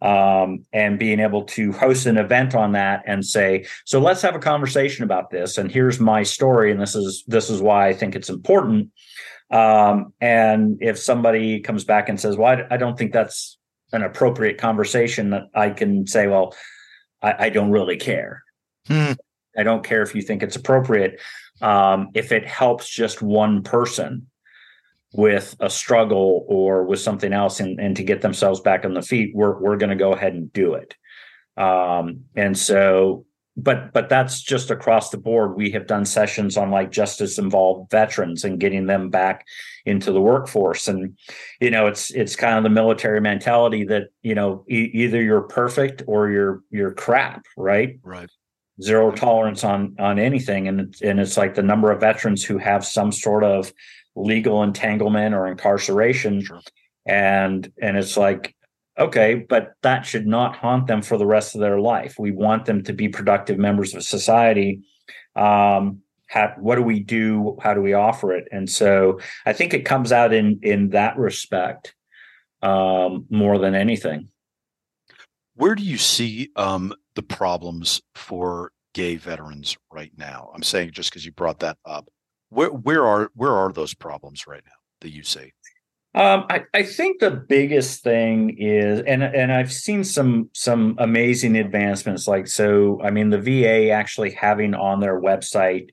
[0.00, 4.34] um, and being able to host an event on that and say, so let's have
[4.34, 5.58] a conversation about this.
[5.58, 8.90] And here's my story, and this is this is why I think it's important.
[9.50, 13.58] Um, and if somebody comes back and says, "Well, I, I don't think that's
[13.92, 16.54] an appropriate conversation," that I can say, "Well,
[17.22, 18.42] I, I don't really care.
[18.86, 19.12] Hmm.
[19.56, 21.20] I don't care if you think it's appropriate.
[21.60, 24.26] Um, if it helps just one person."
[25.14, 29.02] with a struggle or with something else and, and to get themselves back on the
[29.02, 30.94] feet, we're we're going to go ahead and do it.
[31.56, 33.24] Um, and so,
[33.58, 35.56] but but that's just across the board.
[35.56, 39.46] We have done sessions on like justice involved veterans and getting them back
[39.84, 40.86] into the workforce.
[40.86, 41.18] And
[41.60, 45.42] you know, it's it's kind of the military mentality that you know e- either you're
[45.42, 47.98] perfect or you're you're crap, right?
[48.02, 48.30] Right
[48.80, 52.84] zero tolerance on on anything and and it's like the number of veterans who have
[52.84, 53.72] some sort of
[54.14, 56.60] legal entanglement or incarceration sure.
[57.04, 58.54] and and it's like
[58.98, 62.16] okay but that should not haunt them for the rest of their life.
[62.18, 64.82] We want them to be productive members of society.
[65.36, 67.56] Um how, what do we do?
[67.62, 68.48] How do we offer it?
[68.52, 71.94] And so i think it comes out in in that respect
[72.62, 74.28] um more than anything.
[75.54, 80.50] Where do you see um the problems for gay veterans right now?
[80.54, 82.08] I'm saying just because you brought that up.
[82.50, 85.52] Where where are where are those problems right now that you see?
[86.14, 91.56] Um, I, I think the biggest thing is, and and I've seen some some amazing
[91.56, 92.26] advancements.
[92.26, 95.90] Like so, I mean, the VA actually having on their website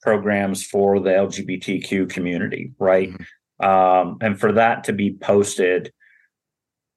[0.00, 3.10] programs for the LGBTQ community, right?
[3.10, 3.66] Mm-hmm.
[3.66, 5.92] Um, and for that to be posted,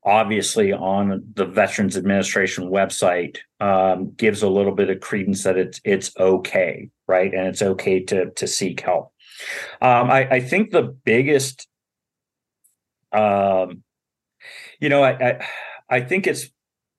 [0.03, 5.81] obviously on the Veterans Administration website, um, gives a little bit of credence that it's
[5.83, 7.33] it's okay, right?
[7.33, 9.13] And it's okay to to seek help.
[9.81, 11.67] Um, I, I think the biggest,
[13.13, 13.83] um,
[14.79, 15.47] you know, I, I
[15.89, 16.49] I think it's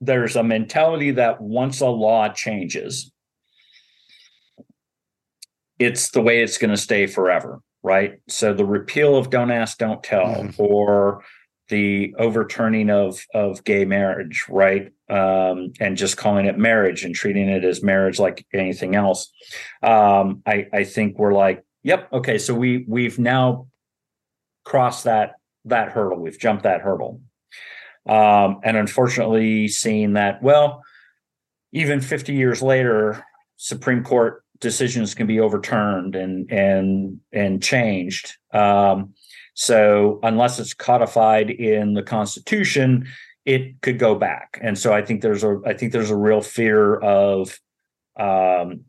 [0.01, 3.13] there's a mentality that once a law changes,
[5.79, 8.21] it's the way it's going to stay forever, right?
[8.29, 10.63] So the repeal of Don't Ask, Don't Tell, mm-hmm.
[10.63, 11.25] or
[11.69, 14.93] the overturning of of gay marriage, right?
[15.09, 19.33] Um, and just calling it marriage and treating it as marriage like anything else.
[19.83, 23.69] Um, I, I think we're like, yep, okay, so we we've now
[24.65, 25.35] crossed that
[25.65, 26.19] that hurdle.
[26.19, 27.21] We've jumped that hurdle.
[28.09, 30.83] Um, and unfortunately, seeing that, well,
[31.73, 33.25] even 50 years later,
[33.57, 38.33] Supreme Court decisions can be overturned and and and changed.
[38.53, 39.15] Um,
[39.55, 43.07] so unless it's codified in the Constitution,
[43.45, 44.59] it could go back.
[44.63, 47.61] And so I think there's a I think there's a real fear of
[48.19, 48.85] um,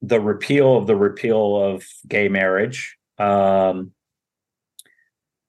[0.00, 2.96] the repeal of the repeal of gay marriage.
[3.18, 3.92] Um,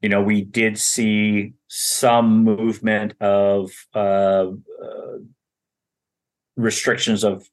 [0.06, 5.18] you know, we did see some movement of uh, uh,
[6.56, 7.50] restrictions of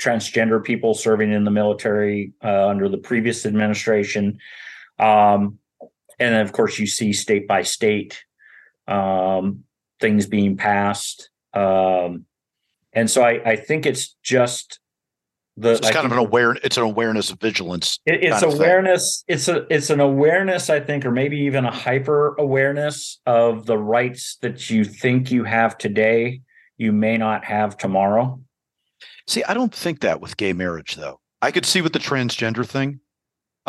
[0.00, 4.38] transgender people serving in the military uh, under the previous administration.
[4.98, 5.58] Um,
[6.18, 8.24] and then, of course, you see state by state
[8.88, 9.64] um,
[10.00, 11.28] things being passed.
[11.52, 12.24] Um,
[12.94, 14.80] and so I, I think it's just
[15.56, 19.48] the it's kind of an aware it's an awareness of vigilance it, it's awareness it's
[19.48, 24.36] a it's an awareness i think or maybe even a hyper awareness of the rights
[24.42, 26.40] that you think you have today
[26.76, 28.38] you may not have tomorrow
[29.26, 32.66] see i don't think that with gay marriage though i could see with the transgender
[32.66, 33.00] thing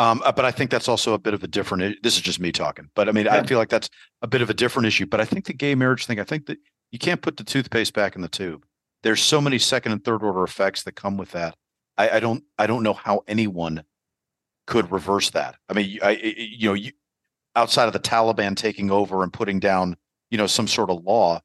[0.00, 1.96] um, uh, but I think that's also a bit of a different.
[2.04, 3.34] This is just me talking, but I mean, yeah.
[3.34, 3.90] I feel like that's
[4.22, 5.06] a bit of a different issue.
[5.06, 6.20] But I think the gay marriage thing.
[6.20, 6.58] I think that
[6.92, 8.64] you can't put the toothpaste back in the tube.
[9.02, 11.56] There's so many second and third order effects that come with that.
[11.98, 12.42] I, I don't.
[12.58, 13.84] I don't know how anyone
[14.66, 15.56] could reverse that.
[15.68, 16.92] I mean, I, you know, you,
[17.56, 19.96] outside of the Taliban taking over and putting down,
[20.30, 21.40] you know, some sort of law.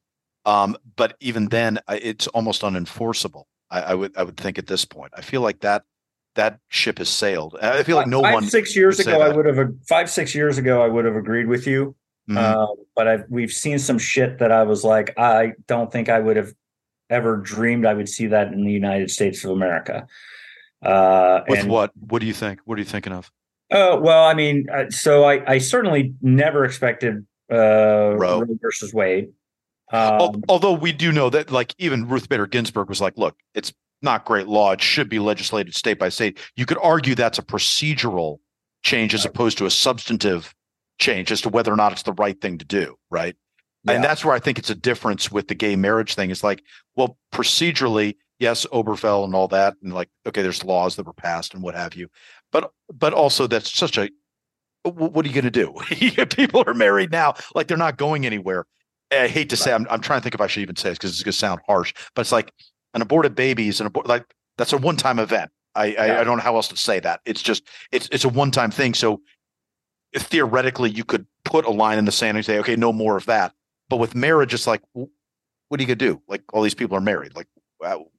[0.46, 3.46] Um, but even then, it's almost unenforceable.
[3.70, 4.16] I, I would.
[4.16, 5.12] I would think at this point.
[5.18, 5.84] I feel like that
[6.36, 7.58] that ship has sailed.
[7.62, 8.44] I feel like no five, one.
[8.46, 11.68] Six years ago, I would have five six years ago, I would have agreed with
[11.68, 11.96] you.
[12.30, 12.38] Mm-hmm.
[12.38, 16.20] Uh, but I've, we've seen some shit that I was like, I don't think I
[16.20, 16.54] would have
[17.10, 20.08] ever dreamed I would see that in the United States of America.
[20.84, 21.92] Uh, With and, what?
[21.96, 22.60] What do you think?
[22.66, 23.32] What are you thinking of?
[23.72, 28.42] Oh well, I mean, uh, so I, I certainly never expected uh, Roe.
[28.42, 29.30] Roe versus Wade.
[29.92, 33.74] Um, Although we do know that, like, even Ruth Bader Ginsburg was like, "Look, it's
[34.02, 34.72] not great law.
[34.72, 36.40] It should be legislated state by state.
[36.56, 38.40] You could argue that's a procedural
[38.84, 40.54] change as opposed to a substantive
[41.00, 43.36] change as to whether or not it's the right thing to do, right?
[43.86, 43.94] Yeah.
[43.94, 46.30] And that's where I think it's a difference with the gay marriage thing.
[46.30, 46.64] Is like,
[46.96, 51.54] well, procedurally, yes, Obergefell and all that, and like, okay, there's laws that were passed
[51.54, 52.10] and what have you,
[52.52, 54.10] but but also that's such a
[54.84, 55.74] what are you going to do?
[56.26, 58.66] People are married now, like they're not going anywhere.
[59.12, 60.98] I hate to say, I'm, I'm trying to think if I should even say this
[60.98, 62.52] because it's going to sound harsh, but it's like
[62.94, 64.26] an aborted baby is an abort like
[64.58, 65.52] that's a one time event.
[65.76, 66.02] I, yeah.
[66.02, 67.22] I, I don't know how else to say that.
[67.26, 68.94] It's just it's it's a one time thing.
[68.94, 69.22] So
[70.16, 73.26] theoretically, you could put a line in the sand and say, okay, no more of
[73.26, 73.54] that.
[73.90, 75.10] But with marriage, it's like, what
[75.72, 76.22] are you gonna do?
[76.28, 77.36] Like all these people are married.
[77.36, 77.48] Like,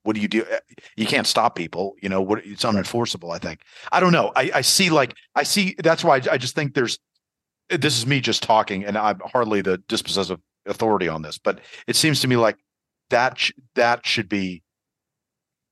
[0.03, 0.45] what do you do?
[0.45, 0.59] Uh,
[0.97, 1.95] you can't stop people.
[2.03, 3.35] You know, what it's unenforceable.
[3.35, 3.61] I think.
[3.93, 4.33] I don't know.
[4.37, 5.75] I, I see like I see.
[5.79, 6.99] That's why I, I just think there's.
[7.71, 11.97] This is me just talking, and I'm hardly the dispossessive authority on this, but it
[11.97, 12.59] seems to me like
[13.11, 14.63] that sh- that should be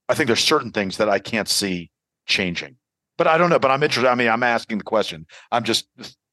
[0.09, 1.91] I think there's certain things that I can't see
[2.27, 2.77] changing.
[3.17, 3.59] But I don't know.
[3.59, 4.09] But I'm interested.
[4.09, 5.27] I mean, I'm asking the question.
[5.51, 5.89] I'm just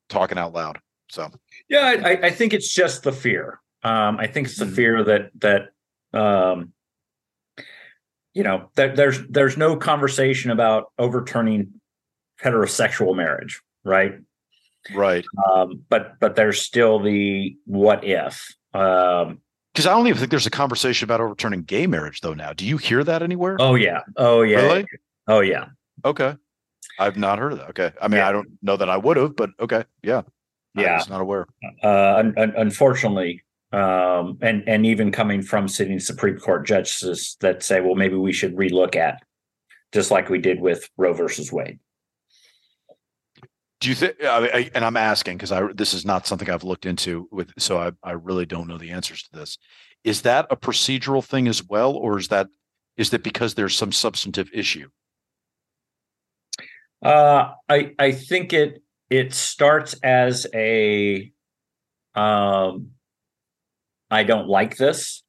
[0.09, 0.79] talking out loud.
[1.09, 1.29] So
[1.69, 3.61] yeah, I, I think it's just the fear.
[3.83, 4.73] Um, I think it's the mm-hmm.
[4.75, 6.73] fear that that um,
[8.33, 11.73] you know that there's there's no conversation about overturning
[12.43, 14.15] heterosexual marriage, right?
[14.93, 15.25] Right.
[15.51, 18.55] Um, but but there's still the what if.
[18.73, 19.41] Um,
[19.73, 22.53] because I don't even think there's a conversation about overturning gay marriage though now.
[22.53, 23.57] Do you hear that anywhere?
[23.59, 24.01] Oh yeah.
[24.17, 24.61] Oh yeah.
[24.61, 24.85] Really?
[25.27, 25.67] Oh yeah.
[26.03, 26.35] Okay.
[26.97, 27.69] I've not heard of that.
[27.69, 27.91] Okay.
[28.01, 28.27] I mean, yeah.
[28.27, 29.85] I don't know that I would have, but okay.
[30.03, 30.23] Yeah.
[30.75, 30.93] Yeah.
[30.93, 31.47] I was not aware.
[31.83, 37.63] Uh, un- un- unfortunately, um, and and even coming from sitting Supreme Court judges that
[37.63, 39.23] say, well, maybe we should relook at,
[39.91, 41.79] just like we did with Roe versus Wade.
[43.79, 44.15] Do you think?
[44.21, 47.91] and I'm asking because I this is not something I've looked into with, so I
[48.03, 49.57] I really don't know the answers to this.
[50.03, 52.47] Is that a procedural thing as well, or is that
[52.97, 54.89] is that because there's some substantive issue?
[57.03, 61.31] Uh, I I think it it starts as a
[62.15, 62.91] um,
[64.11, 65.23] I don't like this.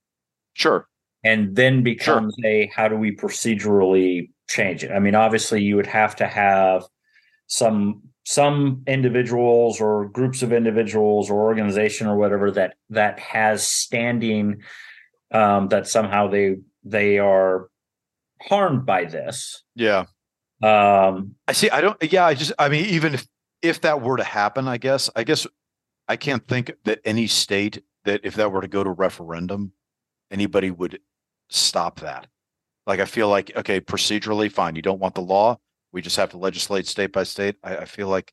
[0.54, 0.88] Sure.
[1.22, 2.50] And then becomes sure.
[2.50, 4.90] a how do we procedurally change it?
[4.90, 6.84] I mean, obviously, you would have to have
[7.46, 14.62] some some individuals or groups of individuals or organization or whatever that that has standing
[15.32, 17.68] um, that somehow they they are
[18.42, 19.62] harmed by this.
[19.74, 20.06] Yeah.
[20.62, 21.70] Um, I see.
[21.70, 22.02] I don't.
[22.12, 22.26] Yeah.
[22.26, 22.52] I just.
[22.58, 23.26] I mean, even if
[23.62, 25.10] if that were to happen, I guess.
[25.14, 25.46] I guess
[26.08, 29.72] I can't think that any state that if that were to go to referendum,
[30.30, 31.00] anybody would
[31.48, 32.26] stop that.
[32.86, 34.76] Like I feel like okay, procedurally fine.
[34.76, 35.58] You don't want the law.
[35.92, 37.56] We just have to legislate state by state.
[37.62, 38.32] I, I feel like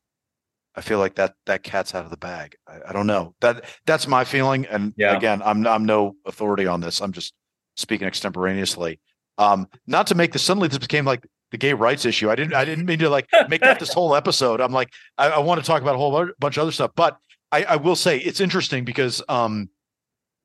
[0.76, 2.56] I feel like that that cat's out of the bag.
[2.68, 3.36] I, I don't know.
[3.42, 4.66] That that's my feeling.
[4.68, 5.16] And Yeah.
[5.18, 7.02] again, I'm I'm no authority on this.
[7.02, 7.34] I'm just
[7.76, 9.00] speaking extemporaneously.
[9.38, 12.30] Um, not to make this suddenly this became like the gay rights issue.
[12.30, 14.62] I didn't I didn't mean to like make that this whole episode.
[14.62, 17.18] I'm like I, I want to talk about a whole bunch of other stuff, but
[17.52, 19.70] I, I will say it's interesting because um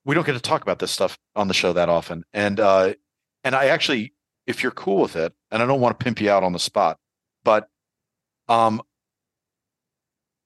[0.05, 2.25] we don't get to talk about this stuff on the show that often.
[2.33, 2.95] And uh
[3.45, 4.15] and I actually,
[4.47, 6.59] if you're cool with it, and I don't want to pimp you out on the
[6.59, 6.99] spot,
[7.45, 7.69] but
[8.49, 8.83] um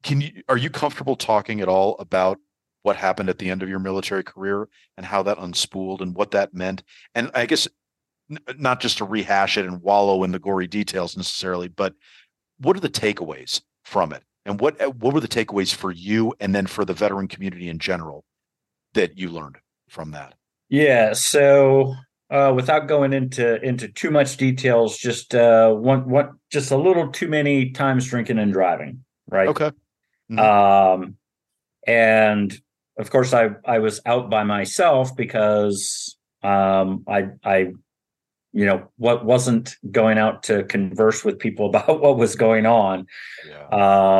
[0.03, 2.39] can you are you comfortable talking at all about
[2.83, 6.31] what happened at the end of your military career and how that unspooled and what
[6.31, 6.83] that meant?
[7.15, 7.67] And I guess
[8.31, 11.95] n- not just to rehash it and wallow in the gory details necessarily, but
[12.59, 14.23] what are the takeaways from it?
[14.47, 17.69] And what uh, what were the takeaways for you and then for the veteran community
[17.69, 18.25] in general
[18.95, 19.57] that you learned
[19.89, 20.35] from that?
[20.69, 21.15] Yeah.
[21.15, 21.95] So
[22.31, 27.11] uh, without going into into too much details, just uh, one one just a little
[27.11, 29.05] too many times drinking and driving.
[29.29, 29.49] Right.
[29.49, 29.73] Okay.
[30.31, 30.39] Mhm.
[30.39, 31.17] Um,
[31.85, 32.57] and
[32.99, 37.73] of course, I I was out by myself because um, I I
[38.57, 43.07] you know what wasn't going out to converse with people about what was going on
[43.49, 43.67] Yeah.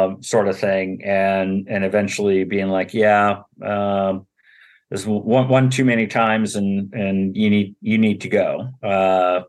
[0.05, 4.27] um, sort of thing, and and eventually being like, yeah, um,
[4.91, 8.49] there's one one too many times, and and you need you need to go.
[8.83, 9.41] Uh,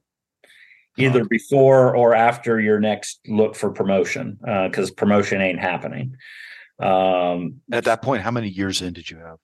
[0.99, 6.15] Either before or after your next look for promotion, because promotion ain't happening.
[6.81, 9.37] Um, At that point, how many years in did you have?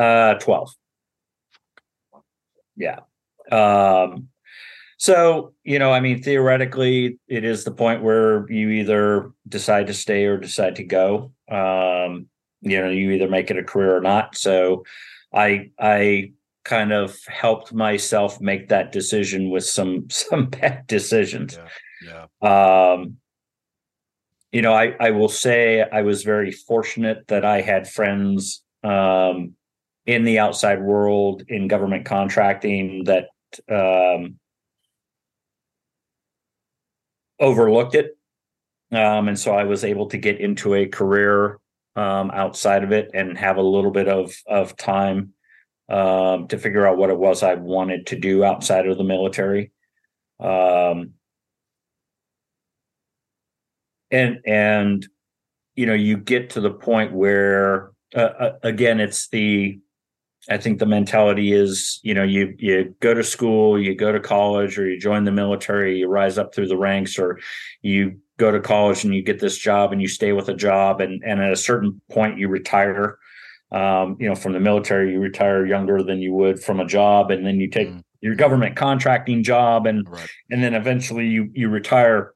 [0.00, 0.74] uh, 12.
[2.76, 2.98] Yeah.
[3.52, 4.28] Um,
[4.98, 9.94] so, you know, I mean, theoretically, it is the point where you either decide to
[9.94, 11.32] stay or decide to go.
[11.50, 12.28] Um,
[12.62, 14.36] you know, you either make it a career or not.
[14.36, 14.84] So
[15.34, 16.32] I, I
[16.64, 21.58] kind of helped myself make that decision with some, some bad decisions.
[22.02, 22.26] Yeah.
[22.40, 23.18] Um,
[24.52, 29.52] you know, I, I will say I was very fortunate that I had friends um,
[30.06, 33.28] in the outside world in government contracting that
[33.68, 34.38] um,
[37.40, 38.16] overlooked it.
[38.92, 41.58] Um, and so I was able to get into a career
[41.96, 45.32] um, outside of it and have a little bit of, of time
[45.88, 49.72] um, to figure out what it was I wanted to do outside of the military.
[50.38, 51.14] Um,
[54.10, 55.06] and and
[55.74, 59.80] you know you get to the point where uh, uh, again it's the
[60.50, 64.20] i think the mentality is you know you you go to school you go to
[64.20, 67.38] college or you join the military you rise up through the ranks or
[67.82, 71.00] you go to college and you get this job and you stay with a job
[71.00, 73.18] and and at a certain point you retire
[73.72, 77.30] um, you know from the military you retire younger than you would from a job
[77.30, 78.02] and then you take Mhm.
[78.20, 80.28] your government contracting job and Right.
[80.50, 82.32] and then eventually you you retire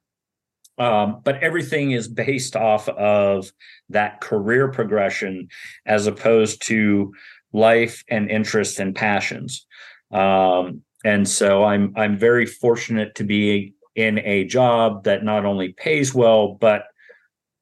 [0.78, 3.52] um, but everything is based off of
[3.90, 5.48] that career progression
[5.84, 7.12] as opposed to
[7.52, 9.66] life and interests and passions
[10.12, 15.72] um, and so i'm i'm very fortunate to be in a job that not only
[15.72, 16.84] pays well but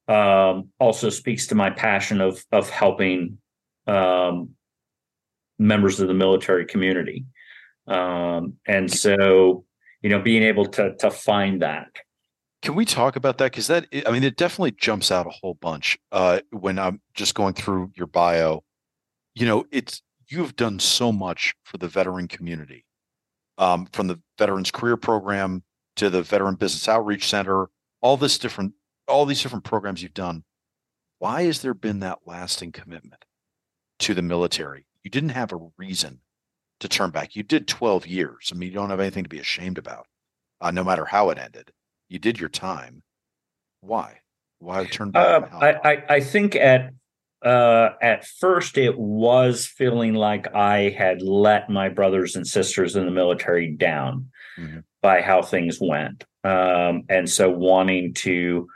[0.08, 3.38] um, also speaks to my passion of of helping
[3.86, 4.50] um,
[5.58, 7.24] members of the military community
[7.86, 9.64] um, and so
[10.02, 11.88] you know being able to to find that
[12.60, 13.52] Can we talk about that?
[13.52, 17.34] Because that, I mean, it definitely jumps out a whole bunch uh, when I'm just
[17.34, 18.64] going through your bio.
[19.38, 22.84] You know, it's you've done so much for the veteran community,
[23.56, 25.62] um, from the Veterans Career Program
[25.96, 27.68] to the Veteran Business Outreach Center,
[28.00, 28.74] all this different,
[29.06, 30.44] all these different programs you've done.
[31.18, 33.24] Why has there been that lasting commitment
[34.00, 34.86] to the military?
[35.02, 36.20] You didn't have a reason
[36.80, 37.34] to turn back.
[37.34, 38.50] You did 12 years.
[38.52, 40.06] I mean, you don't have anything to be ashamed about,
[40.60, 41.72] uh, no matter how it ended
[42.08, 43.02] you did your time.
[43.80, 44.20] Why?
[44.58, 45.52] Why turn back?
[45.52, 45.92] Uh, I.
[45.92, 46.92] I I think at
[47.44, 53.04] uh, at first it was feeling like I had let my brothers and sisters in
[53.04, 54.82] the military down Mhm.
[55.02, 58.68] by how things went, um, and so wanting to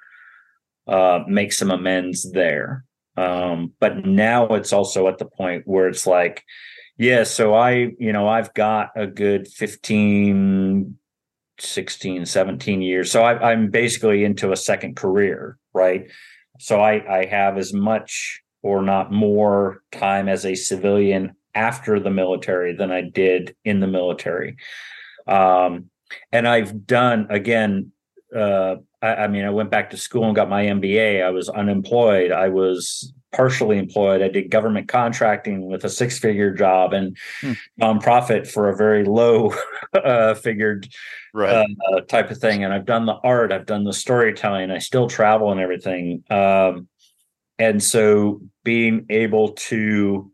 [0.87, 2.85] uh, make some amends there.
[3.17, 6.43] Um, but now it's also at the point where it's like,
[6.99, 10.97] yeah, so I, you know, I've got a good 15,
[11.59, 13.11] 16, 17 years.
[13.13, 16.11] So I, I'm basically into a second career, right?
[16.59, 22.11] so I, I have as much or not more time as a civilian after the
[22.11, 24.57] military than I did in the military.
[25.27, 25.91] Um,
[26.31, 27.93] and I've done again.
[28.35, 31.23] Uh, I, I, mean, I went back to school and got my MBA.
[31.23, 32.33] I was unemployed.
[32.33, 34.23] I was partially employed.
[34.23, 37.53] I did government contracting with a six-figure job and hmm.
[37.81, 39.55] nonprofit for a very low
[39.95, 40.89] uh, figured
[41.35, 41.67] right.
[41.93, 42.65] uh, type of thing.
[42.65, 43.53] And I've done the art.
[43.53, 44.71] I've done the storytelling.
[44.71, 46.25] I still travel and everything.
[46.31, 46.89] Um,
[47.63, 50.33] and so, being able to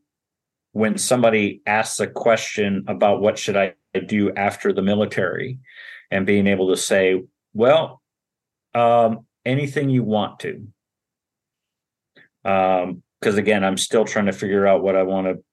[0.72, 3.74] when somebody asks a question about what should I
[4.06, 5.58] do after the military
[6.10, 7.22] and being able to say,
[7.52, 8.00] well,
[8.74, 10.68] um, anything you want to.
[12.46, 15.44] Um, because again, I'm still trying to figure out what I want to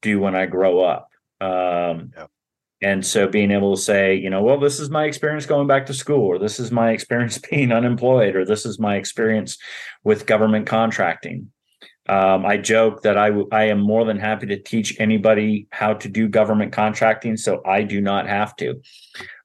[0.00, 1.08] do when I grow up.
[1.40, 2.26] Um, yeah.
[2.82, 5.86] And so being able to say, you know, well, this is my experience going back
[5.86, 9.56] to school, or this is my experience being unemployed, or this is my experience
[10.04, 11.52] with government contracting.
[12.08, 15.94] Um, I joke that I, w- I am more than happy to teach anybody how
[15.94, 18.80] to do government contracting, so I do not have to.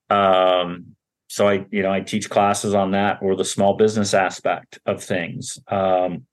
[0.09, 0.95] Um,
[1.27, 5.03] so I, you know, I teach classes on that or the small business aspect of
[5.03, 5.59] things.
[5.68, 6.26] Um,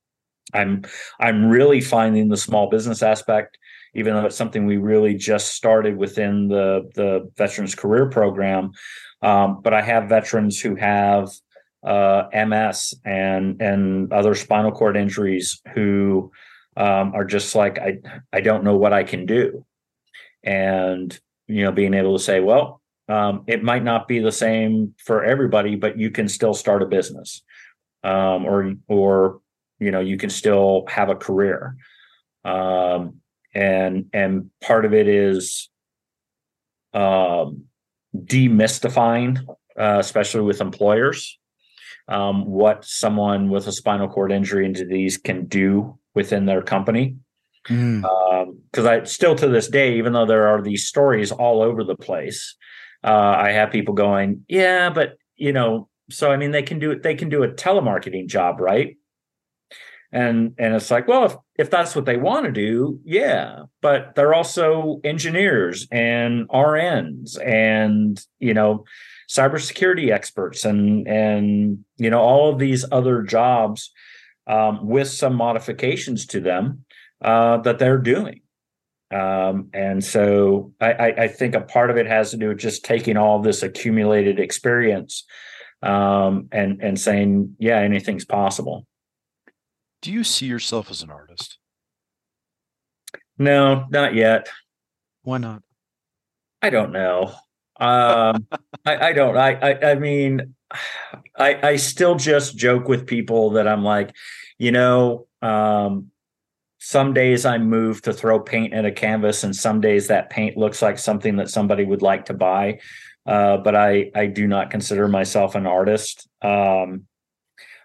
[0.55, 0.85] I'm
[1.19, 3.59] I'm really finding the small business aspect,
[3.95, 8.73] even though it's something we really just started within the the Veterans Career Program.
[9.23, 11.31] Um, but I have veterans who have
[11.85, 16.33] uh, MS and and other spinal cord injuries who
[16.77, 17.99] um, are just like I
[18.33, 19.65] I don't know what I can do,
[20.43, 24.95] and you know being able to say, well, um, it might not be the same
[24.99, 27.43] for everybody, but you can still start a business,
[28.03, 29.41] um, or or
[29.79, 31.77] you know you can still have a career,
[32.45, 33.21] um,
[33.55, 35.69] and and part of it is
[36.93, 37.65] um,
[38.17, 39.39] demystifying,
[39.79, 41.39] uh, especially with employers
[42.09, 47.17] um, what someone with a spinal cord injury and disease can do within their company.
[47.67, 48.85] Because mm.
[48.85, 51.97] um, I still to this day, even though there are these stories all over the
[51.97, 52.57] place,
[53.03, 56.91] uh, I have people going, "Yeah, but you know, so I mean, they can do
[56.91, 57.03] it.
[57.03, 58.97] They can do a telemarketing job, right?"
[60.15, 64.15] And and it's like, well, if if that's what they want to do, yeah, but
[64.15, 68.85] they're also engineers and RNs and you know
[69.29, 73.91] cybersecurity experts and and you know all of these other jobs
[74.47, 76.85] um, with some modifications to them
[77.21, 78.41] uh, that they're doing.
[79.11, 82.85] Um, and so I, I, think a part of it has to do with just
[82.85, 85.25] taking all this accumulated experience
[85.83, 88.87] um, and and saying, yeah, anything's possible.
[90.05, 91.57] Do you see yourself as an artist?
[93.39, 94.51] No, not yet.
[95.23, 95.63] Why not?
[96.61, 97.33] I don't know.
[97.81, 98.47] Um,
[98.85, 99.35] I, I, don't.
[99.35, 100.55] I, I, I mean,
[101.39, 104.15] I, I still just joke with people that I'm like,
[104.59, 106.11] you know, um,
[106.81, 110.59] some days I move to throw paint at a canvas, and some days that paint
[110.59, 112.81] looks like something that somebody would like to buy.
[113.25, 116.29] Uh, but I, I do not consider myself an artist.
[116.43, 117.07] Um,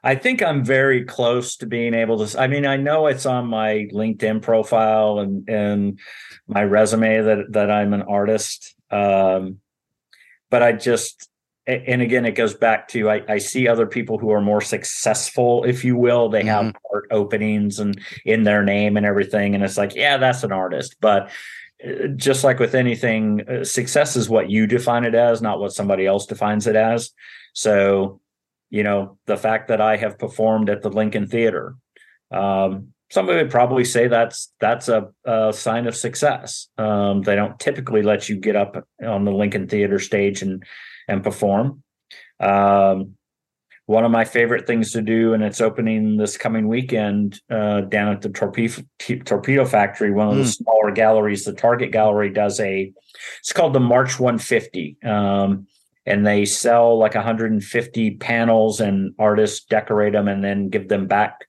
[0.04, 2.40] I think I'm very close to being able to.
[2.40, 6.00] I mean, I know it's on my LinkedIn profile and and
[6.48, 8.76] my resume that that I'm an artist.
[8.92, 9.60] Um,
[10.50, 11.30] but I just
[11.70, 15.64] and again it goes back to I, I, see other people who are more successful
[15.64, 16.78] if you will they have mm-hmm.
[16.96, 20.96] art openings and in their name and everything and it's like yeah that's an artist
[21.00, 21.30] but
[21.86, 25.72] uh, just like with anything uh, success is what you define it as not what
[25.72, 27.12] somebody else defines it as
[27.54, 28.20] so
[28.70, 31.76] you know the fact that i have performed at the lincoln theater
[32.32, 36.68] um, somebody would probably say that's that's a, a sign of success.
[36.78, 40.64] Um, they don't typically let you get up on the Lincoln Theater stage and
[41.08, 41.84] and perform.
[42.40, 43.16] Um,
[43.86, 48.14] one of my favorite things to do, and it's opening this coming weekend uh, down
[48.14, 48.84] at the torpedo,
[49.26, 50.38] torpedo factory, one of mm.
[50.38, 50.50] the hmm.
[50.50, 51.44] smaller galleries.
[51.44, 52.94] The Target Gallery does a,
[53.40, 54.98] it's called the March 150.
[55.04, 55.66] Um,
[56.10, 61.48] and they sell like 150 panels and artists decorate them and then give them back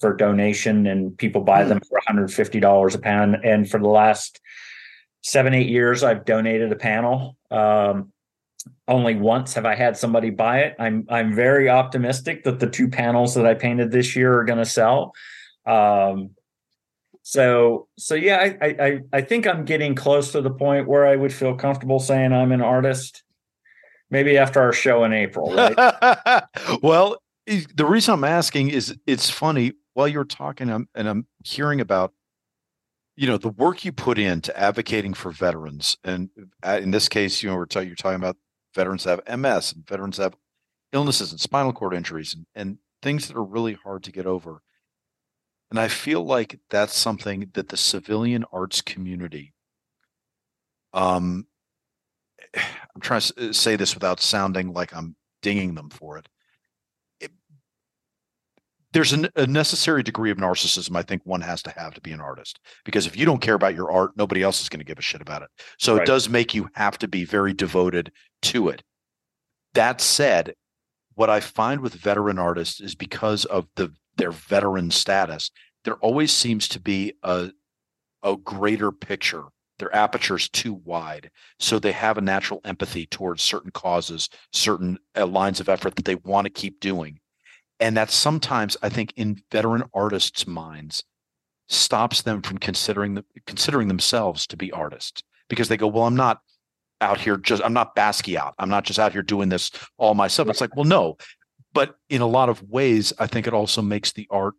[0.00, 3.36] for donation and people buy them for $150 a pound.
[3.44, 4.40] And for the last
[5.22, 7.36] seven, eight years, I've donated a panel.
[7.50, 8.12] Um,
[8.88, 10.76] only once have I had somebody buy it.
[10.78, 14.58] I'm I'm very optimistic that the two panels that I painted this year are going
[14.58, 15.12] to sell.
[15.66, 16.30] Um,
[17.22, 21.16] so so yeah, I, I I think I'm getting close to the point where I
[21.16, 23.22] would feel comfortable saying I'm an artist.
[24.10, 26.42] Maybe after our show in April, right?
[26.82, 31.80] well, the reason I'm asking is it's funny while you're talking, I'm, and I'm hearing
[31.80, 32.12] about,
[33.16, 36.30] you know, the work you put into advocating for veterans, and
[36.62, 38.36] uh, in this case, you know, we're you're talking about
[38.74, 40.36] veterans have MS and veterans have
[40.92, 44.62] illnesses and spinal cord injuries, and, and things that are really hard to get over.
[45.70, 49.54] And I feel like that's something that the civilian arts community,
[50.92, 51.46] um,
[52.94, 56.28] I'm trying to uh, say this without sounding like I'm dinging them for it.
[57.20, 57.30] it
[58.92, 62.12] there's a, a necessary degree of narcissism I think one has to have to be
[62.12, 64.84] an artist because if you don't care about your art, nobody else is going to
[64.84, 65.48] give a shit about it.
[65.78, 66.02] So right.
[66.02, 68.12] it does make you have to be very devoted
[68.42, 68.82] to it.
[69.74, 70.54] That said,
[71.14, 75.50] what I find with veteran artists is because of the their veteran status,
[75.84, 77.50] there always seems to be a
[78.22, 79.44] a greater picture.
[79.80, 85.26] Their aperture's too wide, so they have a natural empathy towards certain causes, certain uh,
[85.26, 87.18] lines of effort that they want to keep doing,
[87.80, 91.02] and that sometimes I think in veteran artists' minds
[91.68, 96.16] stops them from considering the, considering themselves to be artists because they go, well, I'm
[96.16, 96.40] not
[97.00, 98.52] out here just I'm not Basquiat.
[98.58, 100.48] I'm not just out here doing this all myself.
[100.48, 101.16] It's like, well, no.
[101.72, 104.54] But in a lot of ways, I think it also makes the art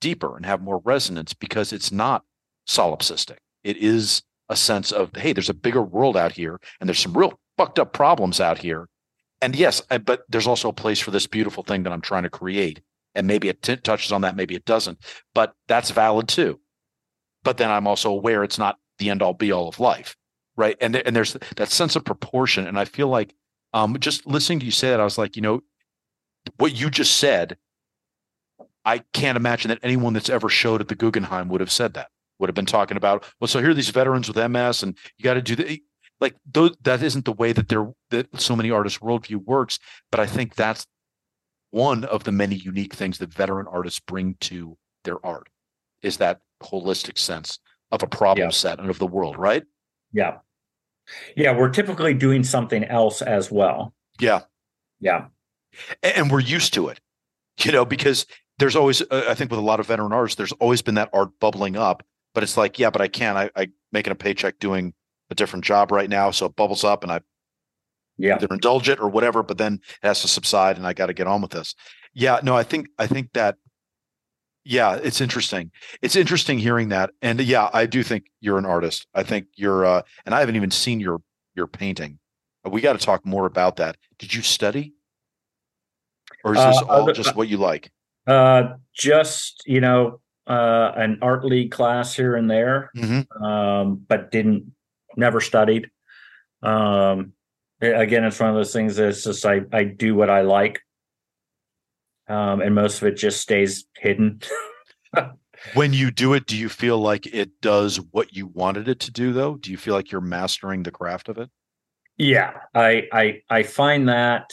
[0.00, 2.24] deeper and have more resonance because it's not
[2.68, 3.36] solipsistic.
[3.62, 7.16] It is a sense of, hey, there's a bigger world out here and there's some
[7.16, 8.88] real fucked up problems out here.
[9.40, 12.22] And yes, I, but there's also a place for this beautiful thing that I'm trying
[12.22, 12.80] to create.
[13.14, 14.98] And maybe it t- touches on that, maybe it doesn't,
[15.34, 16.60] but that's valid too.
[17.42, 20.16] But then I'm also aware it's not the end all be all of life
[20.56, 20.76] right?
[20.80, 23.34] And and there's that sense of proportion, and I feel like
[23.72, 25.62] um, just listening to you say that, I was like, you know,
[26.56, 27.56] what you just said.
[28.84, 32.06] I can't imagine that anyone that's ever showed at the Guggenheim would have said that.
[32.38, 35.22] Would have been talking about, well, so here are these veterans with MS, and you
[35.22, 35.82] got to do the
[36.20, 36.36] like.
[36.50, 39.78] Those, that isn't the way that they're that so many artists' worldview works.
[40.10, 40.86] But I think that's
[41.70, 45.48] one of the many unique things that veteran artists bring to their art
[46.02, 47.58] is that holistic sense
[47.92, 48.50] of a problem yeah.
[48.50, 49.64] set and of the world, right?
[50.12, 50.38] Yeah.
[51.36, 53.94] Yeah, we're typically doing something else as well.
[54.20, 54.40] Yeah.
[55.00, 55.26] Yeah.
[56.02, 57.00] And we're used to it,
[57.62, 58.26] you know, because
[58.58, 61.10] there's always, uh, I think with a lot of veteran artists, there's always been that
[61.12, 62.02] art bubbling up,
[62.36, 64.92] but it's like, yeah, but I can't, I, I making a paycheck doing
[65.30, 66.30] a different job right now.
[66.30, 67.20] So it bubbles up and I
[68.18, 68.34] yeah.
[68.34, 71.14] either indulge it or whatever, but then it has to subside and I got to
[71.14, 71.74] get on with this.
[72.12, 73.56] Yeah, no, I think, I think that
[74.64, 75.70] yeah, it's interesting.
[76.02, 77.08] It's interesting hearing that.
[77.22, 79.06] And yeah, I do think you're an artist.
[79.14, 81.22] I think you're uh and I haven't even seen your
[81.54, 82.18] your painting.
[82.66, 83.96] We got to talk more about that.
[84.18, 84.92] Did you study?
[86.44, 87.90] Or is this uh, all just what you like?
[88.26, 92.90] Uh just, you know, uh an art league class here and there.
[92.96, 93.42] Mm-hmm.
[93.42, 94.72] Um but didn't
[95.16, 95.90] never studied.
[96.62, 97.32] Um
[97.80, 100.80] again, it's one of those things that's just I I do what I like
[102.28, 104.40] um, and most of it just stays hidden.
[105.74, 109.10] when you do it, do you feel like it does what you wanted it to
[109.10, 109.32] do?
[109.32, 111.50] Though, do you feel like you're mastering the craft of it?
[112.16, 114.50] Yeah, I I I find that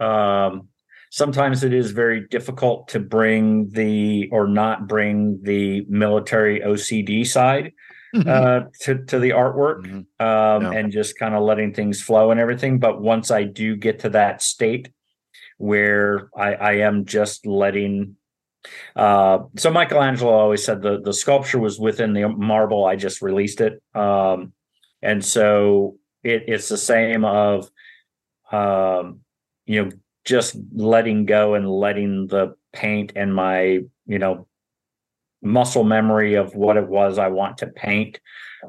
[0.00, 0.68] um,
[1.14, 7.70] sometimes it is very difficult to bring the or not bring the military OCD side
[8.12, 8.28] mm-hmm.
[8.28, 10.26] uh, to to the artwork mm-hmm.
[10.26, 12.80] um, and just kind of letting things flow and everything.
[12.80, 14.90] But once I do get to that state
[15.56, 18.16] where I, I am just letting
[18.96, 22.86] uh, so Michelangelo always said the the sculpture was within the marble.
[22.86, 24.52] I just released it, um,
[25.00, 27.70] and so it, it's the same of,
[28.50, 29.20] um,
[29.66, 29.90] you know,
[30.24, 34.46] just letting go and letting the paint and my you know
[35.42, 38.18] muscle memory of what it was I want to paint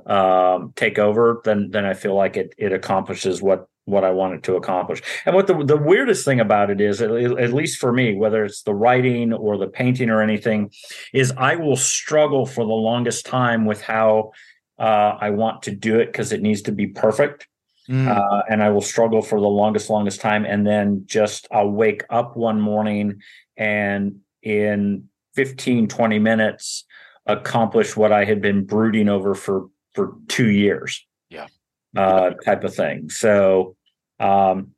[0.06, 1.42] um, take over.
[1.44, 5.02] Then then I feel like it it accomplishes what what I wanted to accomplish.
[5.26, 8.44] And what the, the weirdest thing about it is, at, at, least for me, whether
[8.44, 10.72] it's the writing or the painting or anything,
[11.14, 14.32] is I will struggle for the longest time with how
[14.80, 17.48] uh, I want to do it because it needs to be perfect.
[17.90, 18.08] Mm.
[18.08, 20.46] Uh, and I will struggle for the longest, longest time.
[20.46, 23.22] And then just I'll wake up one morning
[23.58, 26.86] and in 15, 20 minutes,
[27.26, 31.06] accomplish what I had been brooding over for, for two years.
[31.30, 31.48] Yeah
[31.96, 33.10] uh, type of thing.
[33.10, 33.76] So,
[34.20, 34.72] um,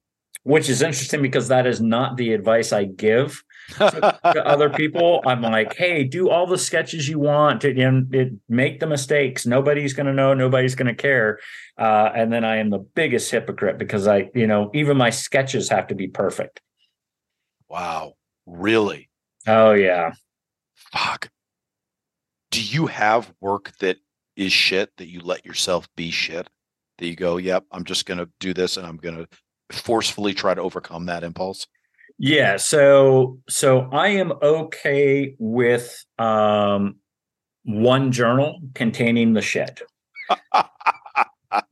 [0.44, 3.44] which is interesting because that is not the advice I give
[3.76, 5.22] to, other people.
[5.26, 9.46] I'm like, hey, do all the sketches you want, to, and it, make the mistakes.
[9.46, 10.34] Nobody's going to know.
[10.34, 11.40] Nobody's going to care.
[11.78, 15.70] Uh, and then I am the biggest hypocrite because I, you know, even my sketches
[15.70, 16.62] have to be perfect.
[17.70, 18.14] Wow,
[18.46, 19.10] really?
[19.46, 20.14] Oh yeah.
[20.76, 21.30] Fuck.
[22.52, 23.98] Do you have work that
[24.36, 26.48] is shit that you let yourself be shit?
[26.98, 29.28] that you go, yep, I'm just going to do this and I'm going to
[29.76, 31.68] forcefully try to overcome that impulse?
[32.20, 36.96] Yeah, so so I am okay with um
[37.64, 39.82] one journal containing the shit.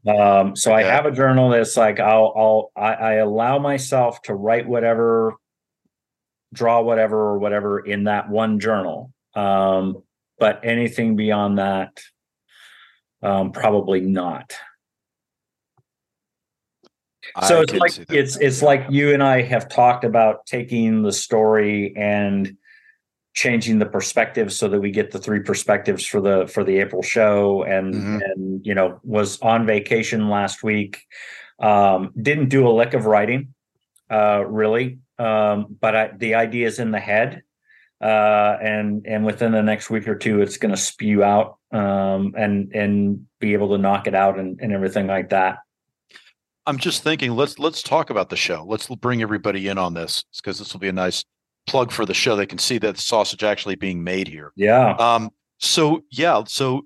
[0.08, 0.74] um so okay.
[0.74, 5.34] I have a journal that's like I'll I'll I, I allow myself to write whatever
[6.54, 9.12] draw whatever or whatever in that one journal.
[9.36, 10.04] Um,
[10.40, 12.02] but anything beyond that,
[13.22, 14.54] um, probably not.
[17.48, 21.12] So I it's like it's it's like you and I have talked about taking the
[21.12, 22.56] story and
[23.34, 27.02] changing the perspective so that we get the three perspectives for the for the April
[27.02, 28.22] show and Mhm.
[28.24, 31.02] and you know was on vacation last week.
[31.60, 33.54] Um didn't do a lick of writing
[34.10, 35.00] uh really.
[35.20, 37.42] Um but I, the idea is in the head
[38.02, 42.34] uh and and within the next week or two it's going to spew out um
[42.38, 45.60] and and be able to knock it out and, and everything like that
[46.68, 48.66] I'm just thinking let's let's talk about the show.
[48.68, 51.24] Let's bring everybody in on this because this will be a nice
[51.68, 52.36] plug for the show.
[52.36, 54.52] They can see that the sausage actually being made here.
[54.56, 56.86] yeah Um, so yeah, so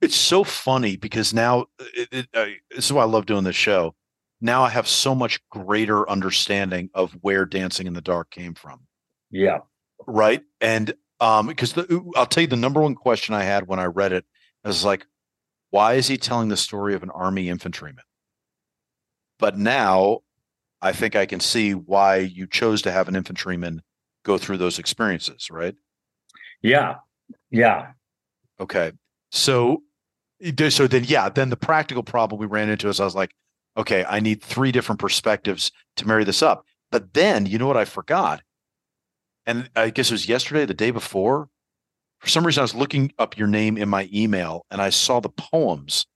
[0.00, 3.56] it's so funny because now it, it, uh, this is why I love doing this
[3.56, 3.94] show.
[4.40, 8.80] Now I have so much greater understanding of where Dancing in the Dark came from,
[9.30, 9.58] yeah
[10.06, 10.42] right?
[10.60, 13.84] And um, because the, I'll tell you the number one question I had when I
[13.84, 14.24] read it
[14.64, 15.06] is like,
[15.70, 18.04] why is he telling the story of an army infantryman?
[19.42, 20.20] But now
[20.80, 23.82] I think I can see why you chose to have an infantryman
[24.24, 25.74] go through those experiences, right?
[26.62, 26.94] yeah
[27.50, 27.88] yeah
[28.60, 28.92] Okay.
[29.32, 29.82] So,
[30.40, 33.32] eh, so then, yeah, then the practical problem we ran into is I was like,
[33.76, 36.64] okay, I need three different perspectives to marry this up.
[36.92, 38.42] But then, you know what I forgot?
[39.44, 41.48] And I guess it was yesterday, the day before.
[42.20, 45.18] For some reason, I was looking up your name in my email and I saw
[45.18, 46.06] the poems.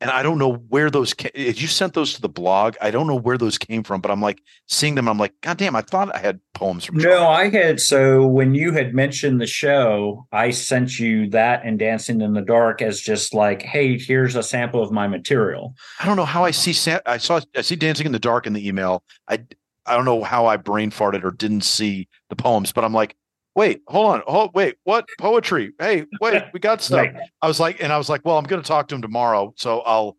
[0.00, 1.30] And I don't know where those came.
[1.34, 2.76] Eh, you sent those to the blog.
[2.82, 5.08] I don't know where those came from, but I'm like seeing them.
[5.08, 6.96] I'm like, God damn, I thought I had poems from.
[6.96, 11.64] No, Charlie." I had so when you had mentioned the show, I sent you that
[11.64, 15.74] and Dancing in the Dark as just like, hey, here's a sample of my material.
[15.98, 16.74] I don't know how I see
[17.06, 19.02] I saw I see Dancing in the Dark in the email.
[19.28, 19.44] I
[19.86, 23.16] I don't know how I brain farted or didn't see the poems, but I'm like,
[23.56, 25.72] wait, hold on, hold wait, what poetry?
[25.80, 27.06] Hey, wait, we got stuff.
[27.06, 27.16] Right.
[27.42, 29.54] I was like, and I was like, well, I'm going to talk to him tomorrow,
[29.56, 30.16] so I'll,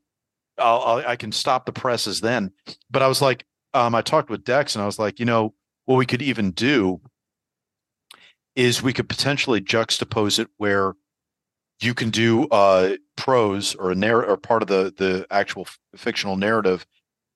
[0.57, 2.51] I'll, I'll I can stop the presses then.
[2.89, 5.53] But I was like, um, I talked with Dex, and I was like, you know,
[5.85, 6.99] what we could even do
[8.55, 10.95] is we could potentially juxtapose it where
[11.79, 15.77] you can do uh prose or a narr- or part of the the actual f-
[15.95, 16.87] fictional narrative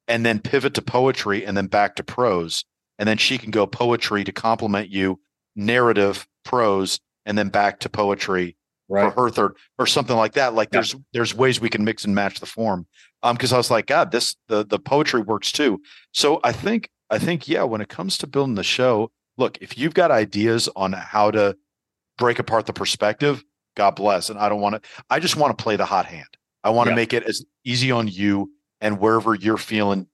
[0.08, 2.66] and then pivot to poetry and then back to prose
[2.98, 5.20] and then she can go poetry to complement you
[5.56, 8.58] narrative prose and then back to poetry
[8.90, 9.14] Right.
[9.14, 10.54] for her third or something like that.
[10.54, 10.80] Like Yeah.
[10.80, 12.88] there's there's ways we can mix and match the form.
[13.24, 15.82] Um because i was like god this the the poetry works too.
[16.14, 19.78] So i think i think yeah when it comes to building the show look if
[19.78, 21.56] you've got ideas on how to
[22.18, 23.44] break apart the perspective
[23.78, 24.30] god bless.
[24.30, 26.28] And i don't want to i just want to play the hot hand.
[26.64, 26.96] I want to Yeah.
[26.98, 28.52] make it as easy on you
[28.82, 30.08] and wherever you're feeling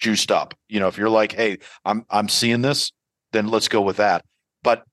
[0.00, 0.54] juiced up.
[0.68, 2.90] You know if you're like hey i'm i'm seeing this
[3.32, 4.24] then let's go with that
[4.62, 4.84] but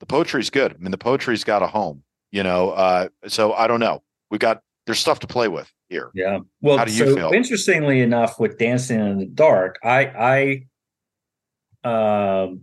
[0.00, 2.02] the poetry's good i mean the poetry's got a home
[2.32, 6.10] you know uh so i don't know we got there's stuff to play with here
[6.14, 6.40] Yeah.
[6.60, 7.30] Well, How do you so feel?
[7.32, 10.66] interestingly enough, with Dancing in the Dark, I
[11.84, 12.62] I um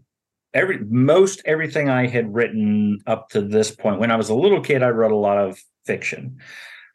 [0.54, 4.00] every most everything I had written up to this point.
[4.00, 6.38] When I was a little kid, I wrote a lot of fiction.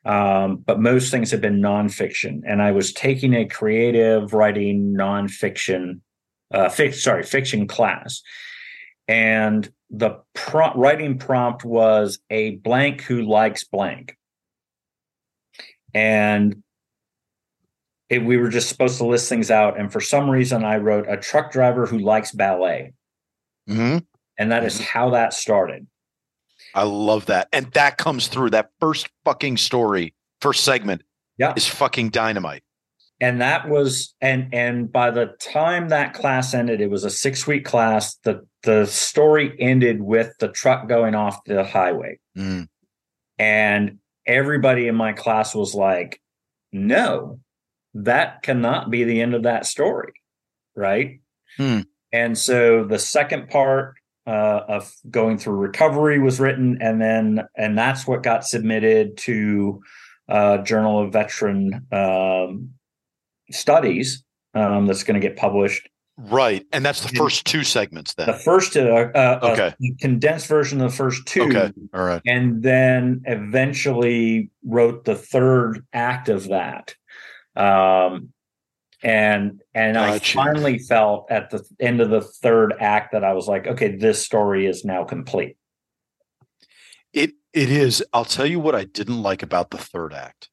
[0.05, 2.43] Um, but most things have been nonfiction.
[2.47, 6.01] And I was taking a creative writing nonfiction,
[6.53, 8.23] uh fic, sorry, fiction class.
[9.09, 14.17] And the pro- writing prompt was a blank who likes blank.
[15.95, 16.63] And
[18.09, 19.79] it, we were just supposed to list things out.
[19.79, 22.93] And for some reason i wrote a truck driver who likes ballet.
[23.69, 23.99] Hmm
[24.39, 25.87] and that is how that started.
[26.75, 27.49] I love that.
[27.53, 28.51] And that comes through.
[28.51, 31.03] That first fucking story first segment
[31.39, 31.55] Yeah.
[31.57, 32.63] is fucking dynamite
[33.21, 37.47] and that was and and by the time that class ended it was a six
[37.47, 42.69] week class the the story ended with the truck going off the highway Mm.
[43.39, 46.21] and everybody in my class was like
[46.73, 47.41] no
[47.95, 50.13] that cannot be the end of that story
[50.75, 51.21] right
[51.57, 51.81] Hmm.
[52.13, 53.95] and so the second part
[54.27, 59.81] uh, of going through recovery was written and then and that's what got submitted to
[60.29, 62.71] uh, journal of veteran um,
[63.51, 64.25] studies
[64.55, 65.89] um, that's going to get published.
[66.19, 68.27] Right and that's the first two segments Then.
[68.27, 69.75] The first uh, uh, Okay.
[69.83, 72.23] a condensed version of the first two okay all right.
[72.27, 76.95] and then eventually wrote the third act of that.
[77.55, 78.33] Um
[79.03, 83.47] and and i finally felt at the end of the third act that i was
[83.47, 85.59] like okay this story is now complete.
[87.13, 88.03] It it is.
[88.15, 90.49] I'll tell you what i didn't like about the third act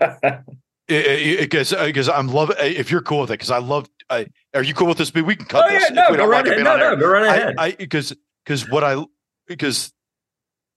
[0.86, 4.74] because because I'm love if you're cool with it because I love I are you
[4.74, 5.12] cool with this?
[5.14, 5.88] We can cut Oh this.
[5.88, 7.54] yeah, no, go right be No, no, go right ahead.
[7.58, 9.02] I because because what I
[9.46, 9.92] because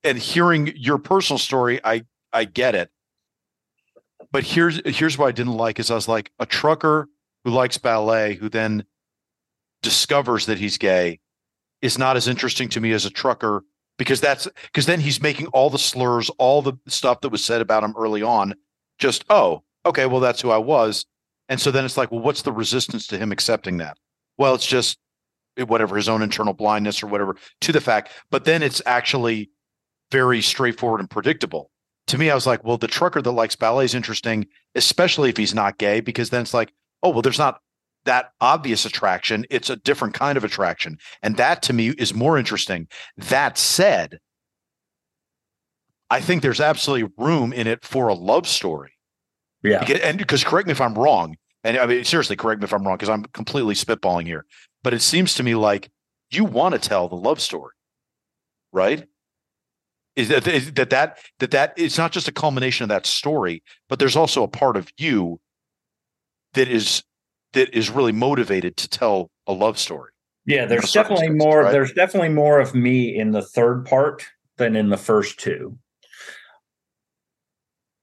[0.03, 2.89] and hearing your personal story, I I get it.
[4.31, 7.09] But here's here's what I didn't like is I was like a trucker
[7.43, 8.85] who likes ballet who then
[9.81, 11.19] discovers that he's gay
[11.81, 13.63] is not as interesting to me as a trucker
[13.97, 17.61] because that's because then he's making all the slurs, all the stuff that was said
[17.61, 18.53] about him early on,
[18.99, 21.05] just oh, okay, well that's who I was.
[21.49, 23.97] And so then it's like, well, what's the resistance to him accepting that?
[24.37, 24.97] Well, it's just
[25.65, 28.11] whatever his own internal blindness or whatever to the fact.
[28.29, 29.49] But then it's actually
[30.11, 31.71] very straightforward and predictable.
[32.07, 35.37] To me, I was like, well, the trucker that likes ballet is interesting, especially if
[35.37, 36.73] he's not gay, because then it's like,
[37.03, 37.59] oh, well, there's not
[38.05, 39.45] that obvious attraction.
[39.49, 40.97] It's a different kind of attraction.
[41.21, 42.87] And that to me is more interesting.
[43.17, 44.19] That said,
[46.09, 48.96] I think there's absolutely room in it for a love story.
[49.63, 49.79] Yeah.
[49.79, 52.73] Because- And because correct me if I'm wrong, and I mean seriously, correct me if
[52.73, 54.45] I'm wrong, because I'm completely spitballing here.
[54.83, 55.89] But it seems to me like
[56.31, 57.73] you want to tell the love story,
[58.71, 59.05] right?
[60.15, 63.61] Is that is that that that that it's not just a culmination of that story,
[63.89, 65.39] but there's also a part of you
[66.53, 67.03] that is
[67.53, 70.11] that is really motivated to tell a love story.
[70.45, 71.63] Yeah, there's definitely more.
[71.63, 71.71] right?
[71.71, 74.25] There's definitely more of me in the third part
[74.57, 75.77] than in the first two.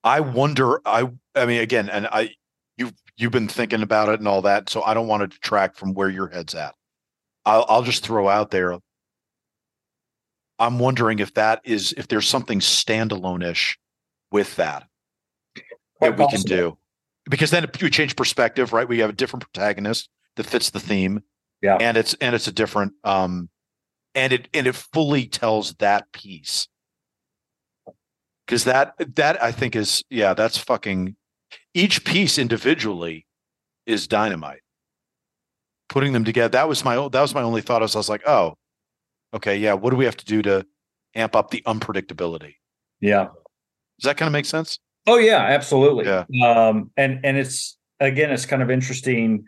[0.05, 0.81] I wonder.
[0.87, 2.31] I I mean, again, and I
[2.77, 5.77] you've you've been thinking about it and all that, so I don't want to detract
[5.79, 6.75] from where your head's at.
[7.47, 8.79] I'll I'll just throw out there.
[10.59, 13.79] I'm wondering if that is if there's something standalone-ish
[14.31, 14.87] with that
[15.99, 16.79] Quite that we can do,
[17.29, 18.89] because then we change perspective, right?
[18.89, 21.23] We have a different protagonist that fits the theme,
[21.63, 21.77] Yeah.
[21.81, 23.49] and it's and it's a different um,
[24.15, 26.69] and it and it fully tells that piece
[28.47, 31.17] because that that I think is yeah that's fucking
[31.73, 33.27] each piece individually
[33.87, 34.61] is dynamite.
[35.89, 37.83] Putting them together that was my that was my only thought.
[37.83, 38.55] I was, I was like, oh,
[39.35, 39.75] okay, yeah.
[39.75, 40.67] What do we have to do to
[41.15, 42.55] amp up the unpredictability?
[43.01, 43.29] Yeah.
[43.99, 44.79] Does that kind of make sense?
[45.07, 46.07] Oh yeah, absolutely.
[46.07, 46.25] Yeah.
[46.47, 49.47] Um, and and it's again, it's kind of interesting.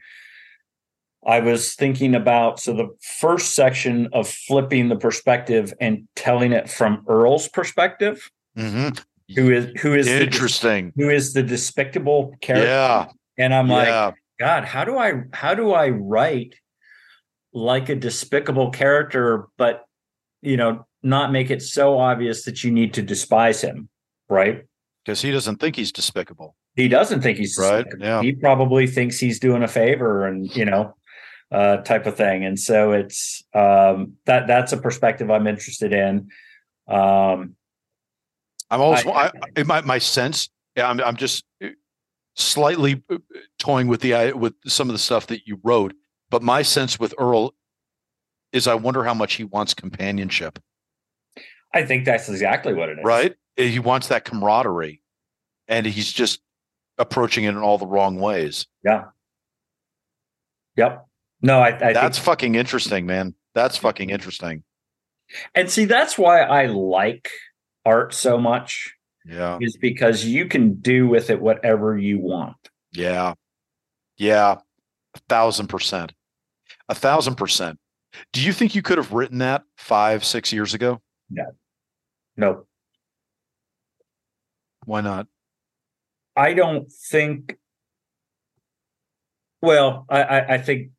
[1.27, 6.71] I was thinking about so the first section of flipping the perspective and telling it
[6.71, 8.89] from Earl's perspective, Mm-hmm.
[9.37, 10.93] who is who is the, Interesting.
[10.97, 12.67] who is the despicable character.
[12.69, 13.07] Yeah.
[13.39, 14.13] And I'm like, yeah.
[14.41, 16.55] God, how do I how do I write
[17.53, 19.85] like a despicable character, but
[20.43, 23.89] you know, not make it so obvious that you need to despise him,
[24.29, 24.65] right?
[25.05, 26.55] Because he doesn't think he's despicable.
[26.75, 28.07] He doesn't think he's Right, despicable.
[28.07, 28.23] yeah.
[28.23, 30.95] He probably thinks he's doing a favor and you know,
[31.51, 32.45] uh type of thing.
[32.45, 36.29] And so it's um that that's a perspective I'm interested in.
[36.89, 37.56] Um
[38.71, 40.49] I'm always I- I, my my sense.
[40.77, 41.69] I'm I'm just uh,
[42.35, 43.19] slightly uh,
[43.59, 45.95] toying with the i- with some of the stuff that you wrote,
[46.31, 47.55] but my sense with Earl
[48.53, 50.59] is I wonder how much he wants companionship.
[51.75, 53.05] I think that's exactly what it is.
[53.05, 53.35] Right?
[53.57, 55.03] He wants that camaraderie,
[55.69, 56.41] and he's just
[56.99, 58.67] approaching it in all the wrong ways.
[58.85, 59.05] Yeah.
[60.77, 61.07] Yep.
[61.43, 63.35] No, I, I That's fucking interesting, man.
[63.55, 64.63] That's fucking interesting.
[65.55, 67.31] and see that's why I like
[67.87, 68.43] art so mm-hmm.
[68.43, 68.93] much.
[69.25, 69.59] Yeah.
[69.61, 72.57] is because you can do with it whatever you want.
[72.93, 73.35] Yeah.
[74.17, 74.59] Yeah.
[75.15, 76.13] A thousand percent.
[76.89, 77.79] A thousand percent.
[78.33, 81.01] Do you think you could have written that five, six years ago?
[81.29, 81.45] No,
[82.37, 82.67] no
[84.85, 85.27] Why not?
[86.37, 87.57] I don't think.
[89.61, 90.91] Well, I, I, I think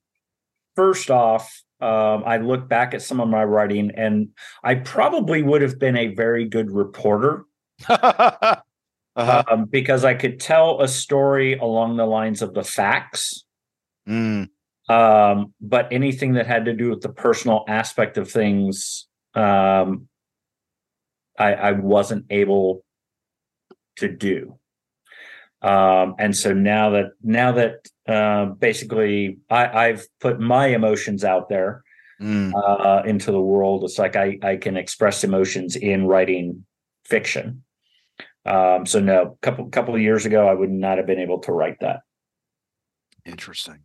[0.75, 4.29] first off, um, I look back at some of my writing, and
[4.63, 7.45] I probably would have been a very good reporter
[7.87, 8.55] uh-huh.
[9.15, 13.45] um, because I could tell a story along the lines of the facts.
[14.09, 14.49] Mm,
[14.89, 20.07] um, but anything that had to do with the personal aspect of things, um,
[21.37, 22.83] I, I wasn't able
[23.97, 24.57] to do.
[25.61, 31.49] Um, and so now that now that uh, basically I, I've put my emotions out
[31.49, 31.83] there
[32.21, 32.51] mm.
[32.55, 36.65] uh, into the world, it's like I, I can express emotions in writing
[37.05, 37.63] fiction.
[38.45, 41.51] Um, so no, couple couple of years ago, I would not have been able to
[41.51, 42.01] write that.
[43.25, 43.79] Interesting.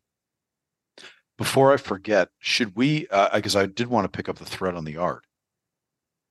[1.37, 4.85] Before I forget, should we, because I did want to pick up the thread on
[4.85, 5.25] the art,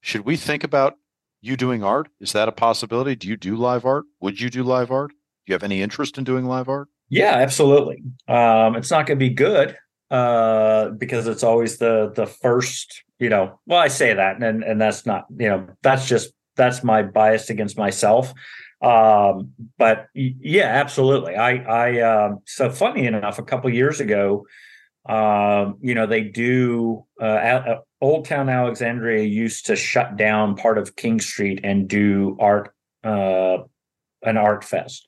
[0.01, 0.95] should we think about
[1.41, 2.07] you doing art?
[2.21, 3.15] Is that a possibility?
[3.15, 4.05] Do you do live art?
[4.21, 5.09] Would you do live art?
[5.09, 5.15] Do
[5.47, 6.87] you have any interest in doing live art?
[7.11, 8.01] Yeah, absolutely.
[8.29, 9.77] Um, it's not going to be good
[10.09, 13.03] uh, because it's always the the first.
[13.19, 15.25] You know, well, I say that, and and that's not.
[15.37, 18.33] You know, that's just that's my bias against myself.
[18.81, 21.35] Um, but yeah, absolutely.
[21.35, 24.47] I, I, uh, so funny enough, a couple years ago,
[25.07, 30.79] um, you know, they do, uh, uh, Old Town Alexandria used to shut down part
[30.79, 32.73] of King Street and do art,
[33.03, 33.59] uh,
[34.23, 35.07] an art fest.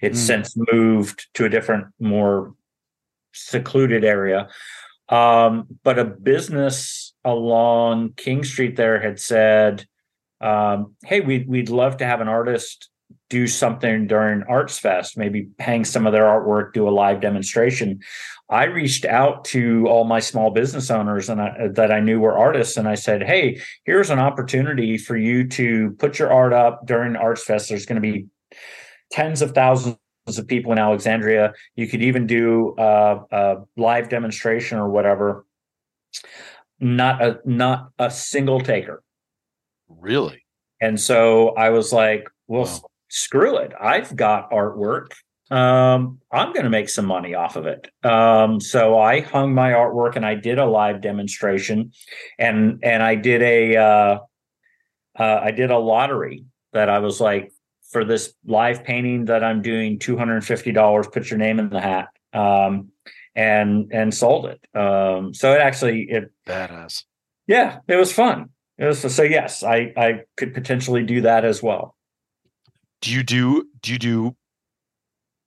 [0.00, 0.26] It's mm.
[0.26, 2.54] since moved to a different, more
[3.32, 4.48] secluded area.
[5.08, 9.86] Um, but a business along King Street there had said,
[10.40, 12.90] um, "Hey, we'd we'd love to have an artist
[13.30, 18.00] do something during Arts Fest, maybe hang some of their artwork, do a live demonstration."
[18.50, 22.36] I reached out to all my small business owners and I, that I knew were
[22.36, 26.86] artists, and I said, "Hey, here's an opportunity for you to put your art up
[26.86, 27.70] during Arts Fest.
[27.70, 28.26] There's going to be
[29.10, 29.98] tens of thousands
[30.36, 31.52] of people in Alexandria.
[31.76, 35.46] You could even do a, a live demonstration or whatever.
[36.80, 39.02] Not a not a single taker.
[39.88, 40.44] Really?
[40.80, 42.80] And so I was like, well, wow.
[43.08, 43.72] screw it.
[43.80, 45.12] I've got artwork.
[45.50, 47.88] Um, I'm going to make some money off of it.
[48.04, 51.92] Um, so I hung my artwork and I did a live demonstration,
[52.38, 54.18] and and I did a uh,
[55.18, 56.44] uh, I did a lottery
[56.74, 57.50] that I was like,
[57.88, 61.08] for this live painting that I'm doing, two hundred and fifty dollars.
[61.08, 62.90] Put your name in the hat, um,
[63.34, 64.60] and and sold it.
[64.78, 67.04] Um, so it actually it badass.
[67.46, 68.50] Yeah, it was fun.
[68.76, 71.96] It was so yes, I I could potentially do that as well.
[73.00, 74.36] Do you do do you do?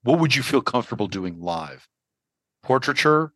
[0.04, 1.88] What would you feel comfortable doing live?
[2.64, 3.34] Portraiture,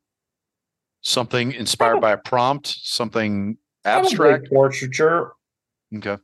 [1.01, 4.49] something inspired by a prompt, something abstract.
[4.49, 5.33] Portraiture.
[5.95, 6.17] Okay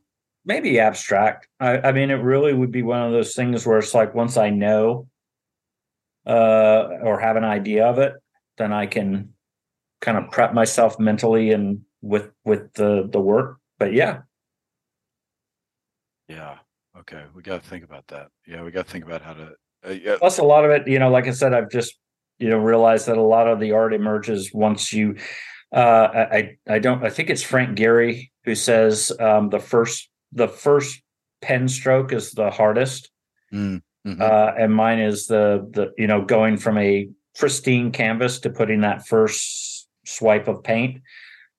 [0.44, 1.48] maybe abstract.
[1.60, 4.36] I, I mean, it really would be one of those things where it's like once
[4.36, 5.08] I know
[6.26, 8.14] uh, or have an idea of it,
[8.58, 9.34] then I can
[10.00, 13.58] kind of prep myself mentally and with with the the work.
[13.78, 14.22] But yeah,
[16.28, 16.58] yeah,
[16.98, 18.28] okay, we got to think about that.
[18.46, 19.52] Yeah, we got to think about how to.
[19.84, 20.16] Uh, yeah.
[20.18, 21.98] Plus, a lot of it, you know, like I said, I've just
[22.38, 25.16] you know realized that a lot of the art emerges once you.
[25.72, 30.48] Uh, I I don't I think it's Frank Gehry who says um, the first the
[30.48, 31.00] first
[31.40, 33.10] pen stroke is the hardest.
[33.52, 34.22] Mm, mm-hmm.
[34.22, 38.80] Uh, and mine is the the you know going from a pristine canvas to putting
[38.80, 41.02] that first swipe of paint.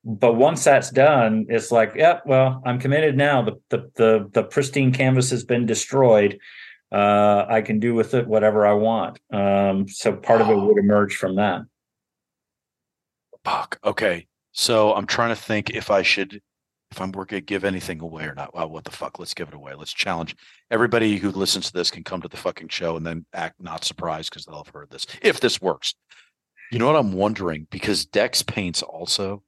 [0.05, 3.41] But once that's done, it's like, yeah, well, I'm committed now.
[3.43, 6.39] The the the, the pristine canvas has been destroyed.
[6.91, 9.19] Uh, I can do with it whatever I want.
[9.31, 11.61] Um, so part of it would emerge from that.
[13.43, 13.79] Fuck.
[13.83, 14.27] Okay.
[14.51, 16.41] So I'm trying to think if I should
[16.93, 18.53] if I'm working, give anything away or not.
[18.53, 19.17] Well, what the fuck?
[19.17, 19.73] Let's give it away.
[19.73, 20.35] Let's challenge
[20.69, 23.83] everybody who listens to this can come to the fucking show and then act not
[23.83, 25.07] surprised because they'll have heard this.
[25.21, 25.95] If this works,
[26.71, 29.43] you know what I'm wondering because Dex paints also.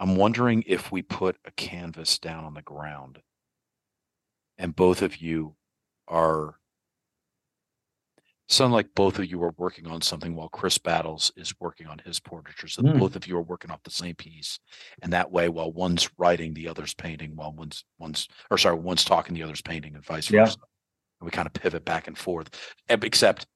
[0.00, 3.20] I'm wondering if we put a canvas down on the ground
[4.58, 5.56] and both of you
[6.08, 6.56] are
[8.48, 12.00] sound like both of you are working on something while Chris Battles is working on
[12.04, 12.68] his portraiture.
[12.68, 12.98] So mm.
[12.98, 14.60] both of you are working off the same piece.
[15.02, 19.04] And that way, while one's writing, the other's painting, while one's one's or sorry, one's
[19.04, 20.44] talking, the other's painting, and vice yeah.
[20.44, 20.58] versa.
[21.20, 22.48] And we kind of pivot back and forth.
[22.88, 23.46] Except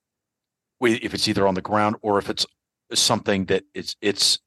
[0.81, 2.47] we, if it's either on the ground or if it's
[2.93, 4.41] something that it's it's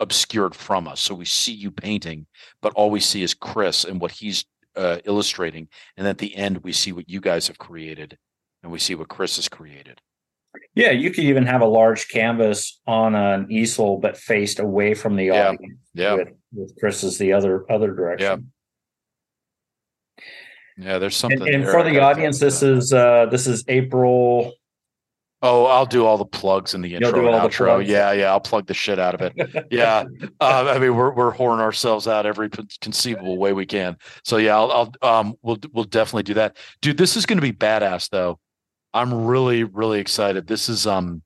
[0.00, 1.00] obscured from us.
[1.00, 2.26] So we see you painting,
[2.62, 4.44] but all we see is Chris and what he's
[4.76, 5.66] uh, illustrating.
[5.96, 8.16] And at the end, we see what you guys have created
[8.62, 10.00] and we see what Chris has created.
[10.74, 15.16] Yeah, you could even have a large canvas on an easel, but faced away from
[15.16, 15.48] the yeah.
[15.48, 15.78] audience.
[15.94, 18.50] Yeah, with, with Chris's the other other direction.
[20.18, 20.24] Yeah,
[20.76, 20.98] yeah.
[20.98, 21.42] There's something.
[21.42, 24.52] And, and for the audience, this is uh this is April.
[25.40, 27.84] Oh, I'll do all the plugs in the intro and outro.
[27.86, 29.66] Yeah, yeah, I'll plug the shit out of it.
[29.70, 30.04] yeah,
[30.40, 33.96] uh, I mean we're we're whoring ourselves out every conceivable way we can.
[34.24, 36.96] So yeah, I'll, I'll um we'll we'll definitely do that, dude.
[36.96, 38.40] This is going to be badass though.
[38.94, 40.46] I'm really, really excited.
[40.46, 41.22] This is um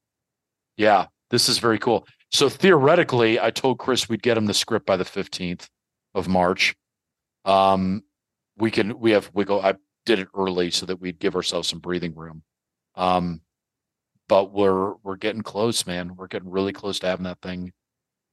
[0.77, 2.07] yeah, this is very cool.
[2.31, 5.69] So theoretically, I told Chris we'd get him the script by the 15th
[6.15, 6.75] of March.
[7.45, 8.03] Um
[8.57, 9.75] we can we have wiggle I
[10.05, 12.43] did it early so that we'd give ourselves some breathing room.
[12.95, 13.41] Um
[14.29, 16.17] but we're we're getting close, man.
[16.17, 17.73] We're getting really close to having that thing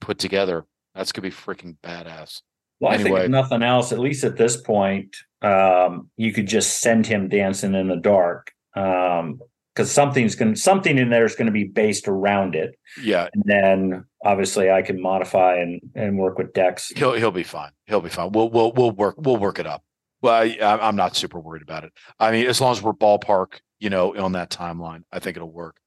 [0.01, 0.65] put together.
[0.95, 2.41] That's gonna be freaking badass.
[2.80, 3.19] Well, anyway.
[3.19, 7.27] I think nothing else, at least at this point, um, you could just send him
[7.27, 9.40] dancing in the dark um
[9.80, 12.78] because something's going something in there is going to be based around it.
[13.02, 13.30] Yeah.
[13.34, 16.91] And then obviously i can modify and and work with dex.
[16.98, 17.72] He'll he'll be fine.
[17.86, 18.34] He'll be fine.
[18.34, 19.84] We'll we'll we'll work we'll work it up.
[20.22, 21.94] Well I, i'm not super worried about it.
[22.20, 25.52] I mean as long as we're ballpark you know on that timeline i think it'll
[25.52, 25.78] work.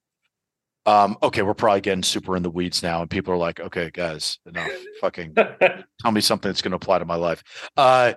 [0.87, 3.91] Um okay we're probably getting super in the weeds now and people are like okay
[3.93, 4.71] guys enough.
[5.03, 7.43] Fucking tell me something that's going to apply to my life.
[7.77, 8.15] Uh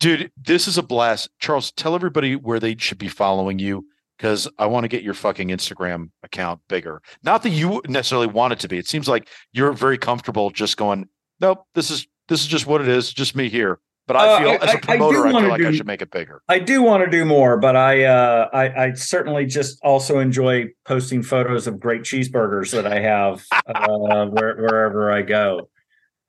[0.00, 1.30] Dude, this is a blast.
[1.38, 3.86] Charles, tell everybody where they should be following you
[4.22, 7.02] because I want to get your fucking Instagram account bigger.
[7.24, 8.78] Not that you necessarily want it to be.
[8.78, 11.08] It seems like you're very comfortable just going,
[11.40, 13.80] nope, this is this is just what it is, just me here.
[14.06, 15.86] But I Uh, feel I- as a promoter, do I, feel wanna like I should
[15.88, 16.40] make it bigger.
[16.48, 20.66] I do want to do more, but I, uh, I I certainly just also enjoy
[20.86, 25.68] posting photos of great cheeseburgers that I have uh, where, wherever I go.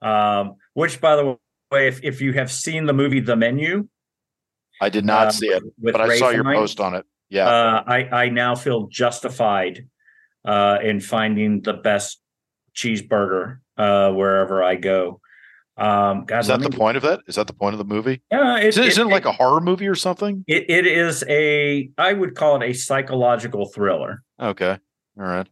[0.01, 1.37] Um, which, by the
[1.71, 3.87] way, if, if you have seen the movie The Menu,
[4.81, 7.05] I did not uh, see it, but I saw your post on it.
[7.33, 7.47] Yeah.
[7.47, 9.87] Uh, I I now feel justified
[10.45, 12.21] uh, in finding the best
[12.75, 15.19] cheeseburger uh, wherever I go.
[15.75, 17.21] Um, God, is that let the point of that?
[17.27, 18.21] Is that the point of the movie?
[18.31, 20.45] Yeah, it, Is it, it like a horror movie or something?
[20.47, 24.21] it, it is a I would call it a psychological thriller.
[24.39, 24.77] Okay.
[25.19, 25.47] All right.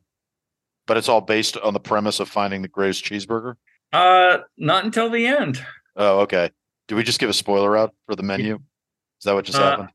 [0.86, 3.56] But it's all based on the premise of finding the greatest cheeseburger.
[3.92, 5.66] Uh, not until the end.
[5.96, 6.52] Oh, okay.
[6.88, 8.56] Do we just give a spoiler out for the menu?
[8.56, 9.90] Is that what just Uh, happened?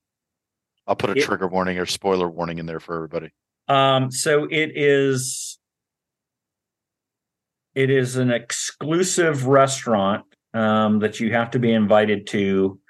[0.86, 3.30] I'll put a it- trigger warning or spoiler warning in there for everybody.
[3.68, 5.58] Um, so it is.
[7.74, 12.80] It is an exclusive restaurant um, that you have to be invited to,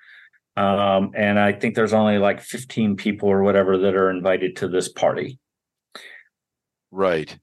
[0.57, 4.69] um, and I think there's only like 15 people or whatever that are invited to
[4.69, 5.41] this party.
[6.93, 7.37] Right.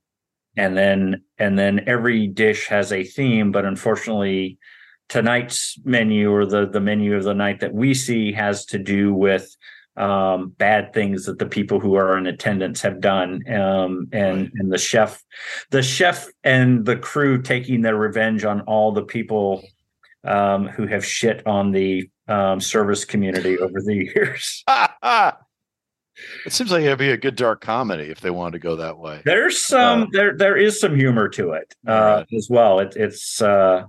[0.55, 4.57] and then and then every dish has a theme but unfortunately
[5.09, 9.13] tonight's menu or the the menu of the night that we see has to do
[9.13, 9.55] with
[9.95, 14.71] um bad things that the people who are in attendance have done um and and
[14.71, 15.23] the chef
[15.69, 19.63] the chef and the crew taking their revenge on all the people
[20.23, 24.63] um who have shit on the um service community over the years
[26.45, 28.97] it seems like it'd be a good dark comedy if they wanted to go that
[28.97, 29.21] way.
[29.25, 32.27] there's some there there is some humor to it uh Right.
[32.35, 33.83] as well it, it's uh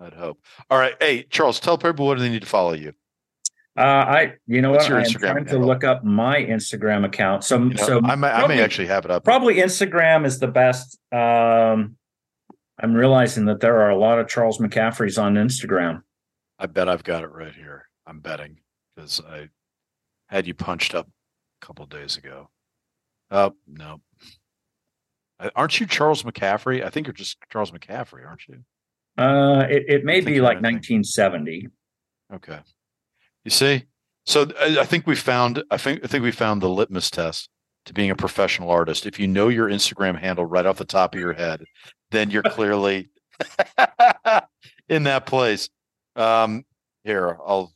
[0.00, 0.40] I'd hope.
[0.68, 0.96] All right.
[1.00, 2.92] Hey, Charles, tell people where they need to follow you.
[3.76, 4.98] Uh, I, you know What's what?
[4.98, 7.42] I'm trying to look up my Instagram account.
[7.44, 9.24] So, You know, so I, may, I may actually have it up.
[9.24, 10.98] probably Instagram is the best.
[11.10, 11.96] Um,
[12.78, 16.02] I'm realizing that there are a lot of Charles McCaffreys on Instagram.
[16.58, 17.88] I bet I've got it right here.
[18.06, 18.58] I'm betting
[18.94, 19.48] because I
[20.26, 21.08] had you punched up
[21.62, 22.50] a couple days ago.
[23.30, 24.00] Oh, no.
[25.40, 26.84] Uh, Aren't you Charles McCaffrey?
[26.84, 28.64] I think you're just Charles McCaffrey, aren't you?
[29.16, 31.68] Uh, it, it may be like right, 1970.
[32.34, 32.58] Okay.
[33.44, 33.84] You see,
[34.26, 35.62] so I, I think we found.
[35.70, 37.48] I think I think we found the litmus test
[37.86, 39.06] to being a professional artist.
[39.06, 41.64] If you know your Instagram handle right off the top of your head,
[42.12, 43.10] then you're clearly
[44.88, 45.68] in that place.
[46.14, 46.64] Um,
[47.04, 47.72] here, I'll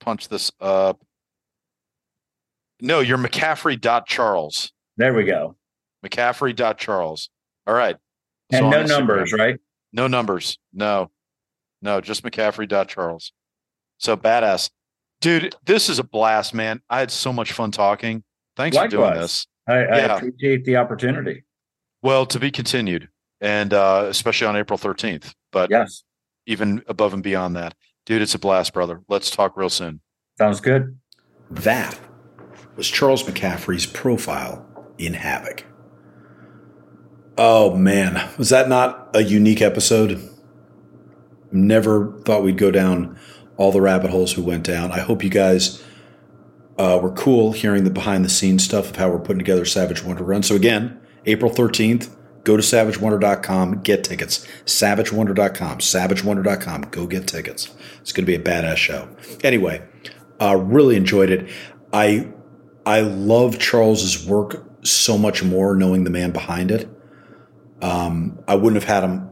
[0.00, 1.00] punch this up.
[2.80, 4.72] No, you're McCaffrey.Charles.
[4.96, 5.56] There we go.
[6.04, 7.30] McCaffrey.Charles.
[7.66, 7.96] All right.
[8.50, 9.58] And So no Instagram- numbers, right?
[9.92, 10.58] no numbers.
[10.74, 11.10] No,
[11.80, 13.32] no, just McCaffrey.Charles.
[13.98, 14.70] So badass.
[15.22, 16.82] Dude, this is a blast, man.
[16.90, 18.24] I had so much fun talking.
[18.56, 19.46] Thanks for doing this.
[19.68, 20.16] I, I Yeah.
[20.16, 21.44] appreciate the opportunity.
[22.02, 23.08] Well, to be continued,
[23.40, 26.02] and uh, especially on April 13th, but Yes.
[26.46, 27.74] even above and beyond that.
[28.04, 29.00] Dude, it's a blast, brother.
[29.08, 30.00] Let's talk real soon.
[30.38, 30.98] Sounds good.
[31.52, 31.98] That
[32.74, 34.66] was Charles McCaffrey's profile
[34.98, 35.64] in Havoc.
[37.38, 40.20] Oh man, was that not a unique episode?
[41.52, 43.18] Never thought we'd go down
[43.56, 44.92] all the rabbit holes we went down.
[44.92, 45.82] I hope you guys
[46.78, 50.02] uh, were cool hearing the behind the scenes stuff of how we're putting together Savage
[50.02, 50.44] Wonderground.
[50.44, 52.14] So again, April 13th,
[52.44, 54.46] go to savagewonder.com, get tickets.
[54.64, 57.72] Savagewonder.com, savagewonder.com, go get tickets.
[58.00, 59.08] It's going to be a badass show.
[59.44, 59.82] Anyway,
[60.40, 61.48] uh, really enjoyed it.
[61.92, 62.28] I
[62.84, 66.88] I love Charles's work so much more knowing the man behind it.
[67.80, 69.30] Um, I wouldn't have had him.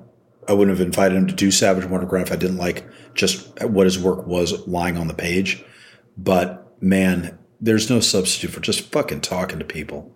[0.49, 3.87] I wouldn't have invited him to do Savage Wonderground if I didn't like just what
[3.87, 5.65] his work was lying on the page.
[6.17, 10.15] But man, there's no substitute for just fucking talking to people.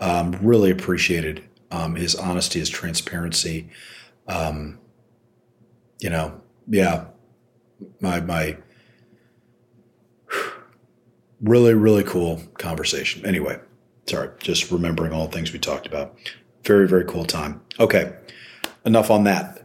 [0.00, 3.68] Um, really appreciated um, his honesty, his transparency.
[4.26, 4.78] Um,
[6.00, 7.06] you know, yeah,
[8.00, 8.58] my my
[11.40, 13.26] really really cool conversation.
[13.26, 13.58] Anyway,
[14.06, 16.16] sorry, just remembering all the things we talked about.
[16.64, 17.60] Very very cool time.
[17.80, 18.12] Okay,
[18.88, 19.64] enough on that.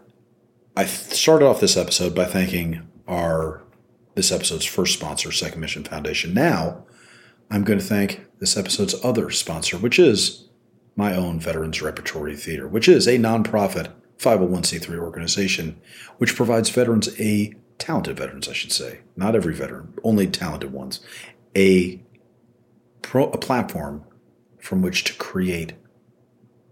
[0.76, 3.64] I started off this episode by thanking our
[4.16, 6.34] this episode's first sponsor, Second Mission Foundation.
[6.34, 6.86] Now,
[7.50, 10.50] I'm going to thank this episode's other sponsor, which is
[10.96, 15.80] my own Veterans Repertory Theater, which is a nonprofit 501c3 organization
[16.18, 21.00] which provides veterans a talented veterans, I should say, not every veteran, only talented ones,
[21.56, 22.02] a
[23.02, 24.04] pro, a platform
[24.60, 25.74] from which to create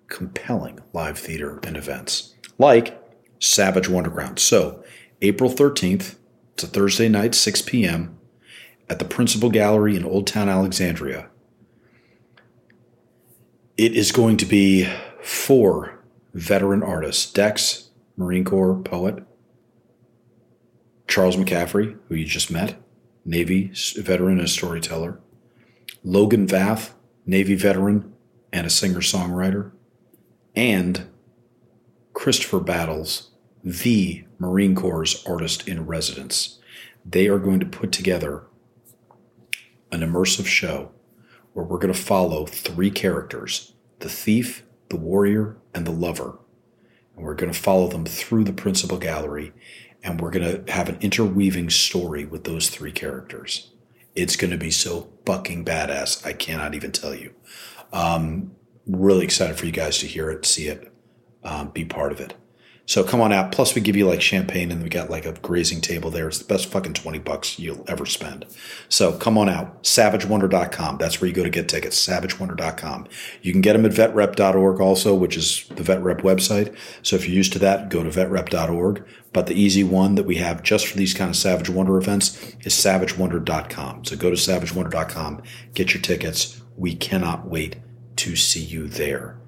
[0.07, 2.30] compelling live theater and events
[2.61, 2.97] like
[3.39, 4.38] Savage Wonderground.
[4.38, 4.83] So,
[5.21, 6.15] April 13th
[6.53, 8.19] It's a Thursday night, 6 p.m.,
[8.88, 11.27] at the Principle Gallery in Old Town Alexandria.
[13.77, 14.88] It is going to be
[15.23, 16.03] four
[16.35, 19.23] veteran artists Dex, Marine Corps poet,
[21.07, 22.79] Charles McCaffrey, who you just met,
[23.25, 25.19] Navy veteran and storyteller,
[26.03, 26.93] Logan Vath,
[27.25, 28.13] Navy veteran
[28.53, 29.71] and a singer songwriter,
[30.55, 31.07] and
[32.13, 33.31] Christopher Battles,
[33.63, 36.59] the Marine Corps artist in residence.
[37.05, 38.43] They are going to put together
[39.91, 40.91] an immersive show
[41.53, 46.39] where we're going to follow three characters the thief, the warrior, and the lover.
[47.15, 49.53] And we're going to follow them through the principle gallery,
[50.03, 53.71] and we're going to have an interweaving story with those three characters.
[54.15, 56.25] It's going to be so fucking badass.
[56.25, 57.35] I cannot even tell you.
[57.93, 58.55] Um,
[58.88, 60.90] really excited for you guys to hear it, see it,
[61.43, 62.35] um, be part of it.
[62.91, 63.53] So come on out.
[63.53, 66.27] Plus, we give you like champagne and we got like a grazing table there.
[66.27, 68.45] It's the best fucking 20 bucks you'll ever spend.
[68.89, 69.84] So come on out.
[69.84, 70.97] SavageWonder.com.
[70.97, 72.05] That's where you go to get tickets.
[72.05, 73.07] SavageWonder.com.
[73.41, 76.76] You can get them at vetrep.org also, which is the VetRep website.
[77.01, 79.05] So if you're used to that, go to vetrep.org.
[79.31, 82.38] But the easy one that we have just for these kind of Savage Wonder events
[82.65, 84.03] is SavageWonder.com.
[84.03, 85.43] So go to SavageWonder.com,
[85.76, 86.61] get your tickets.
[86.76, 87.77] We cannot wait
[88.18, 89.39] to see you there.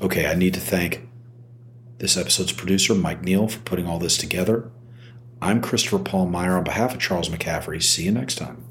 [0.00, 1.08] Okay, I need to thank
[2.02, 4.68] this episode's producer, Mike Neal, for putting all this together.
[5.40, 7.80] I'm Christopher Paul Meyer on behalf of Charles McCaffrey.
[7.80, 8.64] See you next time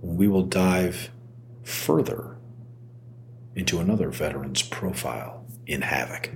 [0.00, 1.10] when we will dive
[1.64, 2.36] further
[3.56, 6.30] into another veteran's profile in Havoc.